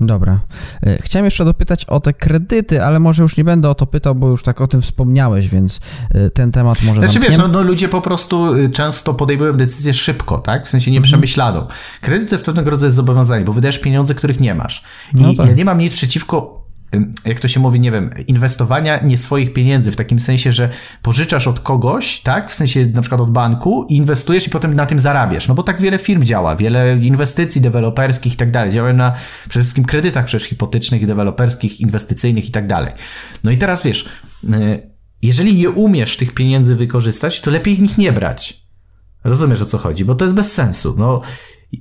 Dobra. 0.00 0.40
E, 0.82 1.02
chciałem 1.02 1.24
jeszcze 1.24 1.44
dopytać 1.44 1.84
o 1.84 2.00
te 2.00 2.12
kredyty, 2.12 2.84
ale 2.84 3.00
może 3.00 3.22
już 3.22 3.36
nie 3.36 3.44
będę 3.44 3.70
o 3.70 3.74
to 3.74 3.86
pytał, 3.86 4.14
bo 4.14 4.28
już 4.28 4.42
tak 4.42 4.60
o 4.60 4.66
tym 4.66 4.82
wspomniałeś, 4.82 5.48
więc 5.48 5.80
e, 6.10 6.30
ten 6.30 6.52
temat 6.52 6.82
może. 6.82 7.00
Znaczy 7.00 7.20
wiesz, 7.20 7.38
no, 7.38 7.48
no, 7.48 7.62
ludzie 7.62 7.88
po 7.88 8.00
prostu 8.00 8.54
y, 8.54 8.68
często 8.68 9.14
podejmują 9.14 9.52
decyzję 9.52 9.94
szybko, 9.94 10.38
tak? 10.38 10.66
W 10.66 10.70
sensie 10.70 10.90
nieprzemyślaną. 10.90 11.66
Kredyt 12.00 12.28
to 12.28 12.34
jest 12.34 12.44
pewnego 12.44 12.70
rodzaju 12.70 12.92
zobowiązanie, 12.92 13.44
bo 13.44 13.52
wydajesz 13.52 13.78
pieniądze, 13.78 14.14
których 14.14 14.40
nie 14.40 14.54
masz. 14.54 14.84
I 15.14 15.22
no 15.22 15.34
tak. 15.34 15.46
ja 15.46 15.52
nie 15.52 15.64
mam 15.64 15.78
nic 15.78 15.92
przeciwko 15.92 16.57
jak 17.24 17.40
to 17.40 17.48
się 17.48 17.60
mówi, 17.60 17.80
nie 17.80 17.92
wiem, 17.92 18.10
inwestowania 18.26 19.00
nie 19.02 19.18
swoich 19.18 19.52
pieniędzy, 19.52 19.92
w 19.92 19.96
takim 19.96 20.18
sensie, 20.18 20.52
że 20.52 20.68
pożyczasz 21.02 21.46
od 21.46 21.60
kogoś, 21.60 22.20
tak, 22.20 22.50
w 22.50 22.54
sensie 22.54 22.86
na 22.86 23.00
przykład 23.00 23.20
od 23.20 23.30
banku 23.30 23.86
inwestujesz 23.88 24.46
i 24.46 24.50
potem 24.50 24.74
na 24.74 24.86
tym 24.86 24.98
zarabiasz, 24.98 25.48
no 25.48 25.54
bo 25.54 25.62
tak 25.62 25.80
wiele 25.80 25.98
firm 25.98 26.22
działa, 26.22 26.56
wiele 26.56 26.98
inwestycji 27.02 27.60
deweloperskich 27.60 28.34
i 28.34 28.36
tak 28.36 28.50
dalej, 28.50 28.72
działają 28.72 28.94
na 28.94 29.14
przede 29.48 29.62
wszystkim 29.62 29.84
kredytach 29.84 30.24
przecież 30.24 30.48
hipotecznych, 30.48 31.06
deweloperskich, 31.06 31.80
inwestycyjnych 31.80 32.48
i 32.48 32.50
tak 32.50 32.66
dalej. 32.66 32.92
No 33.44 33.50
i 33.50 33.58
teraz 33.58 33.82
wiesz, 33.82 34.08
y, 34.44 34.90
jeżeli 35.22 35.54
nie 35.54 35.70
umiesz 35.70 36.16
tych 36.16 36.34
pieniędzy 36.34 36.76
wykorzystać, 36.76 37.40
to 37.40 37.50
lepiej 37.50 37.84
ich 37.84 37.98
nie 37.98 38.12
brać. 38.12 38.62
Rozumiesz 39.24 39.62
o 39.62 39.66
co 39.66 39.78
chodzi, 39.78 40.04
bo 40.04 40.14
to 40.14 40.24
jest 40.24 40.34
bez 40.34 40.52
sensu. 40.52 40.94
No, 40.98 41.22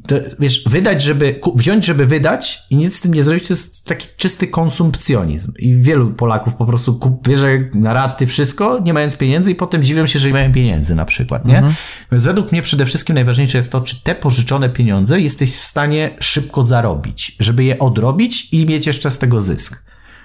to, 0.08 0.16
wiesz, 0.40 0.64
wydać, 0.70 1.02
żeby, 1.02 1.40
wziąć, 1.56 1.86
żeby 1.86 2.06
wydać 2.06 2.60
i 2.70 2.76
nic 2.76 2.96
z 2.96 3.02
tym 3.02 3.14
nie 3.14 3.24
zrobić, 3.24 3.48
to 3.48 3.54
jest 3.54 3.86
taki 3.86 4.08
czysty 4.18 4.48
konsumpcjonizm. 4.48 5.54
I 5.60 5.76
wielu 5.76 6.12
Polaków 6.12 6.56
po 6.56 6.66
prostu 6.66 6.96
kup, 6.96 7.28
bierze 7.28 7.60
na 7.74 7.94
raty 7.94 8.28
wszystko, 8.28 8.80
nie 8.80 8.94
mając 8.94 9.18
pieniędzy 9.18 9.52
i 9.52 9.56
potem 9.56 9.84
dziwią 9.84 10.08
się, 10.08 10.20
że 10.20 10.28
nie 10.28 10.34
mają 10.34 10.52
pieniędzy 10.52 10.96
na 10.96 11.06
przykład, 11.06 11.46
nie? 11.46 11.58
Mhm. 11.58 11.74
Więc 12.12 12.24
według 12.24 12.52
mnie 12.52 12.62
przede 12.62 12.86
wszystkim 12.86 13.14
najważniejsze 13.14 13.58
jest 13.58 13.72
to, 13.72 13.82
czy 13.82 14.04
te 14.04 14.16
pożyczone 14.16 14.70
pieniądze 14.70 15.22
jesteś 15.22 15.56
w 15.56 15.64
stanie 15.64 16.12
szybko 16.20 16.64
zarobić, 16.64 17.36
żeby 17.40 17.64
je 17.64 17.80
odrobić 17.80 18.54
i 18.54 18.66
mieć 18.66 18.88
jeszcze 18.88 19.12
z 19.12 19.20
tego 19.20 19.42
zysk. 19.42 19.84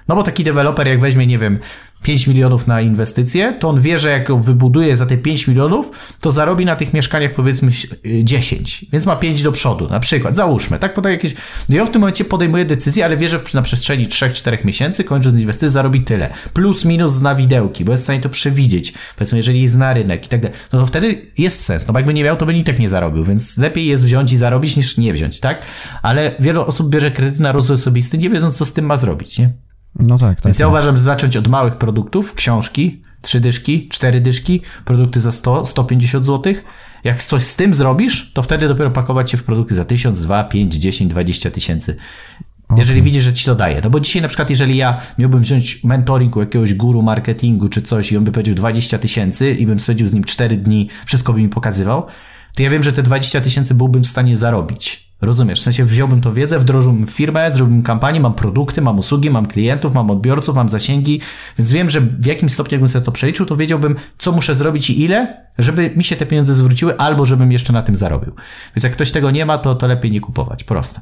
No 0.09 0.17
bo 0.17 0.23
taki 0.23 0.45
deweloper, 0.45 0.89
jak 0.89 1.01
weźmie, 1.01 1.27
nie 1.27 1.39
wiem, 1.39 1.59
5 2.03 2.27
milionów 2.27 2.67
na 2.67 2.81
inwestycje, 2.81 3.53
to 3.53 3.69
on 3.69 3.81
wie, 3.81 3.99
że 3.99 4.11
jak 4.11 4.29
ją 4.29 4.43
wybuduje 4.43 4.97
za 4.97 5.07
te 5.07 5.17
5 5.17 5.49
milionów, 5.49 5.91
to 6.21 6.31
zarobi 6.31 6.65
na 6.65 6.77
tych 6.77 6.95
mieszkaniach 6.95 7.35
powiedzmy 7.35 7.73
10, 8.25 8.87
więc 8.93 9.07
ma 9.07 9.17
5 9.17 9.43
do 9.43 9.53
przodu, 9.53 9.89
na 9.89 10.01
przykład, 10.01 10.37
załóżmy, 10.37 10.79
tak, 10.79 10.95
podaj 10.95 11.13
jakieś, 11.13 11.35
no 11.69 11.77
i 11.77 11.81
on 11.81 11.87
w 11.87 11.91
tym 11.91 12.01
momencie 12.01 12.25
podejmuje 12.25 12.65
decyzję, 12.65 13.05
ale 13.05 13.17
wie, 13.17 13.29
że 13.29 13.41
na 13.55 13.63
przestrzeni 13.63 14.07
3-4 14.07 14.65
miesięcy, 14.65 15.05
kończąc 15.05 15.41
inwestycje, 15.41 15.71
zarobi 15.71 16.01
tyle, 16.01 16.33
plus 16.53 16.85
minus 16.85 17.13
zna 17.13 17.35
widełki, 17.35 17.85
bo 17.85 17.93
jest 17.93 18.03
w 18.03 18.05
stanie 18.05 18.21
to 18.21 18.29
przewidzieć, 18.29 18.95
powiedzmy, 19.17 19.39
jeżeli 19.39 19.69
zna 19.69 19.95
rynek 19.95 20.27
i 20.27 20.29
tak 20.29 20.41
dalej, 20.41 20.57
no 20.73 20.81
to 20.81 20.87
wtedy 20.87 21.27
jest 21.39 21.65
sens, 21.65 21.87
no 21.87 21.93
bo 21.93 21.99
jakby 21.99 22.15
nie 22.15 22.25
miał, 22.25 22.37
to 22.37 22.47
by 22.47 22.55
i 22.55 22.65
tak 22.65 22.79
nie 22.79 22.89
zarobił, 22.89 23.25
więc 23.25 23.59
lepiej 23.59 23.87
jest 23.87 24.05
wziąć 24.05 24.33
i 24.33 24.37
zarobić, 24.37 24.77
niż 24.77 24.97
nie 24.97 25.13
wziąć, 25.13 25.41
tak, 25.41 25.63
ale 26.03 26.35
wiele 26.41 26.67
osób 26.67 26.91
bierze 26.91 27.11
kredyty 27.11 27.43
na 27.43 27.53
rozwój 27.53 27.75
osobisty, 27.75 28.19
nie 28.19 28.31
wiedząc, 28.31 28.57
co 28.57 28.65
z 28.65 28.73
tym 28.73 28.87
ma 28.87 28.97
zrobić, 28.97 29.39
nie? 29.39 29.53
No 29.95 30.19
tak, 30.19 30.37
tak. 30.37 30.45
Więc 30.45 30.59
ja 30.59 30.67
tak. 30.67 30.73
uważam, 30.73 30.97
że 30.97 31.03
zacząć 31.03 31.37
od 31.37 31.49
małych 31.49 31.77
produktów, 31.77 32.35
książki, 32.35 33.03
trzy 33.23 33.41
dyszki, 33.41 33.89
cztery 33.89 34.21
dyszki, 34.21 34.61
produkty 34.85 35.21
za 35.21 35.33
100, 35.33 35.67
150 35.67 36.27
zł. 36.27 36.55
Jak 37.05 37.23
coś 37.23 37.43
z 37.43 37.57
tym 37.57 37.75
zrobisz, 37.75 38.33
to 38.33 38.43
wtedy 38.43 38.69
dopiero 38.69 38.91
pakować 38.91 39.31
się 39.31 39.37
w 39.37 39.45
produkty 39.45 39.75
za 39.75 39.85
1000, 39.85 40.21
2, 40.21 40.45
5, 40.45 40.75
10, 40.75 41.11
20 41.11 41.51
tysięcy. 41.51 41.97
Jeżeli 42.77 43.01
okay. 43.01 43.05
widzisz, 43.05 43.25
że 43.25 43.33
ci 43.33 43.45
to 43.45 43.55
daje. 43.55 43.81
No 43.85 43.91
bo 43.91 44.01
dzisiaj 44.01 44.23
na 44.23 44.29
przykład, 44.29 44.51
jeżeli 44.51 44.77
ja 44.77 45.01
miałbym 45.19 45.41
wziąć 45.41 45.85
mentoring 45.85 46.37
u 46.37 46.41
jakiegoś 46.41 46.75
guru 46.75 47.03
marketingu 47.03 47.69
czy 47.69 47.83
coś 47.83 48.13
i 48.13 48.17
on 48.17 48.25
by 48.25 48.33
powiedział 48.33 48.55
20 48.55 48.99
tysięcy 48.99 49.55
i 49.55 49.67
bym 49.67 49.81
spędził 49.81 50.09
z 50.09 50.15
nim 50.15 50.25
4 50.25 50.57
dni, 50.57 50.89
wszystko 51.07 51.33
by 51.33 51.43
mi 51.43 51.49
pokazywał, 51.49 52.07
to 52.57 52.63
ja 52.63 52.71
wiem, 52.71 52.83
że 52.83 52.93
te 52.93 53.03
20 53.03 53.41
tysięcy 53.41 53.75
byłbym 53.75 54.03
w 54.03 54.09
stanie 54.09 54.37
zarobić. 54.37 55.12
Rozumiesz? 55.23 55.61
W 55.61 55.65
sensie 55.65 55.85
wziąłbym 55.85 56.21
tą 56.21 56.35
wiedzę, 56.35 56.59
wdrożyłbym 56.59 57.07
firmę, 57.07 57.53
zrobiłbym 57.53 57.83
kampanię, 57.83 58.21
mam 58.21 58.35
produkty, 58.35 58.83
mam 58.83 58.99
usługi, 58.99 59.31
mam 59.31 59.47
klientów, 59.47 59.95
mam 59.95 60.11
odbiorców, 60.11 60.57
mam 60.57 60.69
zasięgi, 60.69 61.21
więc 61.59 61.73
wiem, 61.73 61.91
że 61.91 62.01
w 62.01 62.27
jakim 62.27 62.51
stopniu 62.51 62.73
jakbym 62.73 62.89
sobie 62.89 63.05
to 63.05 63.13
przeliczył, 63.13 63.47
to 63.47 63.57
wiedziałbym, 63.57 63.97
co 64.19 64.33
muszę 64.33 64.55
zrobić 64.55 64.91
i 64.91 65.03
ile, 65.03 65.47
żeby 65.59 65.91
mi 65.97 66.05
się 66.05 66.17
te 66.17 66.27
pieniądze 66.27 66.55
zwróciły, 66.55 66.99
albo 66.99 67.27
żebym 67.27 67.53
jeszcze 67.53 67.73
na 67.73 67.83
tym 67.83 67.97
zarobił. 67.97 68.33
Więc 68.77 68.85
jak 68.85 68.93
ktoś 68.93 69.13
tego 69.13 69.31
nie 69.31 69.47
ma, 69.47 69.59
to, 69.59 69.75
to 69.75 69.87
lepiej 69.87 70.11
nie 70.11 70.21
kupować. 70.21 70.65
Proste. 70.65 71.01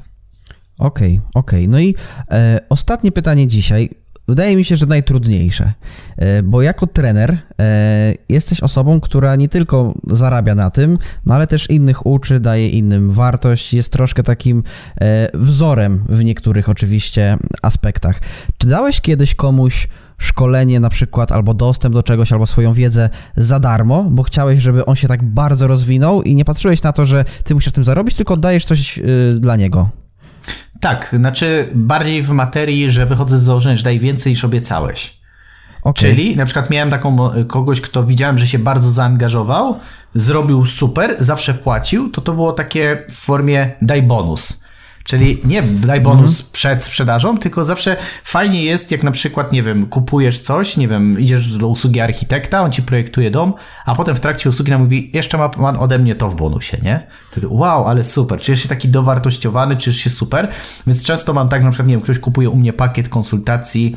Okej, 0.77 1.17
okay, 1.17 1.29
okej. 1.33 1.59
Okay. 1.59 1.67
No 1.67 1.79
i 1.79 1.95
e, 2.31 2.59
ostatnie 2.69 3.11
pytanie 3.11 3.47
dzisiaj. 3.47 3.89
Wydaje 4.27 4.55
mi 4.55 4.65
się, 4.65 4.75
że 4.75 4.85
najtrudniejsze, 4.85 5.73
e, 6.17 6.43
bo 6.43 6.61
jako 6.61 6.87
trener 6.87 7.37
e, 7.59 8.13
jesteś 8.29 8.59
osobą, 8.59 8.99
która 8.99 9.35
nie 9.35 9.49
tylko 9.49 9.93
zarabia 10.07 10.55
na 10.55 10.69
tym, 10.69 10.97
no 11.25 11.35
ale 11.35 11.47
też 11.47 11.69
innych 11.69 12.05
uczy, 12.05 12.39
daje 12.39 12.69
innym 12.69 13.11
wartość, 13.11 13.73
jest 13.73 13.91
troszkę 13.91 14.23
takim 14.23 14.63
e, 15.01 15.27
wzorem 15.33 16.03
w 16.09 16.23
niektórych 16.23 16.69
oczywiście 16.69 17.37
aspektach. 17.61 18.19
Czy 18.57 18.67
dałeś 18.67 19.01
kiedyś 19.01 19.35
komuś 19.35 19.87
szkolenie 20.17 20.79
na 20.79 20.89
przykład, 20.89 21.31
albo 21.31 21.53
dostęp 21.53 21.95
do 21.95 22.03
czegoś, 22.03 22.31
albo 22.31 22.45
swoją 22.45 22.73
wiedzę 22.73 23.09
za 23.35 23.59
darmo, 23.59 24.03
bo 24.03 24.23
chciałeś, 24.23 24.59
żeby 24.59 24.85
on 24.85 24.95
się 24.95 25.07
tak 25.07 25.23
bardzo 25.23 25.67
rozwinął 25.67 26.21
i 26.21 26.35
nie 26.35 26.45
patrzyłeś 26.45 26.83
na 26.83 26.93
to, 26.93 27.05
że 27.05 27.25
ty 27.43 27.53
musisz 27.53 27.73
tym 27.73 27.83
zarobić, 27.83 28.15
tylko 28.15 28.37
dajesz 28.37 28.65
coś 28.65 28.99
dla 29.39 29.55
niego? 29.55 29.89
Tak, 30.81 31.15
znaczy 31.17 31.69
bardziej 31.75 32.23
w 32.23 32.29
materii, 32.29 32.91
że 32.91 33.05
wychodzę 33.05 33.39
z 33.39 33.43
założenia, 33.43 33.77
że 33.77 33.83
daj 33.83 33.99
więcej 33.99 34.31
niż 34.31 34.45
obiecałeś. 34.45 35.21
Okay. 35.81 35.93
Czyli 35.93 36.35
na 36.35 36.45
przykład 36.45 36.69
miałem 36.69 36.89
taką 36.89 37.17
kogoś, 37.47 37.81
kto 37.81 38.03
widziałem, 38.03 38.37
że 38.37 38.47
się 38.47 38.59
bardzo 38.59 38.91
zaangażował, 38.91 39.79
zrobił 40.15 40.65
super, 40.65 41.15
zawsze 41.19 41.53
płacił, 41.53 42.09
to 42.09 42.21
to 42.21 42.33
było 42.33 42.53
takie 42.53 43.03
w 43.09 43.15
formie 43.15 43.71
daj 43.81 44.03
bonus. 44.03 44.61
Czyli 45.03 45.41
nie 45.43 45.61
daj 45.61 46.01
bonus 46.01 46.39
mhm. 46.39 46.51
przed 46.53 46.83
sprzedażą, 46.83 47.37
tylko 47.37 47.65
zawsze 47.65 47.95
fajnie 48.23 48.63
jest, 48.63 48.91
jak 48.91 49.03
na 49.03 49.11
przykład, 49.11 49.51
nie 49.51 49.63
wiem, 49.63 49.85
kupujesz 49.85 50.39
coś, 50.39 50.77
nie 50.77 50.87
wiem, 50.87 51.19
idziesz 51.19 51.57
do 51.57 51.67
usługi 51.67 51.99
architekta, 51.99 52.61
on 52.61 52.71
ci 52.71 52.83
projektuje 52.83 53.31
dom, 53.31 53.53
a 53.85 53.95
potem 53.95 54.15
w 54.15 54.19
trakcie 54.19 54.49
usługi 54.49 54.71
nam 54.71 54.81
mówi, 54.81 55.11
jeszcze 55.13 55.37
ma 55.37 55.49
pan 55.49 55.77
ode 55.77 55.99
mnie 55.99 56.15
to 56.15 56.29
w 56.29 56.35
bonusie, 56.35 56.77
nie? 56.83 57.07
Ty, 57.31 57.41
wow, 57.49 57.85
ale 57.85 58.03
super, 58.03 58.41
czujesz 58.41 58.63
się 58.63 58.69
taki 58.69 58.89
dowartościowany, 58.89 59.77
czujesz 59.77 59.97
się 59.97 60.09
super, 60.09 60.49
więc 60.87 61.03
często 61.03 61.33
mam 61.33 61.49
tak, 61.49 61.63
na 61.63 61.69
przykład, 61.69 61.87
nie 61.87 61.93
wiem, 61.93 62.01
ktoś 62.01 62.19
kupuje 62.19 62.49
u 62.49 62.57
mnie 62.57 62.73
pakiet 62.73 63.09
konsultacji 63.09 63.95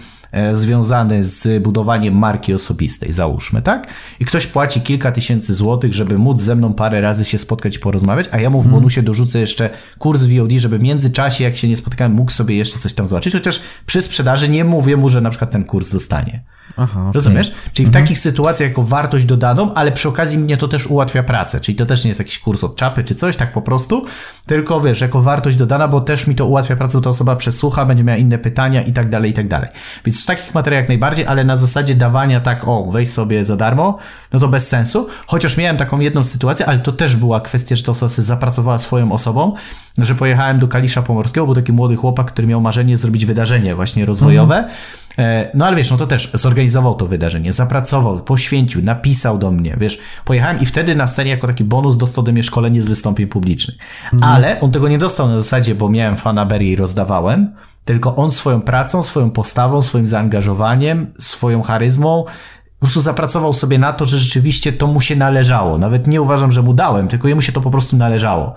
związany 0.52 1.24
z 1.24 1.62
budowaniem 1.62 2.18
marki 2.18 2.54
osobistej, 2.54 3.12
załóżmy, 3.12 3.62
tak? 3.62 3.86
I 4.20 4.24
ktoś 4.24 4.46
płaci 4.46 4.80
kilka 4.80 5.12
tysięcy 5.12 5.54
złotych, 5.54 5.94
żeby 5.94 6.18
móc 6.18 6.40
ze 6.40 6.56
mną 6.56 6.74
parę 6.74 7.00
razy 7.00 7.24
się 7.24 7.38
spotkać 7.38 7.76
i 7.76 7.78
porozmawiać, 7.78 8.26
a 8.32 8.40
ja 8.40 8.50
mu 8.50 8.62
w 8.62 8.64
mhm. 8.64 8.80
bonusie 8.80 9.02
dorzucę 9.02 9.38
jeszcze 9.38 9.70
kurs 9.98 10.24
VOD, 10.24 10.52
żeby 10.52 10.78
w 10.78 10.82
międzyczasie, 10.82 11.44
jak 11.44 11.56
się 11.56 11.68
nie 11.68 11.76
spotykałem, 11.76 12.12
mógł 12.12 12.30
sobie 12.30 12.56
jeszcze 12.56 12.78
coś 12.78 12.94
tam 12.94 13.06
zobaczyć, 13.06 13.32
chociaż 13.32 13.60
przy 13.86 14.02
sprzedaży 14.02 14.48
nie 14.48 14.64
mówię 14.64 14.96
mu, 14.96 15.08
że 15.08 15.20
na 15.20 15.30
przykład 15.30 15.50
ten 15.50 15.64
kurs 15.64 15.92
dostanie. 15.92 16.44
Aha, 16.76 17.00
okay. 17.00 17.12
Rozumiesz? 17.12 17.52
Czyli 17.72 17.86
w 17.86 17.88
mhm. 17.88 18.04
takich 18.04 18.18
sytuacjach 18.18 18.68
jako 18.68 18.82
wartość 18.82 19.24
dodaną, 19.24 19.74
ale 19.74 19.92
przy 19.92 20.08
okazji 20.08 20.38
mnie 20.38 20.56
to 20.56 20.68
też 20.68 20.86
ułatwia 20.86 21.22
pracę. 21.22 21.60
Czyli 21.60 21.76
to 21.76 21.86
też 21.86 22.04
nie 22.04 22.08
jest 22.08 22.20
jakiś 22.20 22.38
kurs 22.38 22.64
od 22.64 22.76
czapy 22.76 23.04
czy 23.04 23.14
coś, 23.14 23.36
tak 23.36 23.52
po 23.52 23.62
prostu, 23.62 24.04
tylko 24.46 24.80
wiesz, 24.80 25.00
jako 25.00 25.22
wartość 25.22 25.56
dodana, 25.56 25.88
bo 25.88 26.00
też 26.00 26.26
mi 26.26 26.34
to 26.34 26.46
ułatwia 26.46 26.76
pracę, 26.76 26.98
bo 26.98 27.02
ta 27.04 27.10
osoba 27.10 27.36
przesłucha, 27.36 27.86
będzie 27.86 28.04
miała 28.04 28.16
inne 28.16 28.38
pytania 28.38 28.82
i 28.82 28.92
tak 28.92 29.08
dalej, 29.08 29.30
i 29.30 29.34
tak 29.34 29.48
dalej. 29.48 29.68
Więc 30.04 30.23
w 30.24 30.26
takich 30.26 30.54
materiałach 30.54 30.88
najbardziej, 30.88 31.26
ale 31.26 31.44
na 31.44 31.56
zasadzie 31.56 31.94
dawania 31.94 32.40
tak, 32.40 32.68
o, 32.68 32.90
weź 32.90 33.10
sobie 33.10 33.44
za 33.44 33.56
darmo, 33.56 33.98
no 34.32 34.40
to 34.40 34.48
bez 34.48 34.68
sensu. 34.68 35.08
Chociaż 35.26 35.56
miałem 35.56 35.76
taką 35.76 36.00
jedną 36.00 36.24
sytuację, 36.24 36.66
ale 36.66 36.78
to 36.78 36.92
też 36.92 37.16
była 37.16 37.40
kwestia, 37.40 37.76
że 37.76 37.82
ta 37.82 37.92
osoba 37.92 38.08
zapracowała 38.08 38.78
swoją 38.78 39.12
osobą, 39.12 39.54
że 39.98 40.14
pojechałem 40.14 40.58
do 40.58 40.68
Kalisza 40.68 41.02
Pomorskiego, 41.02 41.46
był 41.46 41.54
taki 41.54 41.72
młody 41.72 41.96
chłopak, 41.96 42.26
który 42.26 42.48
miał 42.48 42.60
marzenie 42.60 42.96
zrobić 42.96 43.26
wydarzenie 43.26 43.74
właśnie 43.74 44.06
rozwojowe. 44.06 44.56
Mhm 44.56 44.74
no 45.54 45.66
ale 45.66 45.76
wiesz, 45.76 45.90
no 45.90 45.96
to 45.96 46.06
też 46.06 46.30
zorganizował 46.34 46.94
to 46.94 47.06
wydarzenie, 47.06 47.52
zapracował, 47.52 48.20
poświęcił, 48.20 48.82
napisał 48.82 49.38
do 49.38 49.50
mnie, 49.50 49.76
wiesz, 49.80 49.98
pojechałem 50.24 50.60
i 50.60 50.66
wtedy 50.66 50.94
na 50.94 51.06
scenie 51.06 51.30
jako 51.30 51.46
taki 51.46 51.64
bonus 51.64 51.96
dostał 51.96 52.24
do 52.24 52.32
mnie 52.32 52.42
szkolenie 52.42 52.82
z 52.82 52.88
wystąpień 52.88 53.26
publicznych. 53.26 53.76
Mhm. 54.12 54.32
Ale 54.32 54.60
on 54.60 54.72
tego 54.72 54.88
nie 54.88 54.98
dostał 54.98 55.28
na 55.28 55.40
zasadzie, 55.40 55.74
bo 55.74 55.88
miałem 55.88 56.16
fanaberii 56.16 56.70
i 56.70 56.76
rozdawałem, 56.76 57.54
tylko 57.84 58.16
on 58.16 58.30
swoją 58.30 58.60
pracą, 58.60 59.02
swoją 59.02 59.30
postawą, 59.30 59.82
swoim 59.82 60.06
zaangażowaniem, 60.06 61.12
swoją 61.18 61.62
charyzmą 61.62 62.24
prostu 62.84 63.00
zapracował 63.00 63.52
sobie 63.52 63.78
na 63.78 63.92
to, 63.92 64.06
że 64.06 64.18
rzeczywiście 64.18 64.72
to 64.72 64.86
mu 64.86 65.00
się 65.00 65.16
należało. 65.16 65.78
Nawet 65.78 66.06
nie 66.06 66.22
uważam, 66.22 66.52
że 66.52 66.62
mu 66.62 66.74
dałem, 66.74 67.08
tylko 67.08 67.28
jemu 67.28 67.40
się 67.40 67.52
to 67.52 67.60
po 67.60 67.70
prostu 67.70 67.96
należało. 67.96 68.54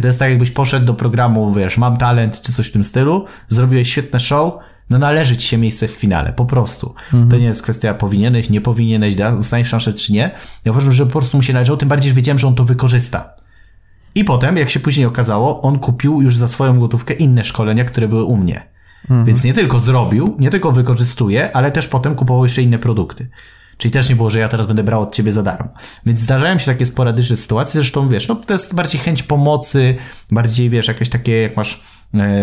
To 0.00 0.06
jest 0.06 0.18
tak, 0.18 0.30
jakbyś 0.30 0.50
poszedł 0.50 0.86
do 0.86 0.94
programu, 0.94 1.52
wiesz, 1.52 1.78
mam 1.78 1.96
talent 1.96 2.40
czy 2.40 2.52
coś 2.52 2.66
w 2.66 2.72
tym 2.72 2.84
stylu, 2.84 3.24
zrobiłeś 3.48 3.90
świetne 3.90 4.20
show, 4.20 4.54
no 4.90 4.98
należy 4.98 5.36
ci 5.36 5.48
się 5.48 5.58
miejsce 5.58 5.88
w 5.88 5.90
finale, 5.90 6.32
po 6.32 6.44
prostu. 6.44 6.94
Mhm. 7.12 7.30
To 7.30 7.36
nie 7.36 7.44
jest 7.44 7.62
kwestia 7.62 7.94
powinieneś, 7.94 8.50
nie 8.50 8.60
powinieneś, 8.60 9.14
dostaniesz 9.14 9.68
szansę 9.68 9.92
czy 9.92 10.12
nie. 10.12 10.30
Ja 10.64 10.72
uważam, 10.72 10.92
że 10.92 11.06
po 11.06 11.12
prostu 11.12 11.36
mu 11.36 11.42
się 11.42 11.52
należało, 11.52 11.76
tym 11.76 11.88
bardziej, 11.88 12.10
że 12.10 12.16
wiedziałem, 12.16 12.38
że 12.38 12.46
on 12.46 12.54
to 12.54 12.64
wykorzysta. 12.64 13.34
I 14.18 14.24
potem, 14.24 14.56
jak 14.56 14.70
się 14.70 14.80
później 14.80 15.06
okazało, 15.06 15.62
on 15.62 15.78
kupił 15.78 16.22
już 16.22 16.36
za 16.36 16.48
swoją 16.48 16.80
gotówkę 16.80 17.14
inne 17.14 17.44
szkolenia, 17.44 17.84
które 17.84 18.08
były 18.08 18.24
u 18.24 18.36
mnie. 18.36 18.66
Mhm. 19.02 19.24
Więc 19.24 19.44
nie 19.44 19.54
tylko 19.54 19.80
zrobił, 19.80 20.36
nie 20.38 20.50
tylko 20.50 20.72
wykorzystuje, 20.72 21.56
ale 21.56 21.72
też 21.72 21.88
potem 21.88 22.14
kupował 22.14 22.44
jeszcze 22.44 22.62
inne 22.62 22.78
produkty. 22.78 23.28
Czyli 23.76 23.92
też 23.92 24.08
nie 24.08 24.16
było, 24.16 24.30
że 24.30 24.38
ja 24.38 24.48
teraz 24.48 24.66
będę 24.66 24.82
brał 24.82 25.02
od 25.02 25.14
ciebie 25.14 25.32
za 25.32 25.42
darmo. 25.42 25.68
Więc 26.06 26.20
zdarzają 26.20 26.58
się 26.58 26.66
takie 26.66 26.86
sporadyczne 26.86 27.36
sytuacje, 27.36 27.80
zresztą 27.80 28.08
wiesz, 28.08 28.28
no 28.28 28.34
to 28.34 28.52
jest 28.52 28.74
bardziej 28.74 29.00
chęć 29.00 29.22
pomocy, 29.22 29.96
bardziej 30.30 30.70
wiesz, 30.70 30.88
jakieś 30.88 31.08
takie, 31.08 31.42
jak 31.42 31.56
masz 31.56 31.82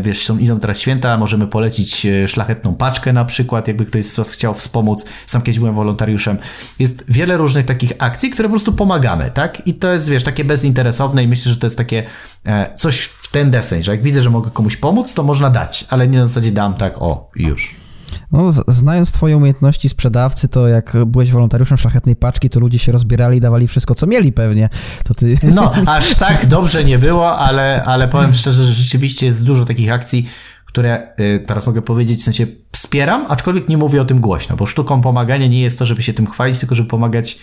wiesz, 0.01 0.26
są, 0.26 0.38
idą 0.38 0.59
teraz 0.59 0.80
święta, 0.80 1.18
możemy 1.18 1.47
polecić 1.47 2.05
e, 2.05 2.28
szlachetną 2.28 2.76
paczkę 2.76 3.13
na 3.13 3.26
przykład, 3.26 3.68
jakby 3.68 3.86
ktoś 3.86 4.05
z 4.05 4.16
Was 4.16 4.32
chciał 4.32 4.53
wspomóc. 4.53 5.05
Sam 5.28 5.41
kiedyś 5.41 5.59
byłem 5.59 5.76
wolontariuszem. 5.76 6.38
Jest 6.80 7.05
wiele 7.07 7.38
różnych 7.38 7.66
takich 7.66 7.91
akcji, 7.99 8.30
które 8.30 8.49
po 8.49 8.53
prostu 8.53 8.74
pomagamy, 8.74 9.32
tak? 9.32 9.68
I 9.68 9.74
to 9.74 9.93
jest, 9.93 10.09
wiesz, 10.09 10.24
takie 10.24 10.45
bezinteresowne 10.45 11.24
i 11.24 11.28
myślę, 11.28 11.51
że 11.51 11.57
to 11.57 11.68
jest 11.68 11.78
takie 11.78 12.03
e, 12.45 12.76
coś 12.76 13.01
w 13.01 13.32
ten 13.32 13.51
deseń, 13.51 13.84
że 13.84 13.91
jak 13.91 14.03
widzę, 14.03 14.22
że 14.22 14.30
mogę 14.30 14.51
komuś 14.51 14.78
pomóc, 14.78 15.13
to 15.13 15.24
można 15.24 15.49
dać, 15.49 15.86
ale 15.89 16.07
nie 16.07 16.20
na 16.20 16.26
zasadzie 16.26 16.51
dam 16.51 16.74
tak, 16.74 17.01
o, 17.01 17.30
już. 17.36 17.85
No, 18.32 18.51
znając 18.68 19.11
twoje 19.11 19.38
umiejętności 19.38 19.89
sprzedawcy, 19.89 20.47
to 20.47 20.68
jak 20.68 20.97
byłeś 21.05 21.32
wolontariuszem 21.32 21.78
szlachetnej 21.78 22.16
paczki, 22.16 22.49
to 22.49 22.59
ludzie 22.59 22.80
się 22.80 22.91
rozbierali 22.91 23.38
i 23.38 23.41
dawali 23.41 23.68
wszystko, 23.68 23.95
co 23.95 24.07
mieli 24.07 24.32
pewnie. 24.32 24.70
To 25.03 25.13
ty... 25.13 25.38
No, 25.43 25.72
aż 25.86 26.16
tak 26.16 26.45
dobrze 26.45 26.84
nie 26.84 26.99
było, 26.99 27.38
ale, 27.38 27.84
ale 27.84 28.07
powiem 28.07 28.34
szczerze, 28.34 28.66
że 28.66 28.74
rzeczywiście 28.74 29.26
jest 29.26 29.45
dużo 29.45 29.66
takich 29.66 29.91
akcji, 29.91 30.30
które 30.66 31.07
y, 31.20 31.43
teraz 31.47 31.68
mogę 31.68 31.82
powiedzieć, 31.82 32.22
w 32.22 32.24
sensie 32.24 32.47
wspieram, 32.72 33.26
aczkolwiek 33.30 33.70
nie 33.70 33.78
mówię 33.78 34.01
o 34.01 34.05
tym 34.05 34.22
głośno, 34.22 34.55
bo 34.55 34.66
sztuką 34.66 35.01
pomagania 35.01 35.47
nie 35.47 35.61
jest 35.61 35.80
to, 35.80 35.86
żeby 35.86 36.03
się 36.03 36.13
tym 36.13 36.28
chwalić, 36.28 36.59
tylko 36.59 36.76
żeby 36.76 36.89
pomagać 36.89 37.39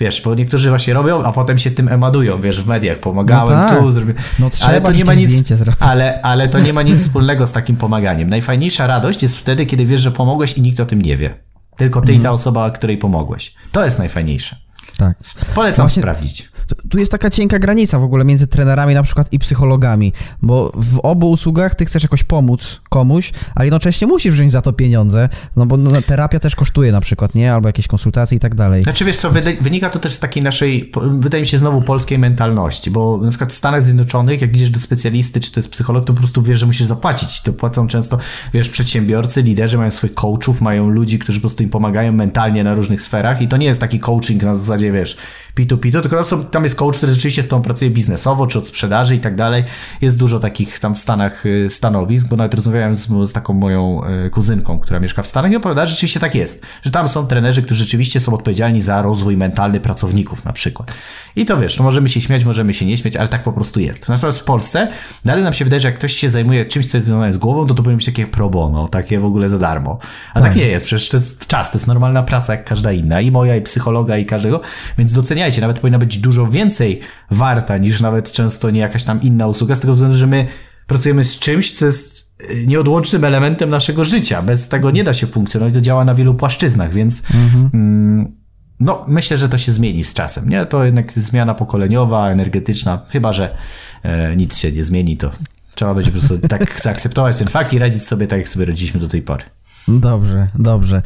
Wiesz, 0.00 0.22
bo 0.22 0.34
niektórzy 0.34 0.68
właśnie 0.68 0.94
robią, 0.94 1.24
a 1.24 1.32
potem 1.32 1.58
się 1.58 1.70
tym 1.70 1.88
emadują, 1.88 2.40
wiesz, 2.40 2.62
w 2.62 2.66
mediach. 2.66 2.98
Pomagałem 2.98 3.58
no 3.58 3.68
tak. 3.68 3.78
tu, 3.78 3.90
zrobiłem. 3.90 4.22
No, 4.38 4.50
ale 4.62 4.80
to 4.80 4.92
nie 4.92 5.04
ma 5.04 5.14
nic. 5.14 5.52
Ale, 5.80 6.22
ale 6.22 6.48
to 6.48 6.60
nie 6.60 6.72
ma 6.72 6.82
nic 6.82 7.00
wspólnego 7.00 7.46
z 7.46 7.52
takim 7.52 7.76
pomaganiem. 7.76 8.30
Najfajniejsza 8.30 8.86
radość 8.86 9.22
jest 9.22 9.38
wtedy, 9.38 9.66
kiedy 9.66 9.86
wiesz, 9.86 10.00
że 10.00 10.10
pomogłeś 10.10 10.58
i 10.58 10.62
nikt 10.62 10.80
o 10.80 10.86
tym 10.86 11.02
nie 11.02 11.16
wie. 11.16 11.34
Tylko 11.76 12.00
ty 12.00 12.12
i 12.12 12.16
ta 12.16 12.18
mhm. 12.18 12.34
osoba, 12.34 12.70
której 12.70 12.98
pomogłeś. 12.98 13.54
To 13.72 13.84
jest 13.84 13.98
najfajniejsze. 13.98 14.56
Tak. 14.98 15.16
Polecam 15.54 15.82
Właśnie, 15.82 16.02
sprawdzić. 16.02 16.48
Tu 16.88 16.98
jest 16.98 17.10
taka 17.10 17.30
cienka 17.30 17.58
granica 17.58 17.98
w 17.98 18.02
ogóle 18.02 18.24
między 18.24 18.46
trenerami 18.46 18.94
na 18.94 19.02
przykład 19.02 19.32
i 19.32 19.38
psychologami, 19.38 20.12
bo 20.42 20.72
w 20.74 20.98
obu 21.02 21.30
usługach 21.30 21.74
ty 21.74 21.84
chcesz 21.84 22.02
jakoś 22.02 22.24
pomóc 22.24 22.80
komuś, 22.88 23.32
ale 23.54 23.66
jednocześnie 23.66 24.06
musisz 24.06 24.34
wziąć 24.34 24.52
za 24.52 24.62
to 24.62 24.72
pieniądze, 24.72 25.28
no 25.56 25.66
bo 25.66 25.76
no, 25.76 26.02
terapia 26.02 26.40
też 26.40 26.56
kosztuje 26.56 26.92
na 26.92 27.00
przykład, 27.00 27.34
nie? 27.34 27.54
Albo 27.54 27.68
jakieś 27.68 27.86
konsultacje 27.86 28.36
i 28.36 28.40
tak 28.40 28.54
dalej. 28.54 28.82
Znaczy 28.82 29.04
wiesz 29.04 29.16
co, 29.16 29.30
wynika 29.60 29.90
to 29.90 29.98
też 29.98 30.14
z 30.14 30.18
takiej 30.18 30.42
naszej, 30.42 30.92
wydaje 31.18 31.42
mi 31.42 31.46
się 31.46 31.58
znowu 31.58 31.82
polskiej 31.82 32.18
mentalności, 32.18 32.90
bo 32.90 33.18
na 33.22 33.28
przykład 33.28 33.52
w 33.52 33.56
Stanach 33.56 33.82
Zjednoczonych, 33.82 34.40
jak 34.40 34.56
idziesz 34.56 34.70
do 34.70 34.80
specjalisty, 34.80 35.40
czy 35.40 35.52
to 35.52 35.60
jest 35.60 35.70
psycholog, 35.70 36.04
to 36.04 36.12
po 36.12 36.18
prostu 36.18 36.42
wiesz, 36.42 36.58
że 36.58 36.66
musisz 36.66 36.86
zapłacić. 36.86 37.42
To 37.42 37.52
płacą 37.52 37.86
często, 37.86 38.18
wiesz, 38.52 38.68
przedsiębiorcy, 38.68 39.42
liderzy 39.42 39.78
mają 39.78 39.90
swoich 39.90 40.14
coachów, 40.14 40.60
mają 40.60 40.88
ludzi, 40.88 41.18
którzy 41.18 41.38
po 41.38 41.42
prostu 41.42 41.62
im 41.62 41.70
pomagają 41.70 42.12
mentalnie 42.12 42.64
na 42.64 42.74
różnych 42.74 43.02
sferach 43.02 43.42
i 43.42 43.48
to 43.48 43.56
nie 43.56 43.66
jest 43.66 43.80
taki 43.80 44.00
coaching 44.00 44.42
na 44.42 44.54
zasadzie, 44.54 44.92
wiesz, 44.92 45.16
P2P, 45.56 46.02
tylko 46.02 46.16
tam, 46.16 46.24
są, 46.24 46.44
tam 46.44 46.64
jest 46.64 46.76
coach, 46.76 46.96
który 46.96 47.12
rzeczywiście 47.12 47.42
z 47.42 47.48
tą 47.48 47.62
pracuje 47.62 47.90
biznesowo, 47.90 48.46
czy 48.46 48.58
od 48.58 48.66
sprzedaży 48.66 49.14
i 49.14 49.20
tak 49.20 49.36
dalej. 49.36 49.64
Jest 50.00 50.18
dużo 50.18 50.40
takich 50.40 50.78
tam 50.80 50.94
w 50.94 50.98
Stanach 50.98 51.46
y, 51.46 51.70
stanowisk, 51.70 52.28
bo 52.28 52.36
nawet 52.36 52.54
rozmawiałem 52.54 52.96
z, 52.96 53.08
z 53.08 53.32
taką 53.32 53.54
moją 53.54 54.00
y, 54.26 54.30
kuzynką, 54.30 54.78
która 54.78 55.00
mieszka 55.00 55.22
w 55.22 55.26
Stanach 55.26 55.52
i 55.52 55.56
opowiada, 55.56 55.86
że 55.86 55.92
rzeczywiście 55.92 56.20
tak 56.20 56.34
jest, 56.34 56.66
że 56.82 56.90
tam 56.90 57.08
są 57.08 57.26
trenerzy, 57.26 57.62
którzy 57.62 57.84
rzeczywiście 57.84 58.20
są 58.20 58.34
odpowiedzialni 58.34 58.82
za 58.82 59.02
rozwój 59.02 59.36
mentalny 59.36 59.80
pracowników 59.80 60.44
na 60.44 60.52
przykład. 60.52 60.92
I 61.36 61.44
to 61.44 61.60
wiesz, 61.60 61.78
no 61.78 61.84
możemy 61.84 62.08
się 62.08 62.20
śmiać, 62.20 62.44
możemy 62.44 62.74
się 62.74 62.86
nie 62.86 62.98
śmiać, 62.98 63.16
ale 63.16 63.28
tak 63.28 63.42
po 63.42 63.52
prostu 63.52 63.80
jest. 63.80 64.08
Natomiast 64.08 64.38
w 64.38 64.44
Polsce 64.44 64.88
dalej 65.24 65.44
nam 65.44 65.52
się 65.52 65.64
wydaje, 65.64 65.80
że 65.80 65.88
jak 65.88 65.98
ktoś 65.98 66.12
się 66.12 66.30
zajmuje 66.30 66.66
czymś, 66.66 66.90
co 66.90 66.96
jest 66.96 67.06
związane 67.06 67.32
z 67.32 67.38
głową, 67.38 67.66
to 67.66 67.74
to 67.74 67.82
powinno 67.82 67.96
być 67.96 68.06
takie 68.06 68.26
pro 68.26 68.50
bono, 68.50 68.88
takie 68.88 69.18
w 69.18 69.24
ogóle 69.24 69.48
za 69.48 69.58
darmo. 69.58 69.98
A 70.30 70.34
tak, 70.34 70.42
tak 70.42 70.56
nie 70.56 70.66
jest, 70.66 70.86
przecież 70.86 71.08
to 71.08 71.16
jest 71.16 71.46
czas, 71.46 71.70
to 71.70 71.78
jest 71.78 71.86
normalna 71.86 72.22
praca 72.22 72.52
jak 72.52 72.64
każda 72.64 72.92
inna, 72.92 73.20
i 73.20 73.30
moja, 73.30 73.56
i 73.56 73.62
psychologa, 73.62 74.18
i 74.18 74.26
każdego, 74.26 74.60
więc 74.98 75.12
doceniajcie, 75.44 75.60
nawet 75.60 75.78
powinna 75.78 75.98
być 75.98 76.18
dużo 76.18 76.46
więcej 76.46 77.00
warta 77.30 77.78
niż 77.78 78.00
nawet 78.00 78.32
często 78.32 78.70
nie 78.70 78.80
jakaś 78.80 79.04
tam 79.04 79.22
inna 79.22 79.46
usługa, 79.46 79.74
z 79.74 79.80
tego 79.80 79.92
względu, 79.92 80.16
że 80.16 80.26
my 80.26 80.46
pracujemy 80.86 81.24
z 81.24 81.38
czymś, 81.38 81.72
co 81.72 81.86
jest 81.86 82.34
y, 82.50 82.66
nieodłącznym 82.66 83.24
elementem 83.24 83.70
naszego 83.70 84.04
życia. 84.04 84.42
Bez 84.42 84.68
tego 84.68 84.90
nie 84.90 85.04
da 85.04 85.14
się 85.14 85.26
funkcjonować, 85.26 85.74
to 85.74 85.80
działa 85.80 86.04
na 86.04 86.14
wielu 86.14 86.34
płaszczyznach, 86.34 86.94
więc 86.94 87.22
mhm. 87.34 87.70
mm, 87.74 88.32
no, 88.80 89.04
myślę, 89.08 89.36
że 89.36 89.48
to 89.48 89.58
się 89.58 89.72
zmieni 89.72 90.04
z 90.04 90.14
czasem, 90.14 90.48
nie? 90.48 90.66
To 90.66 90.84
jednak 90.84 91.12
zmiana 91.12 91.54
pokoleniowa, 91.54 92.30
energetyczna, 92.30 93.06
chyba, 93.10 93.32
że 93.32 93.56
e, 94.02 94.36
nic 94.36 94.58
się 94.58 94.72
nie 94.72 94.84
zmieni, 94.84 95.16
to 95.16 95.30
trzeba 95.74 95.94
będzie 95.94 96.10
po 96.12 96.18
prostu 96.18 96.48
tak 96.48 96.80
zaakceptować 96.82 97.38
ten 97.38 97.48
fakt 97.48 97.72
i 97.72 97.78
radzić 97.78 98.02
sobie 98.02 98.26
tak, 98.26 98.38
jak 98.38 98.48
sobie 98.48 98.64
radziliśmy 98.64 99.00
do 99.00 99.08
tej 99.08 99.22
pory. 99.22 99.44
Dobrze, 99.88 100.46
dobrze. 100.54 101.02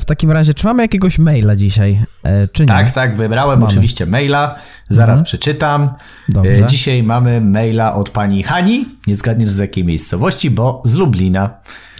W 0.00 0.04
takim 0.04 0.30
razie, 0.30 0.54
czy 0.54 0.66
mamy 0.66 0.82
jakiegoś 0.82 1.18
maila 1.18 1.56
dzisiaj, 1.56 2.02
e, 2.22 2.48
czy 2.48 2.62
nie? 2.62 2.68
Tak, 2.68 2.90
tak, 2.90 3.16
wybrałem 3.16 3.60
mamy. 3.60 3.72
oczywiście 3.72 4.06
maila, 4.06 4.54
zaraz 4.88 5.18
mhm. 5.18 5.24
przeczytam. 5.24 5.90
Dobrze. 6.28 6.50
E, 6.50 6.66
dzisiaj 6.66 7.02
mamy 7.02 7.40
maila 7.40 7.94
od 7.94 8.10
pani 8.10 8.42
Hani, 8.42 8.84
nie 9.06 9.16
zgadniesz 9.16 9.50
z 9.50 9.58
jakiej 9.58 9.84
miejscowości, 9.84 10.50
bo 10.50 10.82
z 10.84 10.94
Lublina. 10.94 11.50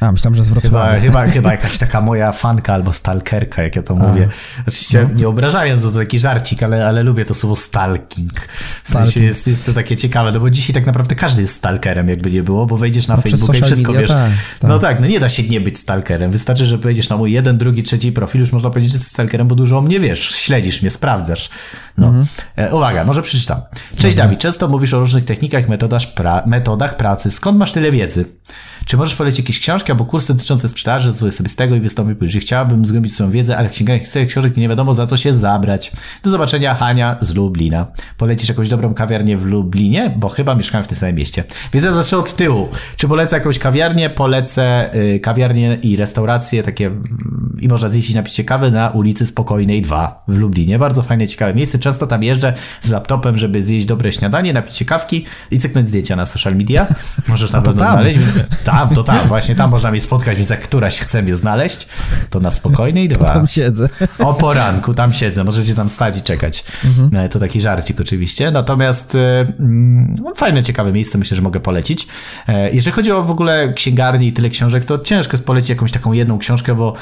A, 0.00 0.12
myślałem, 0.12 0.34
że 0.34 0.44
z 0.44 0.48
Wrocławia. 0.48 1.00
Chyba, 1.00 1.20
chyba, 1.22 1.32
chyba 1.32 1.50
jakaś 1.50 1.78
taka 1.78 2.00
moja 2.00 2.32
fanka 2.32 2.74
albo 2.74 2.92
stalkerka, 2.92 3.62
jak 3.62 3.76
ja 3.76 3.82
to 3.82 3.94
mówię. 3.94 4.28
Oczywiście 4.68 5.02
no. 5.02 5.14
nie 5.14 5.28
obrażając, 5.28 5.82
to 5.82 5.90
taki 5.90 6.18
żarcik, 6.18 6.62
ale, 6.62 6.86
ale 6.86 7.02
lubię 7.02 7.24
to 7.24 7.34
słowo 7.34 7.56
stalking. 7.56 8.32
W 8.84 8.90
sensie 8.90 9.22
jest, 9.22 9.46
jest 9.46 9.66
to 9.66 9.72
takie 9.72 9.96
ciekawe, 9.96 10.32
no 10.32 10.40
bo 10.40 10.50
dzisiaj 10.50 10.74
tak 10.74 10.86
naprawdę 10.86 11.14
każdy 11.14 11.42
jest 11.42 11.54
stalkerem, 11.54 12.08
jakby 12.08 12.30
nie 12.30 12.42
było, 12.42 12.66
bo 12.66 12.76
wejdziesz 12.76 13.08
na 13.08 13.16
no, 13.16 13.22
Facebooka 13.22 13.58
i 13.58 13.62
wszystko 13.62 13.92
media, 13.92 14.00
wiesz. 14.00 14.10
Tak, 14.10 14.30
tak. 14.60 14.70
No 14.70 14.78
tak, 14.78 15.00
no 15.00 15.06
nie 15.06 15.20
da 15.20 15.28
się 15.28 15.42
nie 15.42 15.60
być 15.60 15.78
stalkerem. 15.78 16.30
Wystarczy, 16.30 16.66
że 16.66 16.78
wejdziesz 16.78 17.08
na 17.08 17.16
mój 17.16 17.32
jeden, 17.32 17.58
drugi, 17.58 17.82
trzeci 17.82 18.12
profil, 18.12 18.40
już 18.40 18.52
można 18.52 18.70
powiedzieć, 18.70 18.90
że 18.92 18.96
jesteś 18.96 19.12
stalkerem, 19.12 19.48
bo 19.48 19.54
dużo 19.54 19.78
o 19.78 19.80
mnie 19.80 20.00
wiesz, 20.00 20.20
śledzisz 20.30 20.82
mnie, 20.82 20.90
sprawdzasz. 20.90 21.50
No. 21.98 22.06
Mhm. 22.06 22.26
E, 22.56 22.74
uwaga, 22.74 23.04
może 23.04 23.22
przeczytam. 23.22 23.60
Cześć 23.98 24.16
Dawid, 24.16 24.40
często 24.40 24.68
mówisz 24.68 24.94
o 24.94 25.00
różnych 25.00 25.24
technikach, 25.24 25.68
metodach, 25.68 26.02
pra 26.14 26.42
metodach 26.46 26.96
pracy. 26.96 27.30
Skąd 27.30 27.58
masz 27.58 27.72
tyle 27.72 27.90
wiedzy? 27.90 28.24
Czy 28.86 28.96
możesz 28.96 29.14
polecić 29.14 29.38
jakieś 29.38 29.60
książki 29.60 29.92
albo 29.92 30.04
kursy 30.04 30.34
dotyczące 30.34 30.68
sprzedaży, 30.68 31.12
co 31.12 31.32
sobie 31.32 31.48
z 31.48 31.56
tego 31.56 31.74
i 31.74 31.80
wystąpić, 31.80 32.32
że 32.32 32.40
chciałabym 32.40 32.84
zgłębić 32.84 33.14
swoją 33.14 33.30
wiedzę, 33.30 33.58
ale 33.58 33.68
w 33.68 33.72
księgarniach 33.72 34.08
tyle 34.08 34.26
książek 34.26 34.56
nie 34.56 34.68
wiadomo 34.68 34.94
za 34.94 35.06
co 35.06 35.16
się 35.16 35.34
zabrać. 35.34 35.92
Do 36.22 36.30
zobaczenia, 36.30 36.74
Hania 36.74 37.16
z 37.20 37.34
Lublina. 37.34 37.86
Polecisz 38.16 38.48
jakąś 38.48 38.68
dobrą 38.68 38.94
kawiarnię 38.94 39.36
w 39.36 39.44
Lublinie? 39.44 40.14
Bo 40.16 40.28
chyba 40.28 40.54
mieszkałem 40.54 40.84
w 40.84 40.86
tym 40.86 40.98
samym 40.98 41.16
mieście. 41.16 41.44
Więc 41.72 41.86
ja 41.86 41.92
zacznę 41.92 42.18
od 42.18 42.36
tyłu. 42.36 42.68
Czy 42.96 43.08
polecę 43.08 43.36
jakąś 43.36 43.58
kawiarnię? 43.58 44.10
Polecę 44.10 44.94
y, 44.94 45.20
kawiarnię 45.20 45.78
i 45.82 45.96
restauracje 45.96 46.62
takie 46.62 46.86
mm, 46.86 47.56
i 47.60 47.68
można 47.68 47.88
zjeść 47.88 48.10
i 48.10 48.14
napić 48.14 48.34
się 48.34 48.44
kawy 48.44 48.70
na 48.70 48.90
ulicy 48.90 49.26
Spokojnej 49.26 49.82
2 49.82 50.24
w 50.28 50.36
Lublinie. 50.36 50.78
Bardzo 50.78 51.02
fajne, 51.02 51.26
ciekawe 51.26 51.54
miejsce. 51.54 51.78
Często 51.78 52.06
tam 52.06 52.22
jeżdżę 52.22 52.54
z 52.80 52.90
laptopem, 52.90 53.36
żeby 53.36 53.62
zjeść 53.62 53.86
dobre 53.86 54.12
śniadanie, 54.12 54.52
napić 54.52 54.76
się 54.76 54.84
kawki 54.84 55.24
i 55.50 55.58
cyknąć 55.58 55.88
zdjęcia 55.88 56.16
na 56.16 56.26
social 56.26 56.56
media. 56.56 56.86
Możesz 57.28 57.52
na 57.52 57.62
pewno 57.62 57.84
znaleźć, 57.84 58.18
więc 58.18 58.46
tam, 58.70 58.88
to 58.94 59.04
tam, 59.04 59.28
właśnie 59.28 59.54
tam 59.54 59.70
można 59.70 59.90
mnie 59.90 60.00
spotkać, 60.00 60.38
więc 60.38 60.50
jak 60.50 60.62
któraś 60.62 60.98
chce 60.98 61.22
mnie 61.22 61.36
znaleźć, 61.36 61.88
to 62.30 62.40
na 62.40 62.50
spokojnej 62.50 63.08
dwa. 63.08 63.26
Tam 63.26 63.48
siedzę. 63.48 63.88
O 64.18 64.34
poranku, 64.34 64.94
tam 64.94 65.12
siedzę, 65.12 65.44
możecie 65.44 65.74
tam 65.74 65.90
stać 65.90 66.18
i 66.18 66.22
czekać. 66.22 66.64
Mhm. 66.84 67.24
E, 67.24 67.28
to 67.28 67.38
taki 67.38 67.60
żarcik 67.60 68.00
oczywiście. 68.00 68.50
Natomiast 68.50 69.14
e, 69.14 69.52
no, 69.58 70.34
fajne, 70.34 70.62
ciekawe 70.62 70.92
miejsce, 70.92 71.18
myślę, 71.18 71.34
że 71.36 71.42
mogę 71.42 71.60
polecić. 71.60 72.06
E, 72.48 72.70
jeżeli 72.70 72.94
chodzi 72.94 73.12
o 73.12 73.22
w 73.22 73.30
ogóle 73.30 73.72
księgarnię 73.72 74.26
i 74.26 74.32
tyle 74.32 74.50
książek, 74.50 74.84
to 74.84 74.98
ciężko 74.98 75.32
jest 75.32 75.46
polecić 75.46 75.70
jakąś 75.70 75.92
taką 75.92 76.12
jedną 76.12 76.38
książkę, 76.38 76.74
bo 76.74 76.94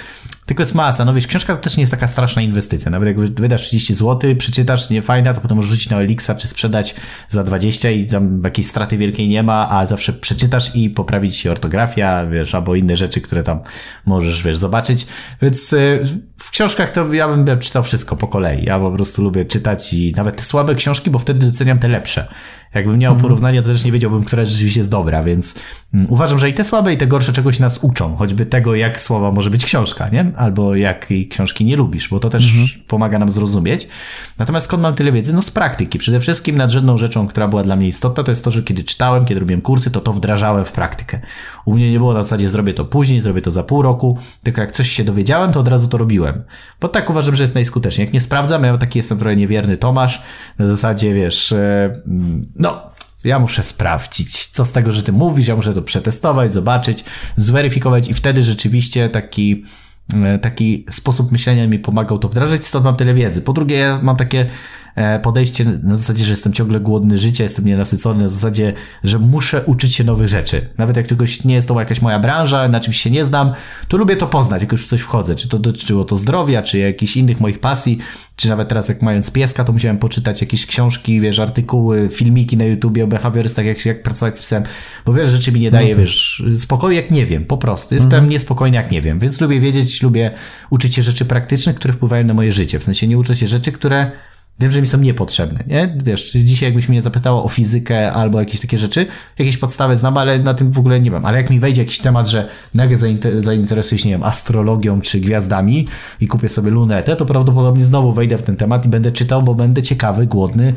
tylko 0.47 0.63
jest 0.63 0.75
masa. 0.75 1.05
No 1.05 1.15
wiesz, 1.15 1.27
książka 1.27 1.57
to 1.57 1.63
też 1.63 1.77
nie 1.77 1.83
jest 1.83 1.91
taka 1.91 2.07
straszna 2.07 2.43
inwestycja. 2.43 2.91
Nawet 2.91 3.09
jak 3.09 3.21
wydasz 3.21 3.63
30 3.63 3.95
zł, 3.95 4.37
przeczytasz, 4.37 4.91
nie 4.91 5.03
fajna, 5.03 5.35
to 5.35 5.41
potem 5.41 5.57
możesz 5.57 5.71
rzucić 5.71 5.91
na 5.91 6.01
Elixa, 6.01 6.31
czy 6.39 6.49
sprzedać 6.49 6.95
za 7.29 7.45
20 7.45 7.91
i 7.91 8.07
tam 8.07 8.41
jakiejś 8.45 8.67
straty 8.67 8.97
wielkiej 8.97 9.29
nie 9.29 9.43
ma, 9.43 9.69
a 9.71 9.87
zawsze 9.87 10.13
przeczytasz 10.13 10.77
i 10.77 10.91
poprawić 10.91 11.37
się 11.37 11.51
ortografia, 11.51 12.27
wiesz, 12.27 12.55
albo 12.55 12.75
inne 12.75 12.97
rzeczy, 12.97 13.21
które 13.21 13.43
tam 13.43 13.61
możesz, 14.07 14.43
wiesz, 14.43 14.57
zobaczyć. 14.57 15.07
Więc 15.43 15.73
y, 15.73 16.03
w 16.39 16.51
książkach 16.51 16.91
to 16.91 17.15
ja 17.15 17.29
bym 17.29 17.59
czytał 17.59 17.83
wszystko 17.83 18.17
po 18.17 18.29
kolei. 18.29 18.65
Ja 18.65 18.81
po 18.81 18.91
prostu 18.91 19.23
lubię 19.23 19.45
czytać 19.45 19.93
i 19.93 20.13
nawet 20.17 20.37
te 20.37 20.43
słabe 20.43 20.75
książki, 20.75 21.11
bo 21.11 21.19
wtedy 21.19 21.47
doceniam 21.47 21.79
te 21.79 21.89
lepsze. 21.89 22.29
Jakbym 22.77 22.99
miał 22.99 23.17
porównanie, 23.17 23.63
to 23.63 23.69
też 23.69 23.85
nie 23.85 23.93
wiedziałbym, 23.93 24.25
która 24.25 24.45
rzeczywiście 24.45 24.81
jest 24.81 24.91
dobra, 24.91 25.23
więc 25.23 25.55
mm, 25.95 26.07
uważam, 26.11 26.39
że 26.39 26.49
i 26.49 26.55
te 26.55 26.65
słabe, 26.65 26.93
i 26.93 26.97
te 26.97 27.07
gorsze 27.07 27.33
czegoś 27.33 27.59
nas 27.59 27.79
uczą, 27.83 28.17
choćby 28.17 28.47
tego, 28.47 28.75
jak 28.75 29.01
słowa 29.01 29.33
może 29.33 29.51
być 29.51 29.65
książka, 29.65 30.09
nie? 30.09 30.33
Albo 30.37 30.75
jakiej 30.75 31.29
książki 31.29 31.65
nie 31.65 31.77
lubisz, 31.77 32.09
bo 32.09 32.21
to 32.21 32.31
też 32.31 32.51
mhm. 32.51 32.69
pomaga 32.87 33.19
nam 33.19 33.31
zrozumieć. 33.31 33.89
Natomiast 34.39 34.67
skąd 34.67 34.83
mam 34.83 34.95
tyle 34.95 35.13
wiedzy? 35.13 35.35
No 35.35 35.43
z 35.43 35.51
praktyki. 35.51 35.99
Przede 35.99 36.21
wszystkim 36.21 36.57
nadrzędną 36.57 36.99
rzeczą, 36.99 37.27
która 37.27 37.49
była 37.49 37.63
dla 37.63 37.77
mnie 37.77 37.89
istotna, 37.89 38.25
to 38.25 38.33
jest 38.33 38.45
to, 38.45 38.51
że 38.51 38.63
kiedy 38.63 38.85
czytałem, 38.85 39.25
kiedy 39.25 39.41
robiłem 39.41 39.63
kursy, 39.63 39.91
to 39.91 40.01
to 40.01 40.13
wdrażałem 40.13 40.65
w 40.65 40.73
praktykę. 40.73 41.21
U 41.65 41.75
mnie 41.75 41.93
nie 41.93 41.99
było 41.99 42.13
na 42.13 42.23
zasadzie 42.23 42.49
zrobię 42.49 42.75
to 42.75 42.85
później, 42.85 43.21
zrobię 43.21 43.43
to 43.43 43.51
za 43.51 43.63
pół 43.63 43.83
roku, 43.83 44.19
tylko 44.43 44.61
jak 44.61 44.73
coś 44.73 44.91
się 44.91 45.05
dowiedziałem, 45.05 45.53
to 45.53 45.61
od 45.61 45.69
razu 45.69 45.89
to 45.89 45.99
robiłem. 45.99 46.43
Bo 46.81 46.89
tak 46.89 47.11
uważam, 47.11 47.37
że 47.37 47.45
jest 47.45 47.55
najskuteczniej. 47.55 48.05
Jak 48.05 48.15
nie 48.15 48.21
sprawdzam, 48.21 48.63
ja 48.63 48.79
taki 48.79 48.99
jestem 48.99 49.19
trochę 49.19 49.37
niewierny 49.37 49.77
Tomasz, 49.77 50.23
na 50.59 50.67
zasadzie, 50.67 51.15
wiesz, 51.15 51.53
e, 51.53 51.93
no, 52.67 52.91
ja 53.25 53.39
muszę 53.39 53.63
sprawdzić, 53.63 54.47
co 54.47 54.65
z 54.65 54.73
tego, 54.73 54.93
że 54.93 55.03
ty 55.03 55.13
mówisz, 55.13 55.49
ja 55.49 55.57
muszę 55.57 55.75
to 55.75 55.83
przetestować, 55.83 56.53
zobaczyć, 56.53 57.05
zweryfikować 57.37 58.09
i 58.09 58.15
wtedy 58.15 58.43
rzeczywiście 58.43 59.09
taki, 59.09 59.65
e, 60.15 60.39
taki 60.39 60.87
sposób 60.91 61.33
myślenia 61.33 61.67
mi 61.67 61.79
pomagał 61.79 62.19
to 62.19 62.29
wdrażać, 62.29 62.65
stąd 62.65 62.85
mam 62.85 62.97
tyle 62.97 63.15
wiedzy. 63.15 63.43
Po 63.43 63.53
drugie, 63.53 63.77
ja 63.77 63.99
mam 64.03 64.17
takie 64.17 64.47
podejście 65.23 65.65
na 65.83 65.97
zasadzie, 65.97 66.25
że 66.25 66.31
jestem 66.31 66.53
ciągle 66.53 66.81
głodny 66.81 67.19
życia, 67.19 67.45
jestem 67.45 67.67
nienasycony, 67.67 68.23
na 68.23 68.29
zasadzie, 68.29 68.73
że 69.05 69.19
muszę 69.19 69.63
uczyć 69.67 69.95
się 69.95 70.05
nowych 70.05 70.29
rzeczy. 70.29 70.69
Nawet 70.79 70.97
jak 70.97 71.07
czegoś 71.07 71.45
nie 71.45 71.55
jest 71.55 71.69
to 71.69 71.81
jakaś 71.81 72.03
moja 72.03 72.19
branża, 72.19 72.69
na 72.69 72.81
czymś 72.81 72.97
się 72.97 73.11
nie 73.11 73.25
znam, 73.25 73.53
to 73.89 73.97
lubię 73.97 74.17
to 74.17 74.27
poznać, 74.27 74.63
jak 74.63 74.73
już 74.73 74.85
w 74.85 74.89
coś 74.89 75.01
wchodzę. 75.01 75.35
Czy 75.35 75.49
to 75.49 75.59
dotyczyło 75.59 76.05
to 76.05 76.17
zdrowia, 76.17 76.63
czy 76.63 76.79
jakichś 76.79 77.17
innych 77.17 77.41
moich 77.41 77.61
pasji, 77.61 77.99
czy 78.37 78.49
nawet 78.49 78.69
teraz 78.69 78.89
jak 78.89 79.03
mając 79.03 79.31
pieska, 79.31 79.65
to 79.65 79.73
musiałem 79.73 79.99
poczytać 79.99 80.41
jakieś 80.41 80.67
książki, 80.67 81.21
wiesz, 81.21 81.39
artykuły, 81.39 82.09
filmiki 82.13 82.57
na 82.57 82.65
YouTubie 82.65 83.05
o 83.05 83.07
behawiorystach, 83.07 83.67
jak, 83.67 83.87
jak 83.87 84.03
pracować 84.03 84.39
z 84.39 84.43
psem, 84.43 84.63
bo 85.07 85.13
wiele 85.13 85.29
rzeczy 85.29 85.53
mi 85.53 85.61
nie 85.61 85.71
daje, 85.71 85.95
no 85.95 86.01
wiesz, 86.01 86.43
spokoju 86.57 86.95
jak 86.95 87.11
nie 87.11 87.27
wiem, 87.27 87.45
po 87.45 87.59
prostu. 87.59 87.95
Jestem 87.95 88.13
mhm. 88.13 88.31
niespokojny 88.31 88.77
jak 88.77 88.91
nie 88.91 89.03
wiem, 89.03 89.19
więc 89.19 89.41
lubię 89.41 89.61
wiedzieć, 89.61 90.03
lubię 90.03 90.31
uczyć 90.71 90.95
się 90.95 91.03
rzeczy 91.03 91.25
praktycznych, 91.25 91.77
które 91.77 91.95
wpływają 91.95 92.25
na 92.25 92.35
moje 92.35 92.53
życie. 92.53 92.79
W 92.79 92.85
sensie 92.85 93.09
nie 93.09 93.19
uczę 93.19 93.37
się 93.37 93.47
rzeczy, 93.47 93.73
które 93.73 94.11
Wiem, 94.59 94.71
że 94.71 94.81
mi 94.81 94.87
są 94.87 94.99
niepotrzebne, 94.99 95.65
nie? 95.67 95.97
Wiesz, 96.05 96.33
dzisiaj 96.33 96.69
jakbyś 96.69 96.89
mnie 96.89 97.03
zapytało 97.03 97.45
o 97.45 97.49
fizykę 97.49 98.13
albo 98.13 98.41
jakieś 98.41 98.61
takie 98.61 98.79
rzeczy, 98.79 99.07
jakieś 99.39 99.57
podstawy 99.57 99.97
znam, 99.97 100.17
ale 100.17 100.39
na 100.39 100.55
tym 100.55 100.73
w 100.73 100.79
ogóle 100.79 101.01
nie 101.01 101.11
mam. 101.11 101.25
Ale 101.25 101.37
jak 101.37 101.51
mi 101.51 101.61
wejdzie 101.61 101.83
jakiś 101.83 101.99
temat, 101.99 102.29
że 102.29 102.49
nagle 102.75 102.97
zainteresuję 103.41 103.99
się, 103.99 104.09
nie 104.09 104.15
wiem, 104.15 104.23
astrologią 104.23 105.01
czy 105.01 105.21
gwiazdami 105.21 105.89
i 106.21 106.29
kupię 106.29 106.49
sobie 106.49 106.71
lunetę, 106.71 107.17
to 107.17 107.27
prawdopodobnie 107.27 107.85
znowu 107.85 108.13
wejdę 108.13 108.39
w 108.39 108.43
ten 108.43 108.57
temat 108.57 108.87
i 108.87 108.89
będę 108.89 109.13
czytał, 109.13 109.43
bo 109.43 109.55
będę 109.55 109.83
ciekawy, 109.83 110.27
głodny. 110.27 110.75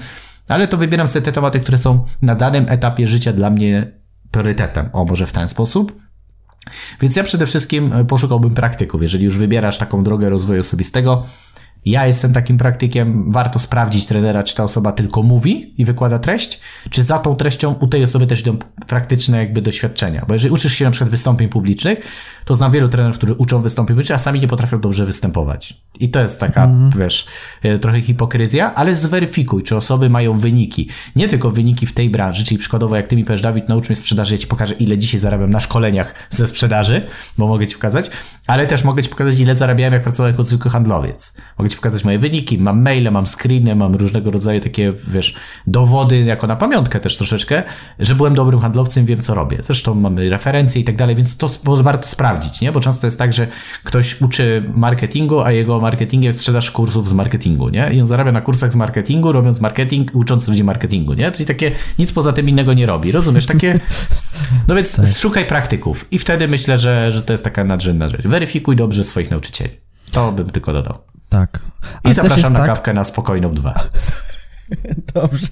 Ale 0.47 0.67
to 0.67 0.77
wybieram 0.77 1.07
sobie 1.07 1.25
te 1.25 1.32
tematy, 1.32 1.59
które 1.59 1.77
są 1.77 2.05
na 2.21 2.36
danym 2.36 2.65
etapie 2.69 3.07
życia 3.07 3.34
dla 3.34 3.49
mnie 3.49 3.91
priorytetem. 4.32 4.89
O, 4.93 5.05
może 5.05 5.27
w 5.27 5.32
ten 5.32 5.49
sposób. 5.49 5.95
Więc 7.01 7.15
ja 7.15 7.23
przede 7.23 7.45
wszystkim 7.45 7.91
poszukałbym 8.07 8.53
praktyków. 8.53 9.01
Jeżeli 9.01 9.25
już 9.25 9.38
wybierasz 9.38 9.77
taką 9.77 10.03
drogę 10.03 10.30
rozwoju 10.30 10.61
osobistego, 10.61 11.25
ja 11.86 12.07
jestem 12.07 12.34
takim 12.34 12.57
praktykiem, 12.57 13.32
warto 13.32 13.59
sprawdzić 13.59 14.05
trenera, 14.05 14.43
czy 14.43 14.55
ta 14.55 14.63
osoba 14.63 14.91
tylko 14.91 15.23
mówi 15.23 15.73
i 15.82 15.86
wykłada 15.86 16.19
treść, 16.19 16.59
czy 16.89 17.03
za 17.03 17.19
tą 17.19 17.36
treścią 17.36 17.73
u 17.73 17.88
tej 17.88 18.03
osoby 18.03 18.27
też 18.27 18.41
idą 18.41 18.57
praktyczne 18.88 19.38
jakby 19.38 19.61
doświadczenia. 19.61 20.25
Bo 20.27 20.34
jeżeli 20.34 20.53
uczysz 20.53 20.73
się 20.73 20.86
na 20.86 20.91
przykład 20.91 21.09
wystąpień 21.09 21.49
publicznych, 21.49 21.99
to 22.45 22.55
znam 22.55 22.71
wielu 22.71 22.89
trenerów, 22.89 23.17
którzy 23.17 23.34
uczą 23.34 23.61
wystąpień 23.61 23.95
publicznych, 23.95 24.15
a 24.15 24.21
sami 24.21 24.39
nie 24.39 24.47
potrafią 24.47 24.80
dobrze 24.82 25.05
występować. 25.05 25.82
I 25.99 26.09
to 26.09 26.21
jest 26.21 26.39
taka, 26.39 26.63
mm. 26.63 26.89
wiesz, 26.97 27.25
e, 27.63 27.80
trochę 27.80 28.01
hipokryzja, 28.01 28.75
ale 28.75 28.95
zweryfikuj, 28.95 29.63
czy 29.63 29.75
osoby 29.75 30.09
mają 30.09 30.38
wyniki. 30.38 30.89
Nie 31.15 31.27
tylko 31.27 31.51
wyniki 31.51 31.86
w 31.86 31.93
tej 31.93 32.09
branży, 32.09 32.43
czyli 32.43 32.57
przykładowo 32.57 32.95
jak 32.95 33.07
ty 33.07 33.15
mi 33.15 33.25
powiesz, 33.25 33.41
Dawid, 33.41 33.69
naucz 33.69 33.89
mnie 33.89 33.95
sprzedaży, 33.95 34.34
ja 34.34 34.38
ci 34.38 34.47
pokażę, 34.47 34.73
ile 34.73 34.97
dzisiaj 34.97 35.19
zarabiam 35.19 35.49
na 35.49 35.59
szkoleniach 35.59 36.13
ze 36.30 36.47
sprzedaży, 36.47 37.01
bo 37.38 37.47
mogę 37.47 37.67
ci 37.67 37.75
pokazać, 37.75 38.11
ale 38.47 38.67
też 38.67 38.84
mogę 38.84 39.03
ci 39.03 39.09
pokazać, 39.09 39.39
ile 39.39 39.55
zarabiałem, 39.55 39.93
jak 39.93 40.03
pracowałem 40.03 40.34
jako 40.34 40.43
zwykły 40.43 40.71
handlowiec. 40.71 41.34
Mogę 41.57 41.68
ci 41.70 41.76
pokazać 41.76 42.03
moje 42.03 42.20
wyniki, 42.20 42.57
mam 42.57 42.82
maile, 42.82 43.11
mam 43.11 43.26
screeny, 43.28 43.76
mam 43.76 43.95
różnego 43.95 44.32
rodzaju 44.32 44.59
takie, 44.59 44.93
wiesz, 45.07 45.36
dowody, 45.67 46.20
jako 46.20 46.47
na 46.47 46.55
pamiątkę 46.55 46.99
też 46.99 47.17
troszeczkę, 47.17 47.63
że 47.99 48.15
byłem 48.15 48.34
dobrym 48.34 48.59
handlowcem, 48.59 49.05
wiem 49.05 49.22
co 49.22 49.36
robię. 49.36 49.57
Zresztą 49.61 49.95
mamy 49.95 50.30
referencje 50.30 50.82
i 50.82 50.84
tak 50.84 50.95
dalej, 50.95 51.15
więc 51.15 51.38
to 51.38 51.49
warto 51.63 52.07
sprawdzić, 52.07 52.61
nie? 52.61 52.72
Bo 52.72 52.80
często 52.80 53.07
jest 53.07 53.20
tak, 53.20 53.34
że 53.34 53.47
ktoś 53.84 54.22
uczy 54.22 54.63
marketingu, 54.76 55.39
a 55.39 55.51
jego 55.51 55.80
marketingiem 55.80 56.28
jest 56.28 56.39
sprzedaż 56.39 56.72
kursów 56.72 57.09
z 57.09 57.13
marketingu, 57.13 57.70
nie? 57.70 57.89
I 57.93 57.99
on 57.99 58.05
zarabia 58.05 58.32
na 58.32 58.41
kursach 58.41 58.72
z 58.72 58.76
marketingu, 58.76 59.32
robiąc 59.32 59.61
marketing, 59.61 60.15
ucząc 60.15 60.47
ludzi 60.47 60.63
marketingu, 60.63 61.13
nie? 61.13 61.32
Czyli 61.32 61.45
takie 61.45 61.72
nic 61.99 62.11
poza 62.11 62.34
tym 62.34 62.49
innego 62.49 62.74
nie 62.74 62.86
robi. 62.86 63.11
Rozumiesz? 63.11 63.45
Takie. 63.45 63.80
No 64.67 64.76
więc 64.76 64.95
tak. 64.95 65.05
szukaj 65.17 65.45
praktyków 65.45 66.05
i 66.11 66.20
wtedy 66.20 66.47
myślę, 66.47 66.78
że, 66.78 67.11
że 67.11 67.22
to 67.22 67.34
jest 67.34 67.43
taka 67.43 67.63
nadrzędna 67.63 68.09
rzecz. 68.09 68.22
Weryfikuj 68.22 68.76
dobrze 68.76 69.03
swoich 69.03 69.32
nauczycieli. 69.32 69.70
To 70.11 70.32
bym 70.32 70.49
tylko 70.49 70.74
dodał. 70.74 70.97
Tak. 71.30 71.59
I 72.05 72.13
zapraszam 72.13 72.53
na 72.53 72.59
tak... 72.59 72.67
kawkę 72.67 72.93
na 72.93 73.03
spokojną 73.03 73.53
dwa. 73.53 73.73
Dobrze. 75.13 75.47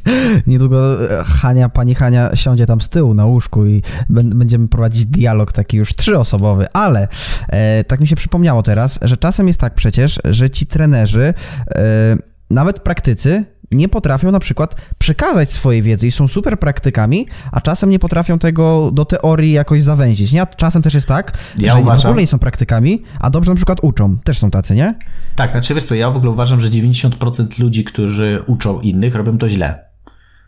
Niedługo 0.48 1.12
e, 1.20 1.24
Hania, 1.24 1.70
pani 1.70 1.96
Hania 1.96 2.36
siądzie 2.36 2.66
tam 2.66 2.82
z 2.82 2.90
tyłu 2.90 3.14
na 3.14 3.26
łóżku 3.26 3.66
i 3.66 3.82
będziemy 4.10 4.68
prowadzić 4.68 5.06
dialog 5.06 5.54
taki 5.54 5.78
już 5.78 5.96
trzyosobowy, 5.96 6.66
ale 6.74 7.08
e, 7.50 7.84
tak 7.84 8.02
mi 8.02 8.08
się 8.08 8.16
przypomniało 8.16 8.64
teraz, 8.64 9.00
że 9.02 9.18
czasem 9.18 9.48
jest 9.48 9.60
tak 9.60 9.74
przecież, 9.74 10.20
że 10.26 10.50
ci 10.50 10.66
trenerzy, 10.66 11.34
e, 11.76 12.18
nawet 12.50 12.80
praktycy, 12.80 13.46
nie 13.72 13.90
potrafią 13.90 14.32
na 14.32 14.40
przykład 14.40 14.76
przekazać 14.98 15.54
swojej 15.54 15.82
wiedzy 15.82 16.08
i 16.08 16.12
są 16.12 16.28
super 16.28 16.60
praktykami, 16.60 17.28
a 17.52 17.62
czasem 17.62 17.90
nie 17.90 18.00
potrafią 18.00 18.40
tego 18.40 18.92
do 18.92 19.06
teorii 19.06 19.52
jakoś 19.52 19.84
zawęzić. 19.84 20.32
Nie? 20.32 20.48
czasem 20.58 20.82
też 20.82 20.94
jest 20.94 21.08
tak, 21.08 21.38
ja 21.58 21.74
że 21.74 21.80
uważam... 21.80 22.02
w 22.02 22.06
ogóle 22.06 22.22
nie 22.22 22.28
są 22.28 22.40
praktykami, 22.40 23.04
a 23.20 23.30
dobrze 23.30 23.52
na 23.52 23.56
przykład 23.56 23.80
uczą. 23.82 24.18
Też 24.24 24.40
są 24.40 24.52
tacy, 24.52 24.76
nie? 24.76 24.96
Tak, 25.38 25.52
znaczy 25.52 25.74
wiesz 25.74 25.84
co, 25.84 25.96
ja 25.96 26.12
w 26.12 26.18
ogóle 26.18 26.32
uważam, 26.32 26.60
że 26.60 26.68
90% 26.68 27.60
ludzi, 27.60 27.84
którzy 27.84 28.40
uczą 28.48 28.80
innych, 28.80 29.16
robią 29.16 29.38
to 29.38 29.50
źle. 29.50 29.88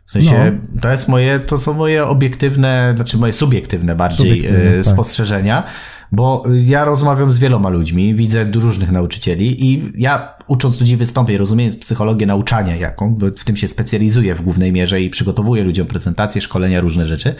W 0.05 0.11
sensie, 0.11 0.57
no. 0.73 0.81
to 0.81 0.91
jest 0.91 1.07
moje, 1.07 1.39
to 1.39 1.57
są 1.57 1.73
moje 1.73 2.05
obiektywne, 2.05 2.93
znaczy 2.95 3.17
moje 3.17 3.33
subiektywne 3.33 3.95
bardziej 3.95 4.29
subiektywne, 4.29 4.83
tak. 4.83 4.93
spostrzeżenia. 4.93 5.61
Tak 5.61 5.71
bo 6.11 6.43
ja 6.65 6.85
rozmawiam 6.85 7.31
z 7.31 7.37
wieloma 7.37 7.69
ludźmi, 7.69 8.15
widzę 8.15 8.51
różnych 8.53 8.91
nauczycieli 8.91 9.65
i 9.65 9.91
ja 9.95 10.33
ucząc 10.47 10.79
ludzi 10.79 10.97
wystąpień, 10.97 11.37
rozumiejąc 11.37 11.75
psychologię 11.75 12.25
nauczania 12.25 12.75
jaką, 12.75 13.15
bo 13.15 13.25
w 13.37 13.43
tym 13.43 13.55
się 13.55 13.67
specjalizuję 13.67 14.35
w 14.35 14.41
głównej 14.41 14.71
mierze 14.71 15.01
i 15.01 15.09
przygotowuję 15.09 15.63
ludziom 15.63 15.87
prezentacje, 15.87 16.41
szkolenia, 16.41 16.81
różne 16.81 17.05
rzeczy, 17.05 17.35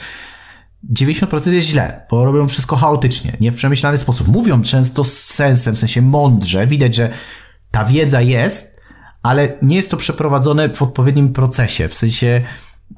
90% 0.94 1.52
jest 1.52 1.68
źle, 1.68 2.06
bo 2.12 2.26
robią 2.26 2.48
wszystko 2.48 2.76
chaotycznie, 2.76 3.38
nie 3.40 3.52
w 3.52 3.56
przemyślany 3.56 3.98
sposób. 3.98 4.28
Mówią 4.28 4.64
często 4.64 5.04
z 5.04 5.14
sensem, 5.14 5.76
w 5.76 5.80
sensie 5.80 6.02
mądrze, 6.02 6.68
widać, 6.68 6.96
że 6.96 7.10
ta 7.72 7.86
wiedza 7.86 8.22
jest, 8.22 8.82
ale 9.24 9.58
nie 9.62 9.76
jest 9.76 9.92
to 9.92 9.98
przeprowadzone 9.98 10.74
w 10.74 10.82
odpowiednim 10.82 11.34
procesie, 11.34 11.88
w 11.88 11.94
sensie 11.94 12.42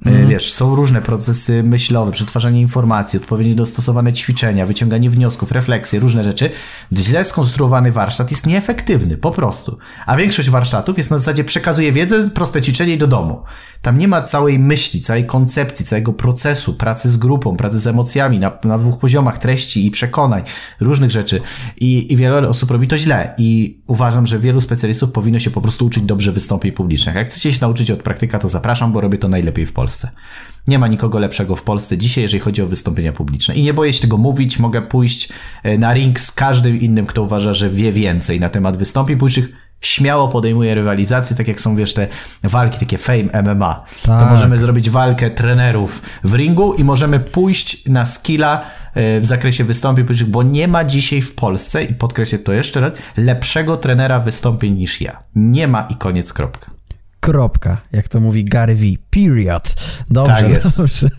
Mhm. 0.06 0.28
Wiesz, 0.28 0.54
są 0.54 0.76
różne 0.76 1.02
procesy 1.02 1.64
myślowe, 1.64 2.12
przetwarzanie 2.12 2.62
informacji, 2.62 3.20
odpowiednio 3.20 3.56
dostosowane 3.56 4.14
ćwiczenia, 4.14 4.66
wyciąganie 4.66 5.10
wniosków, 5.10 5.52
refleksje, 5.52 6.00
różne 6.00 6.24
rzeczy. 6.24 6.50
Źle 6.94 7.24
skonstruowany 7.24 7.92
warsztat 7.92 8.32
jest 8.32 8.48
nieefektywny, 8.48 9.18
po 9.18 9.32
prostu. 9.32 9.78
A 10.06 10.18
większość 10.18 10.50
warsztatów 10.50 10.98
jest 10.98 11.12
na 11.12 11.18
zasadzie 11.18 11.44
przekazuje 11.44 11.92
wiedzę, 11.92 12.30
proste 12.30 12.62
ćwiczenie 12.62 12.94
i 12.94 12.98
do 12.98 13.08
domu. 13.08 13.44
Tam 13.82 13.98
nie 13.98 14.08
ma 14.08 14.24
całej 14.24 14.60
myśli, 14.60 15.02
całej 15.02 15.26
koncepcji, 15.26 15.86
całego 15.86 16.14
procesu, 16.14 16.74
pracy 16.74 17.10
z 17.10 17.18
grupą, 17.18 17.58
pracy 17.58 17.80
z 17.80 17.88
emocjami 17.88 18.40
na, 18.40 18.52
na 18.64 18.78
dwóch 18.78 19.00
poziomach 19.00 19.38
treści 19.38 19.86
i 19.86 19.92
przekonań, 19.92 20.44
różnych 20.80 21.12
rzeczy. 21.12 21.42
I, 21.78 22.14
I 22.14 22.16
wiele 22.16 22.50
osób 22.50 22.72
robi 22.72 22.88
to 22.88 22.98
źle. 22.98 23.36
I 23.38 23.82
uważam, 23.88 24.26
że 24.26 24.40
wielu 24.40 24.62
specjalistów 24.62 25.12
powinno 25.12 25.40
się 25.40 25.52
po 25.52 25.62
prostu 25.62 25.86
uczyć 25.86 26.04
dobrze 26.04 26.32
wystąpień 26.32 26.72
publicznych. 26.72 27.16
Jak 27.16 27.28
chcecie 27.28 27.54
się 27.54 27.62
nauczyć 27.62 27.92
od 27.92 28.04
praktyka, 28.04 28.40
to 28.40 28.50
zapraszam, 28.50 28.94
bo 28.94 29.02
robię 29.02 29.18
to 29.18 29.28
najlepiej 29.28 29.66
w 29.66 29.74
Polsce. 29.74 29.81
Nie 30.68 30.80
ma 30.80 30.88
nikogo 30.88 31.20
lepszego 31.20 31.56
w 31.56 31.64
Polsce 31.64 31.98
dzisiaj, 31.98 32.22
jeżeli 32.22 32.42
chodzi 32.42 32.62
o 32.62 32.68
wystąpienia 32.68 33.14
publiczne. 33.14 33.56
I 33.56 33.64
nie 33.64 33.74
boję 33.74 33.94
się 33.94 34.02
tego 34.02 34.18
mówić, 34.18 34.60
mogę 34.60 34.82
pójść 34.82 35.30
e, 35.64 35.78
na 35.78 35.94
ring 35.94 36.20
z 36.20 36.32
każdym 36.32 36.80
innym, 36.80 37.06
kto 37.06 37.24
uważa, 37.24 37.54
że 37.54 37.70
wie 37.70 37.92
więcej 37.92 38.40
na 38.40 38.50
temat 38.50 38.78
wystąpień 38.78 39.18
publicznych 39.18 39.50
śmiało 39.82 40.28
podejmuje 40.28 40.76
rywalizację, 40.76 41.36
tak 41.36 41.48
jak 41.48 41.62
są, 41.62 41.76
wiesz, 41.76 41.94
te 41.94 42.08
walki, 42.44 42.80
takie 42.80 42.98
fame 42.98 43.44
MMA. 43.44 43.84
Tak. 44.04 44.20
To 44.20 44.26
możemy 44.26 44.60
zrobić 44.60 44.90
walkę 44.90 45.32
trenerów 45.32 46.02
w 46.24 46.34
ringu 46.34 46.74
i 46.74 46.84
możemy 46.84 47.20
pójść 47.20 47.86
na 47.86 48.06
skilla 48.06 48.62
e, 48.94 49.20
w 49.20 49.26
zakresie 49.26 49.64
wystąpień 49.64 50.06
publicznych, 50.06 50.30
bo 50.30 50.44
nie 50.44 50.68
ma 50.68 50.86
dzisiaj 50.86 51.22
w 51.22 51.36
Polsce, 51.36 51.84
i 51.84 51.94
podkreślę 51.94 52.40
to 52.40 52.54
jeszcze 52.54 52.80
raz, 52.80 52.92
lepszego 53.18 53.78
trenera 53.78 54.20
wystąpień 54.20 54.74
niż 54.74 55.02
ja. 55.02 55.20
Nie 55.36 55.68
ma 55.68 55.88
i 55.90 55.96
koniec, 55.96 56.34
kropka. 56.34 56.81
Kropka, 57.22 57.78
jak 57.92 58.08
to 58.08 58.20
mówi 58.20 58.46
Gary 58.46 58.76
V. 58.76 58.86
Period. 59.10 59.76
Dobrze, 60.10 60.34
tak 60.34 60.50
jest. 60.50 60.78
dobrze. 60.78 61.10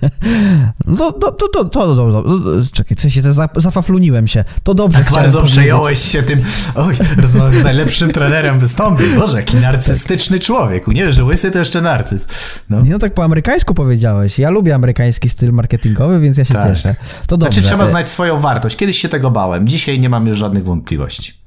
No 0.87 1.13
to, 1.13 1.33
to, 1.33 1.49
to, 1.49 1.65
to, 1.65 1.65
to, 1.65 1.97
to, 1.97 2.25
czekaj, 2.73 2.97
coś 2.97 3.15
się 3.15 3.23
zafafluniłem 3.57 4.29
się. 4.29 4.45
To 4.63 4.75
dobrze 4.75 4.99
Tak 4.99 5.13
bardzo 5.13 5.43
przejąłeś 5.43 5.99
się 5.99 6.23
tym, 6.23 6.41
oj, 6.75 6.95
rozmawiam 7.17 7.55
z 7.55 7.65
najlepszym 7.65 8.13
trenerem 8.13 8.59
wystąpień. 8.59 9.15
Boże, 9.17 9.37
jaki 9.37 9.57
narcystyczny 9.57 10.41
człowiek. 10.41 10.87
Nie 10.87 11.05
wiesz, 11.05 11.15
że 11.15 11.25
łysy 11.25 11.51
to 11.51 11.59
jeszcze 11.59 11.81
narcyz. 11.81 12.29
No. 12.71 12.83
no 12.85 12.99
tak 12.99 13.15
po 13.15 13.25
amerykańsku 13.25 13.75
powiedziałeś. 13.75 14.39
Ja 14.39 14.51
lubię 14.51 14.75
amerykański 14.75 15.29
styl 15.29 15.53
marketingowy, 15.53 16.21
więc 16.21 16.39
ja 16.39 16.45
się 16.45 16.55
tak. 16.55 16.75
cieszę. 16.75 16.95
To 17.27 17.37
dobrze. 17.37 17.53
Znaczy 17.53 17.69
trzeba 17.69 17.89
znać 17.89 18.11
swoją 18.11 18.41
wartość. 18.41 18.77
Kiedyś 18.77 18.99
się 18.99 19.09
tego 19.09 19.31
bałem. 19.31 19.69
Dzisiaj 19.69 20.01
nie 20.01 20.09
mam 20.09 20.27
już 20.27 20.39
żadnych 20.39 20.65
wątpliwości. 20.65 21.42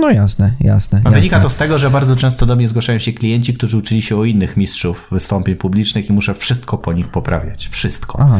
No 0.00 0.10
jasne, 0.10 0.52
jasne. 0.60 1.00
A 1.04 1.10
wynika 1.10 1.40
to 1.40 1.50
z 1.50 1.56
tego, 1.56 1.78
że 1.78 1.90
bardzo 1.90 2.16
często 2.16 2.46
do 2.46 2.56
mnie 2.56 2.68
zgłaszają 2.68 2.98
się 2.98 3.12
klienci, 3.12 3.54
którzy 3.54 3.76
uczyli 3.76 4.02
się 4.02 4.16
o 4.16 4.24
innych 4.24 4.56
mistrzów 4.56 5.08
wystąpień 5.12 5.56
publicznych 5.56 6.10
i 6.10 6.12
muszę 6.12 6.34
wszystko 6.34 6.78
po 6.78 6.92
nich 6.92 7.08
poprawiać. 7.08 7.68
Wszystko. 7.68 8.18
Aha. 8.22 8.38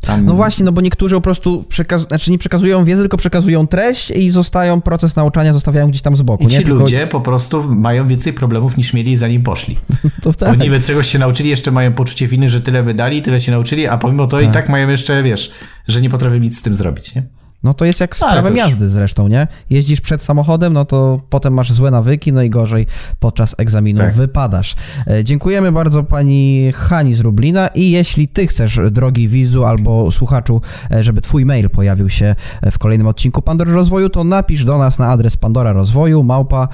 Tam... 0.00 0.24
No 0.24 0.34
właśnie, 0.34 0.64
no 0.64 0.72
bo 0.72 0.80
niektórzy 0.80 1.14
po 1.14 1.20
prostu 1.20 1.64
przekaz... 1.68 2.08
znaczy 2.08 2.30
nie 2.30 2.38
przekazują 2.38 2.84
wiedzę, 2.84 3.02
tylko 3.02 3.16
przekazują 3.16 3.66
treść 3.66 4.10
i 4.10 4.30
zostają, 4.30 4.80
proces 4.80 5.16
nauczania 5.16 5.52
zostawiają 5.52 5.88
gdzieś 5.88 6.02
tam 6.02 6.16
z 6.16 6.22
boku. 6.22 6.44
I 6.44 6.46
ci 6.46 6.58
nie? 6.58 6.64
Tylko... 6.64 6.80
ludzie 6.80 7.06
po 7.06 7.20
prostu 7.20 7.74
mają 7.74 8.06
więcej 8.06 8.32
problemów 8.32 8.76
niż 8.76 8.92
mieli 8.92 9.16
zanim 9.16 9.42
poszli. 9.42 9.76
to 10.22 10.32
tak. 10.32 10.58
Bo 10.58 10.64
niby 10.64 10.80
czegoś 10.80 11.08
się 11.08 11.18
nauczyli, 11.18 11.50
jeszcze 11.50 11.70
mają 11.70 11.92
poczucie 11.92 12.28
winy, 12.28 12.48
że 12.48 12.60
tyle 12.60 12.82
wydali, 12.82 13.22
tyle 13.22 13.40
się 13.40 13.52
nauczyli, 13.52 13.86
a 13.86 13.98
pomimo 13.98 14.26
to 14.26 14.36
tak. 14.36 14.46
i 14.46 14.52
tak 14.52 14.68
mają 14.68 14.88
jeszcze, 14.88 15.22
wiesz, 15.22 15.52
że 15.88 16.00
nie 16.00 16.10
potrafią 16.10 16.36
nic 16.36 16.58
z 16.58 16.62
tym 16.62 16.74
zrobić, 16.74 17.14
nie? 17.14 17.22
No 17.66 17.74
to 17.74 17.84
jest 17.84 18.00
jak 18.00 18.16
z 18.16 18.18
prawem 18.18 18.56
już... 18.56 18.66
jazdy 18.66 18.88
zresztą, 18.88 19.28
nie? 19.28 19.46
Jeździsz 19.70 20.00
przed 20.00 20.22
samochodem, 20.22 20.72
no 20.72 20.84
to 20.84 21.20
potem 21.30 21.54
masz 21.54 21.72
złe 21.72 21.90
nawyki, 21.90 22.32
no 22.32 22.42
i 22.42 22.50
gorzej 22.50 22.86
podczas 23.20 23.54
egzaminu 23.58 23.98
tak. 23.98 24.14
wypadasz. 24.14 24.76
E, 25.06 25.24
dziękujemy 25.24 25.72
bardzo 25.72 26.02
pani 26.02 26.72
Hani 26.74 27.14
z 27.14 27.20
Rublina 27.20 27.68
i 27.68 27.90
jeśli 27.90 28.28
ty 28.28 28.46
chcesz, 28.46 28.80
drogi 28.90 29.28
wizu 29.28 29.64
albo 29.64 30.10
słuchaczu, 30.10 30.60
e, 30.90 31.04
żeby 31.04 31.20
twój 31.20 31.44
mail 31.44 31.70
pojawił 31.70 32.10
się 32.10 32.34
e, 32.62 32.70
w 32.70 32.78
kolejnym 32.78 33.06
odcinku 33.06 33.42
Pandory 33.42 33.72
Rozwoju, 33.72 34.10
to 34.10 34.24
napisz 34.24 34.64
do 34.64 34.78
nas 34.78 34.98
na 34.98 35.08
adres 35.10 35.36
Pandora 35.36 35.72
Rozwoju 35.72 36.22
małpa 36.22 36.68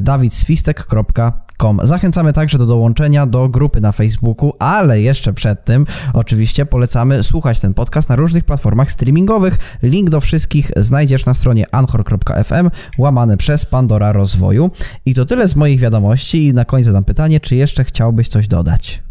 dawidswistek.com 0.00 1.47
Zachęcamy 1.82 2.32
także 2.32 2.58
do 2.58 2.66
dołączenia 2.66 3.26
do 3.26 3.48
grupy 3.48 3.80
na 3.80 3.92
Facebooku, 3.92 4.52
ale 4.58 5.00
jeszcze 5.00 5.32
przed 5.32 5.64
tym 5.64 5.86
oczywiście 6.12 6.66
polecamy 6.66 7.22
słuchać 7.22 7.60
ten 7.60 7.74
podcast 7.74 8.08
na 8.08 8.16
różnych 8.16 8.44
platformach 8.44 8.92
streamingowych. 8.92 9.78
Link 9.82 10.10
do 10.10 10.20
wszystkich 10.20 10.70
znajdziesz 10.76 11.26
na 11.26 11.34
stronie 11.34 11.74
anchor.fm 11.74 12.70
łamane 12.98 13.36
przez 13.36 13.66
Pandora 13.66 14.12
Rozwoju. 14.12 14.70
I 15.06 15.14
to 15.14 15.24
tyle 15.24 15.48
z 15.48 15.56
moich 15.56 15.80
wiadomości 15.80 16.46
i 16.46 16.54
na 16.54 16.64
koniec 16.64 16.86
zadam 16.86 17.04
pytanie, 17.04 17.40
czy 17.40 17.56
jeszcze 17.56 17.84
chciałbyś 17.84 18.28
coś 18.28 18.48
dodać? 18.48 19.07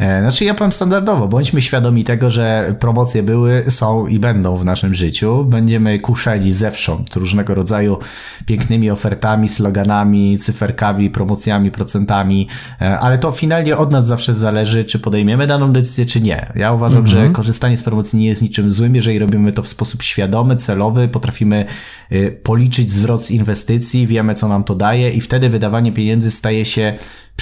E, 0.00 0.20
znaczy 0.20 0.44
ja 0.44 0.54
powiem 0.54 0.72
standardowo, 0.72 1.28
bądźmy 1.28 1.62
świadomi 1.62 2.04
tego, 2.04 2.30
że 2.30 2.74
promocje 2.78 3.22
były, 3.22 3.64
są 3.68 4.06
i 4.06 4.18
będą 4.18 4.56
w 4.56 4.64
naszym 4.64 4.94
życiu. 4.94 5.44
Będziemy 5.44 5.98
kuszeni 5.98 6.52
zewsząd 6.52 7.16
różnego 7.16 7.54
rodzaju 7.54 7.98
pięknymi 8.46 8.90
ofertami, 8.90 9.48
sloganami, 9.48 10.38
cyferkami, 10.38 11.10
promocjami, 11.10 11.70
procentami, 11.70 12.48
e, 12.80 12.98
ale 12.98 13.18
to 13.18 13.32
finalnie 13.32 13.76
od 13.76 13.90
nas 13.92 14.06
zawsze 14.06 14.34
zależy, 14.34 14.84
czy 14.84 14.98
podejmiemy 14.98 15.46
daną 15.46 15.72
decyzję, 15.72 16.06
czy 16.06 16.20
nie. 16.20 16.52
Ja 16.54 16.72
uważam, 16.72 16.98
mhm. 16.98 17.26
że 17.26 17.32
korzystanie 17.32 17.76
z 17.76 17.82
promocji 17.82 18.18
nie 18.18 18.26
jest 18.26 18.42
niczym 18.42 18.70
złym, 18.70 18.94
jeżeli 18.94 19.18
robimy 19.18 19.52
to 19.52 19.62
w 19.62 19.68
sposób 19.68 20.02
świadomy, 20.02 20.56
celowy, 20.56 21.08
potrafimy 21.08 21.64
e, 22.10 22.30
policzyć 22.30 22.90
zwrot 22.90 23.22
z 23.22 23.30
inwestycji, 23.30 24.06
wiemy 24.06 24.34
co 24.34 24.48
nam 24.48 24.64
to 24.64 24.74
daje 24.74 25.10
i 25.10 25.20
wtedy 25.20 25.48
wydawanie 25.48 25.92
pieniędzy 25.92 26.30
staje 26.30 26.64
się 26.64 26.94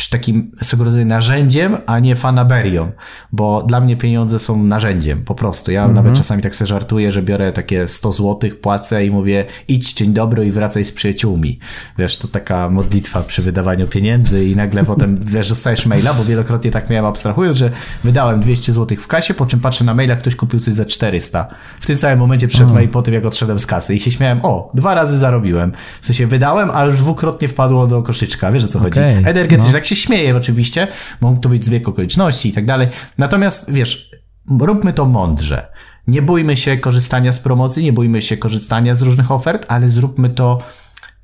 takim 0.07 0.53
swego 0.63 0.85
rodzaju 0.85 1.07
narzędziem, 1.07 1.77
a 1.87 1.99
nie 1.99 2.17
fanaberią, 2.17 2.93
bo 3.33 3.63
dla 3.63 3.81
mnie 3.81 3.97
pieniądze 3.97 4.39
są 4.39 4.63
narzędziem, 4.63 5.25
po 5.25 5.35
prostu. 5.35 5.73
Ja 5.73 5.83
nawet 5.83 5.99
mhm. 5.99 6.17
czasami 6.17 6.43
tak 6.43 6.57
sobie 6.57 6.67
żartuję, 6.67 7.13
że 7.13 7.23
biorę 7.23 7.53
takie 7.53 7.89
100 7.89 8.13
złotych, 8.13 8.61
płacę 8.61 9.07
i 9.07 9.11
mówię 9.11 9.45
idź 9.69 9.93
dzień 9.93 10.13
dobry 10.13 10.47
i 10.47 10.51
wracaj 10.51 10.85
z 10.85 10.93
przyjaciółmi. 10.93 11.59
Wiesz, 11.99 12.19
to 12.19 12.29
taka 12.29 12.71
modlitwa 12.71 13.23
przy 13.23 13.43
wydawaniu 13.43 13.87
pieniędzy 13.87 14.45
i 14.45 14.57
nagle 14.57 14.85
potem, 14.85 15.19
wiesz, 15.35 15.49
dostajesz 15.49 15.87
maila, 15.87 16.15
bo 16.15 16.25
wielokrotnie 16.25 16.71
tak 16.71 16.91
miałem 16.91 17.05
abstrahując, 17.05 17.57
że 17.57 17.71
wydałem 18.05 18.41
200 18.41 18.73
złotych 18.73 19.03
w 19.03 19.07
kasie, 19.07 19.35
po 19.35 19.47
czym 19.47 19.61
patrzę 19.61 19.85
na 19.85 19.95
maila, 19.95 20.17
ktoś 20.17 20.37
kupił 20.37 20.61
coś 20.61 20.75
za 20.75 20.85
400. 20.85 21.47
W 21.81 21.87
tym 21.87 21.97
samym 21.97 22.19
momencie 22.19 22.49
przyszedł 22.49 22.75
mail 22.75 22.89
po 22.89 23.03
tym, 23.03 23.15
jak 23.15 23.27
odszedłem 23.27 23.59
z 23.59 23.67
kasy 23.67 23.95
i 23.95 24.01
się 24.01 24.11
śmiałem, 24.11 24.41
o, 24.43 24.71
dwa 24.75 24.95
razy 24.95 25.19
zarobiłem. 25.19 25.73
W 26.01 26.07
sensie 26.07 26.27
wydałem, 26.27 26.71
a 26.75 26.85
już 26.85 26.97
dwukrotnie 26.97 27.49
wpadło 27.49 27.87
do 27.87 28.03
koszyczka, 28.03 28.53
wiesz 28.53 28.65
o 28.65 28.69
co 28.69 28.79
okay. 28.79 28.91
chodzi. 28.91 29.01
Energetycznie, 29.29 29.67
no. 29.67 29.73
tak 29.73 29.87
się 29.89 29.97
śmieję 29.97 30.37
oczywiście, 30.37 30.89
mogą 31.21 31.41
to 31.41 31.49
być 31.49 31.65
zbieg 31.65 31.89
okoliczności 31.89 32.49
i 32.49 32.53
tak 32.53 32.67
dalej. 32.67 32.89
Natomiast 33.19 33.73
wiesz, 33.73 34.11
róbmy 34.61 34.93
to 34.93 35.07
mądrze. 35.07 35.67
Nie 36.07 36.23
bójmy 36.23 36.57
się 36.57 36.77
korzystania 36.77 37.33
z 37.33 37.39
promocji, 37.39 37.85
nie 37.85 37.93
bójmy 37.93 38.23
się 38.23 38.37
korzystania 38.37 38.95
z 38.95 39.03
różnych 39.03 39.31
ofert, 39.31 39.67
ale 39.69 39.89
zróbmy 39.89 40.31
to 40.31 40.59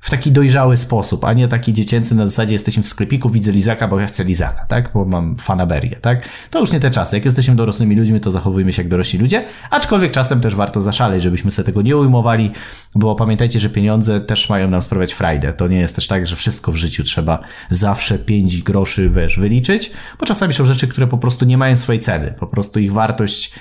w 0.05 0.09
taki 0.09 0.31
dojrzały 0.31 0.77
sposób, 0.77 1.25
a 1.25 1.33
nie 1.33 1.47
taki 1.47 1.73
dziecięcy 1.73 2.15
na 2.15 2.27
zasadzie 2.27 2.53
jesteśmy 2.53 2.83
w 2.83 2.87
sklepiku, 2.87 3.29
widzę 3.29 3.51
lizaka, 3.51 3.87
bo 3.87 3.99
ja 3.99 4.07
chcę 4.07 4.23
lizaka, 4.23 4.65
tak? 4.65 4.91
Bo 4.93 5.05
mam 5.05 5.37
fanaberię, 5.37 5.95
tak? 5.95 6.29
To 6.49 6.59
już 6.59 6.71
nie 6.71 6.79
te 6.79 6.91
czasy. 6.91 7.15
Jak 7.15 7.25
jesteśmy 7.25 7.55
dorosłymi 7.55 7.95
ludźmi, 7.95 8.21
to 8.21 8.31
zachowujmy 8.31 8.73
się 8.73 8.81
jak 8.81 8.89
dorośli 8.89 9.19
ludzie, 9.19 9.45
aczkolwiek 9.69 10.11
czasem 10.11 10.41
też 10.41 10.55
warto 10.55 10.81
zaszaleć, 10.81 11.23
żebyśmy 11.23 11.51
sobie 11.51 11.65
tego 11.65 11.81
nie 11.81 11.97
ujmowali, 11.97 12.51
bo 12.95 13.15
pamiętajcie, 13.15 13.59
że 13.59 13.69
pieniądze 13.69 14.21
też 14.21 14.49
mają 14.49 14.69
nam 14.69 14.81
sprawiać 14.81 15.13
frajdę. 15.13 15.53
To 15.53 15.67
nie 15.67 15.79
jest 15.79 15.95
też 15.95 16.07
tak, 16.07 16.27
że 16.27 16.35
wszystko 16.35 16.71
w 16.71 16.75
życiu 16.75 17.03
trzeba 17.03 17.39
zawsze 17.69 18.19
5 18.19 18.61
groszy, 18.61 19.09
wiesz, 19.09 19.39
wyliczyć, 19.39 19.91
bo 20.19 20.25
czasami 20.25 20.53
są 20.53 20.65
rzeczy, 20.65 20.87
które 20.87 21.07
po 21.07 21.17
prostu 21.17 21.45
nie 21.45 21.57
mają 21.57 21.77
swojej 21.77 21.99
ceny. 21.99 22.33
Po 22.39 22.47
prostu 22.47 22.79
ich 22.79 22.93
wartość 22.93 23.53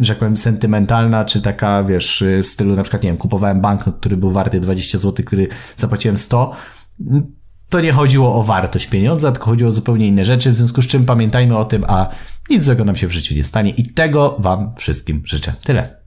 że 0.00 0.08
tak 0.08 0.18
powiem, 0.18 0.36
sentymentalna, 0.36 1.24
czy 1.24 1.42
taka, 1.42 1.84
wiesz, 1.84 2.22
y, 2.22 2.42
w 2.42 2.46
stylu 2.46 2.76
na 2.76 2.82
przykład, 2.82 3.02
nie 3.02 3.08
wiem, 3.08 3.16
kupowałem 3.16 3.60
banknot, 3.60 3.96
który 3.96 4.16
był 4.16 4.30
warty 4.30 4.60
20 4.60 4.98
zł, 4.98 5.26
który 5.26 5.48
zapłaciłem 5.76 6.18
100, 6.18 6.52
to 7.68 7.80
nie 7.80 7.92
chodziło 7.92 8.34
o 8.34 8.42
wartość 8.42 8.86
pieniądza, 8.86 9.32
tylko 9.32 9.46
chodziło 9.46 9.68
o 9.68 9.72
zupełnie 9.72 10.06
inne 10.06 10.24
rzeczy, 10.24 10.50
w 10.50 10.56
związku 10.56 10.82
z 10.82 10.86
czym 10.86 11.04
pamiętajmy 11.04 11.56
o 11.56 11.64
tym, 11.64 11.84
a 11.88 12.08
nic 12.50 12.64
złego 12.64 12.84
nam 12.84 12.96
się 12.96 13.06
w 13.06 13.12
życiu 13.12 13.34
nie 13.34 13.44
stanie 13.44 13.70
i 13.70 13.92
tego 13.92 14.36
Wam 14.38 14.74
wszystkim 14.76 15.22
życzę. 15.24 15.54
Tyle. 15.64 15.97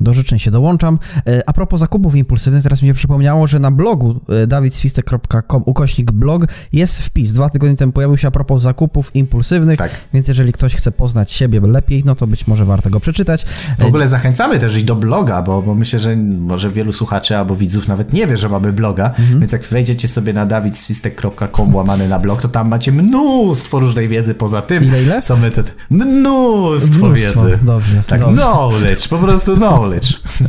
Do 0.00 0.14
życzeń 0.14 0.38
się 0.38 0.50
dołączam. 0.50 0.98
E, 1.26 1.42
a 1.46 1.52
propos 1.52 1.80
zakupów 1.80 2.14
impulsywnych, 2.14 2.62
teraz 2.62 2.82
mi 2.82 2.88
się 2.88 2.94
przypomniało, 2.94 3.46
że 3.46 3.58
na 3.58 3.70
blogu 3.70 4.20
e, 4.28 4.46
dawidswistek.com 4.46 5.62
ukośnik 5.66 6.12
blog 6.12 6.46
jest 6.72 6.98
wpis. 6.98 7.32
Dwa 7.32 7.50
tygodnie 7.50 7.76
temu 7.76 7.92
pojawił 7.92 8.16
się 8.16 8.28
a 8.28 8.30
propos 8.30 8.62
zakupów 8.62 9.16
impulsywnych, 9.16 9.78
tak. 9.78 9.90
więc 10.14 10.28
jeżeli 10.28 10.52
ktoś 10.52 10.74
chce 10.74 10.92
poznać 10.92 11.32
siebie 11.32 11.60
lepiej, 11.60 12.02
no 12.04 12.14
to 12.14 12.26
być 12.26 12.46
może 12.46 12.64
warto 12.64 12.90
go 12.90 13.00
przeczytać. 13.00 13.46
W 13.78 13.84
ogóle 13.84 14.08
zachęcamy 14.08 14.58
też 14.58 14.76
iść 14.76 14.84
do 14.84 14.96
bloga, 14.96 15.42
bo, 15.42 15.62
bo 15.62 15.74
myślę, 15.74 15.98
że 15.98 16.16
może 16.16 16.70
wielu 16.70 16.92
słuchaczy 16.92 17.36
albo 17.36 17.56
widzów 17.56 17.88
nawet 17.88 18.12
nie 18.12 18.26
wie, 18.26 18.36
że 18.36 18.48
mamy 18.48 18.72
bloga, 18.72 19.06
mhm. 19.06 19.40
więc 19.40 19.52
jak 19.52 19.62
wejdziecie 19.62 20.08
sobie 20.08 20.32
na 20.32 20.46
dawidswistek.com 20.46 21.74
łamany 21.74 22.08
na 22.08 22.18
blog, 22.18 22.42
to 22.42 22.48
tam 22.48 22.68
macie 22.68 22.92
mnóstwo 22.92 23.80
różnej 23.80 24.08
wiedzy 24.08 24.34
poza 24.34 24.62
tym, 24.62 24.84
ile, 24.84 25.02
ile? 25.02 25.22
co 25.22 25.36
my... 25.36 25.50
Te... 25.50 25.62
Mnóstwo, 25.90 27.06
mnóstwo 27.06 27.10
wiedzy. 27.10 27.58
Dobrze. 27.62 28.02
Tak, 28.06 28.20
dobrze. 28.20 28.36
knowledge, 28.36 29.08
po 29.08 29.18
prostu 29.18 29.56
knowledge 29.56 29.87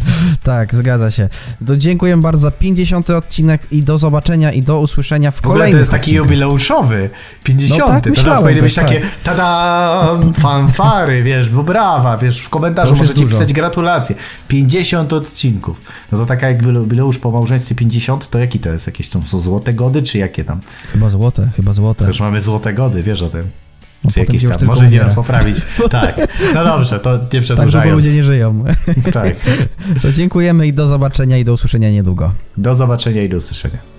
tak, 0.44 0.76
zgadza 0.76 1.12
się. 1.12 1.30
To 1.68 1.78
dziękuję 1.78 2.18
bardzo 2.18 2.42
za 2.42 2.52
50 2.52 3.10
odcinek 3.10 3.62
i 3.72 3.84
do 3.84 3.98
zobaczenia 3.98 4.52
i 4.52 4.62
do 4.62 4.80
usłyszenia 4.80 5.32
w, 5.32 5.36
w 5.36 5.42
kolejnym. 5.42 5.72
to 5.72 5.78
jest 5.78 5.92
taki 5.92 6.14
jubileuszowy. 6.14 7.10
50. 7.44 7.80
No 7.80 7.88
tak, 7.88 8.04
to 8.04 8.24
teraz 8.24 8.42
powinny 8.42 8.62
być 8.62 8.76
tak. 8.76 8.88
takie 8.88 9.02
tada, 9.24 10.20
fanfary, 10.40 11.24
wiesz, 11.30 11.50
bo 11.50 11.64
brawa, 11.64 12.18
wiesz, 12.18 12.42
w 12.42 12.50
komentarzu 12.50 12.96
możecie 12.96 13.14
dużo. 13.22 13.28
pisać 13.28 13.54
gratulacje. 13.54 14.16
50 14.48 15.14
odcinków. 15.14 15.82
No 16.12 16.18
to 16.18 16.26
taka 16.26 16.48
jak 16.50 16.66
jubileusz 16.66 17.18
po 17.18 17.32
małżeństwie 17.32 17.76
50, 17.76 18.30
to 18.30 18.40
jaki 18.40 18.60
to 18.60 18.70
jest? 18.70 18.88
Jakieś 18.88 19.10
tam 19.10 19.26
są 19.26 19.40
złote 19.40 19.74
gody, 19.74 20.04
czy 20.04 20.18
jakie 20.18 20.44
tam? 20.44 20.60
Chyba 20.92 21.10
złote, 21.10 21.50
chyba 21.56 21.74
złote. 21.74 22.06
Też 22.06 22.20
mamy 22.20 22.42
złote 22.42 22.74
gody, 22.74 23.04
wiesz 23.04 23.22
o 23.22 23.30
tym. 23.30 23.50
No 24.04 24.12
Czy 24.12 24.20
jakieś 24.20 24.46
tam, 24.48 24.58
może 24.66 24.90
nas 24.90 25.14
poprawić. 25.14 25.58
tak, 25.90 26.28
no 26.54 26.64
dobrze, 26.64 27.00
to 27.00 27.20
nie 27.34 27.42
przedłużając. 27.42 27.74
Tak, 27.74 27.94
ludzie 27.94 28.14
nie 28.14 28.24
żyją. 28.24 28.64
tak. 29.14 29.36
To 30.02 30.12
dziękujemy 30.12 30.68
i 30.68 30.74
do 30.74 30.88
zobaczenia 30.88 31.38
i 31.38 31.44
do 31.44 31.54
usłyszenia 31.54 31.92
niedługo. 31.92 32.34
Do 32.58 32.76
zobaczenia 32.76 33.24
i 33.24 33.30
do 33.30 33.38
usłyszenia. 33.38 33.99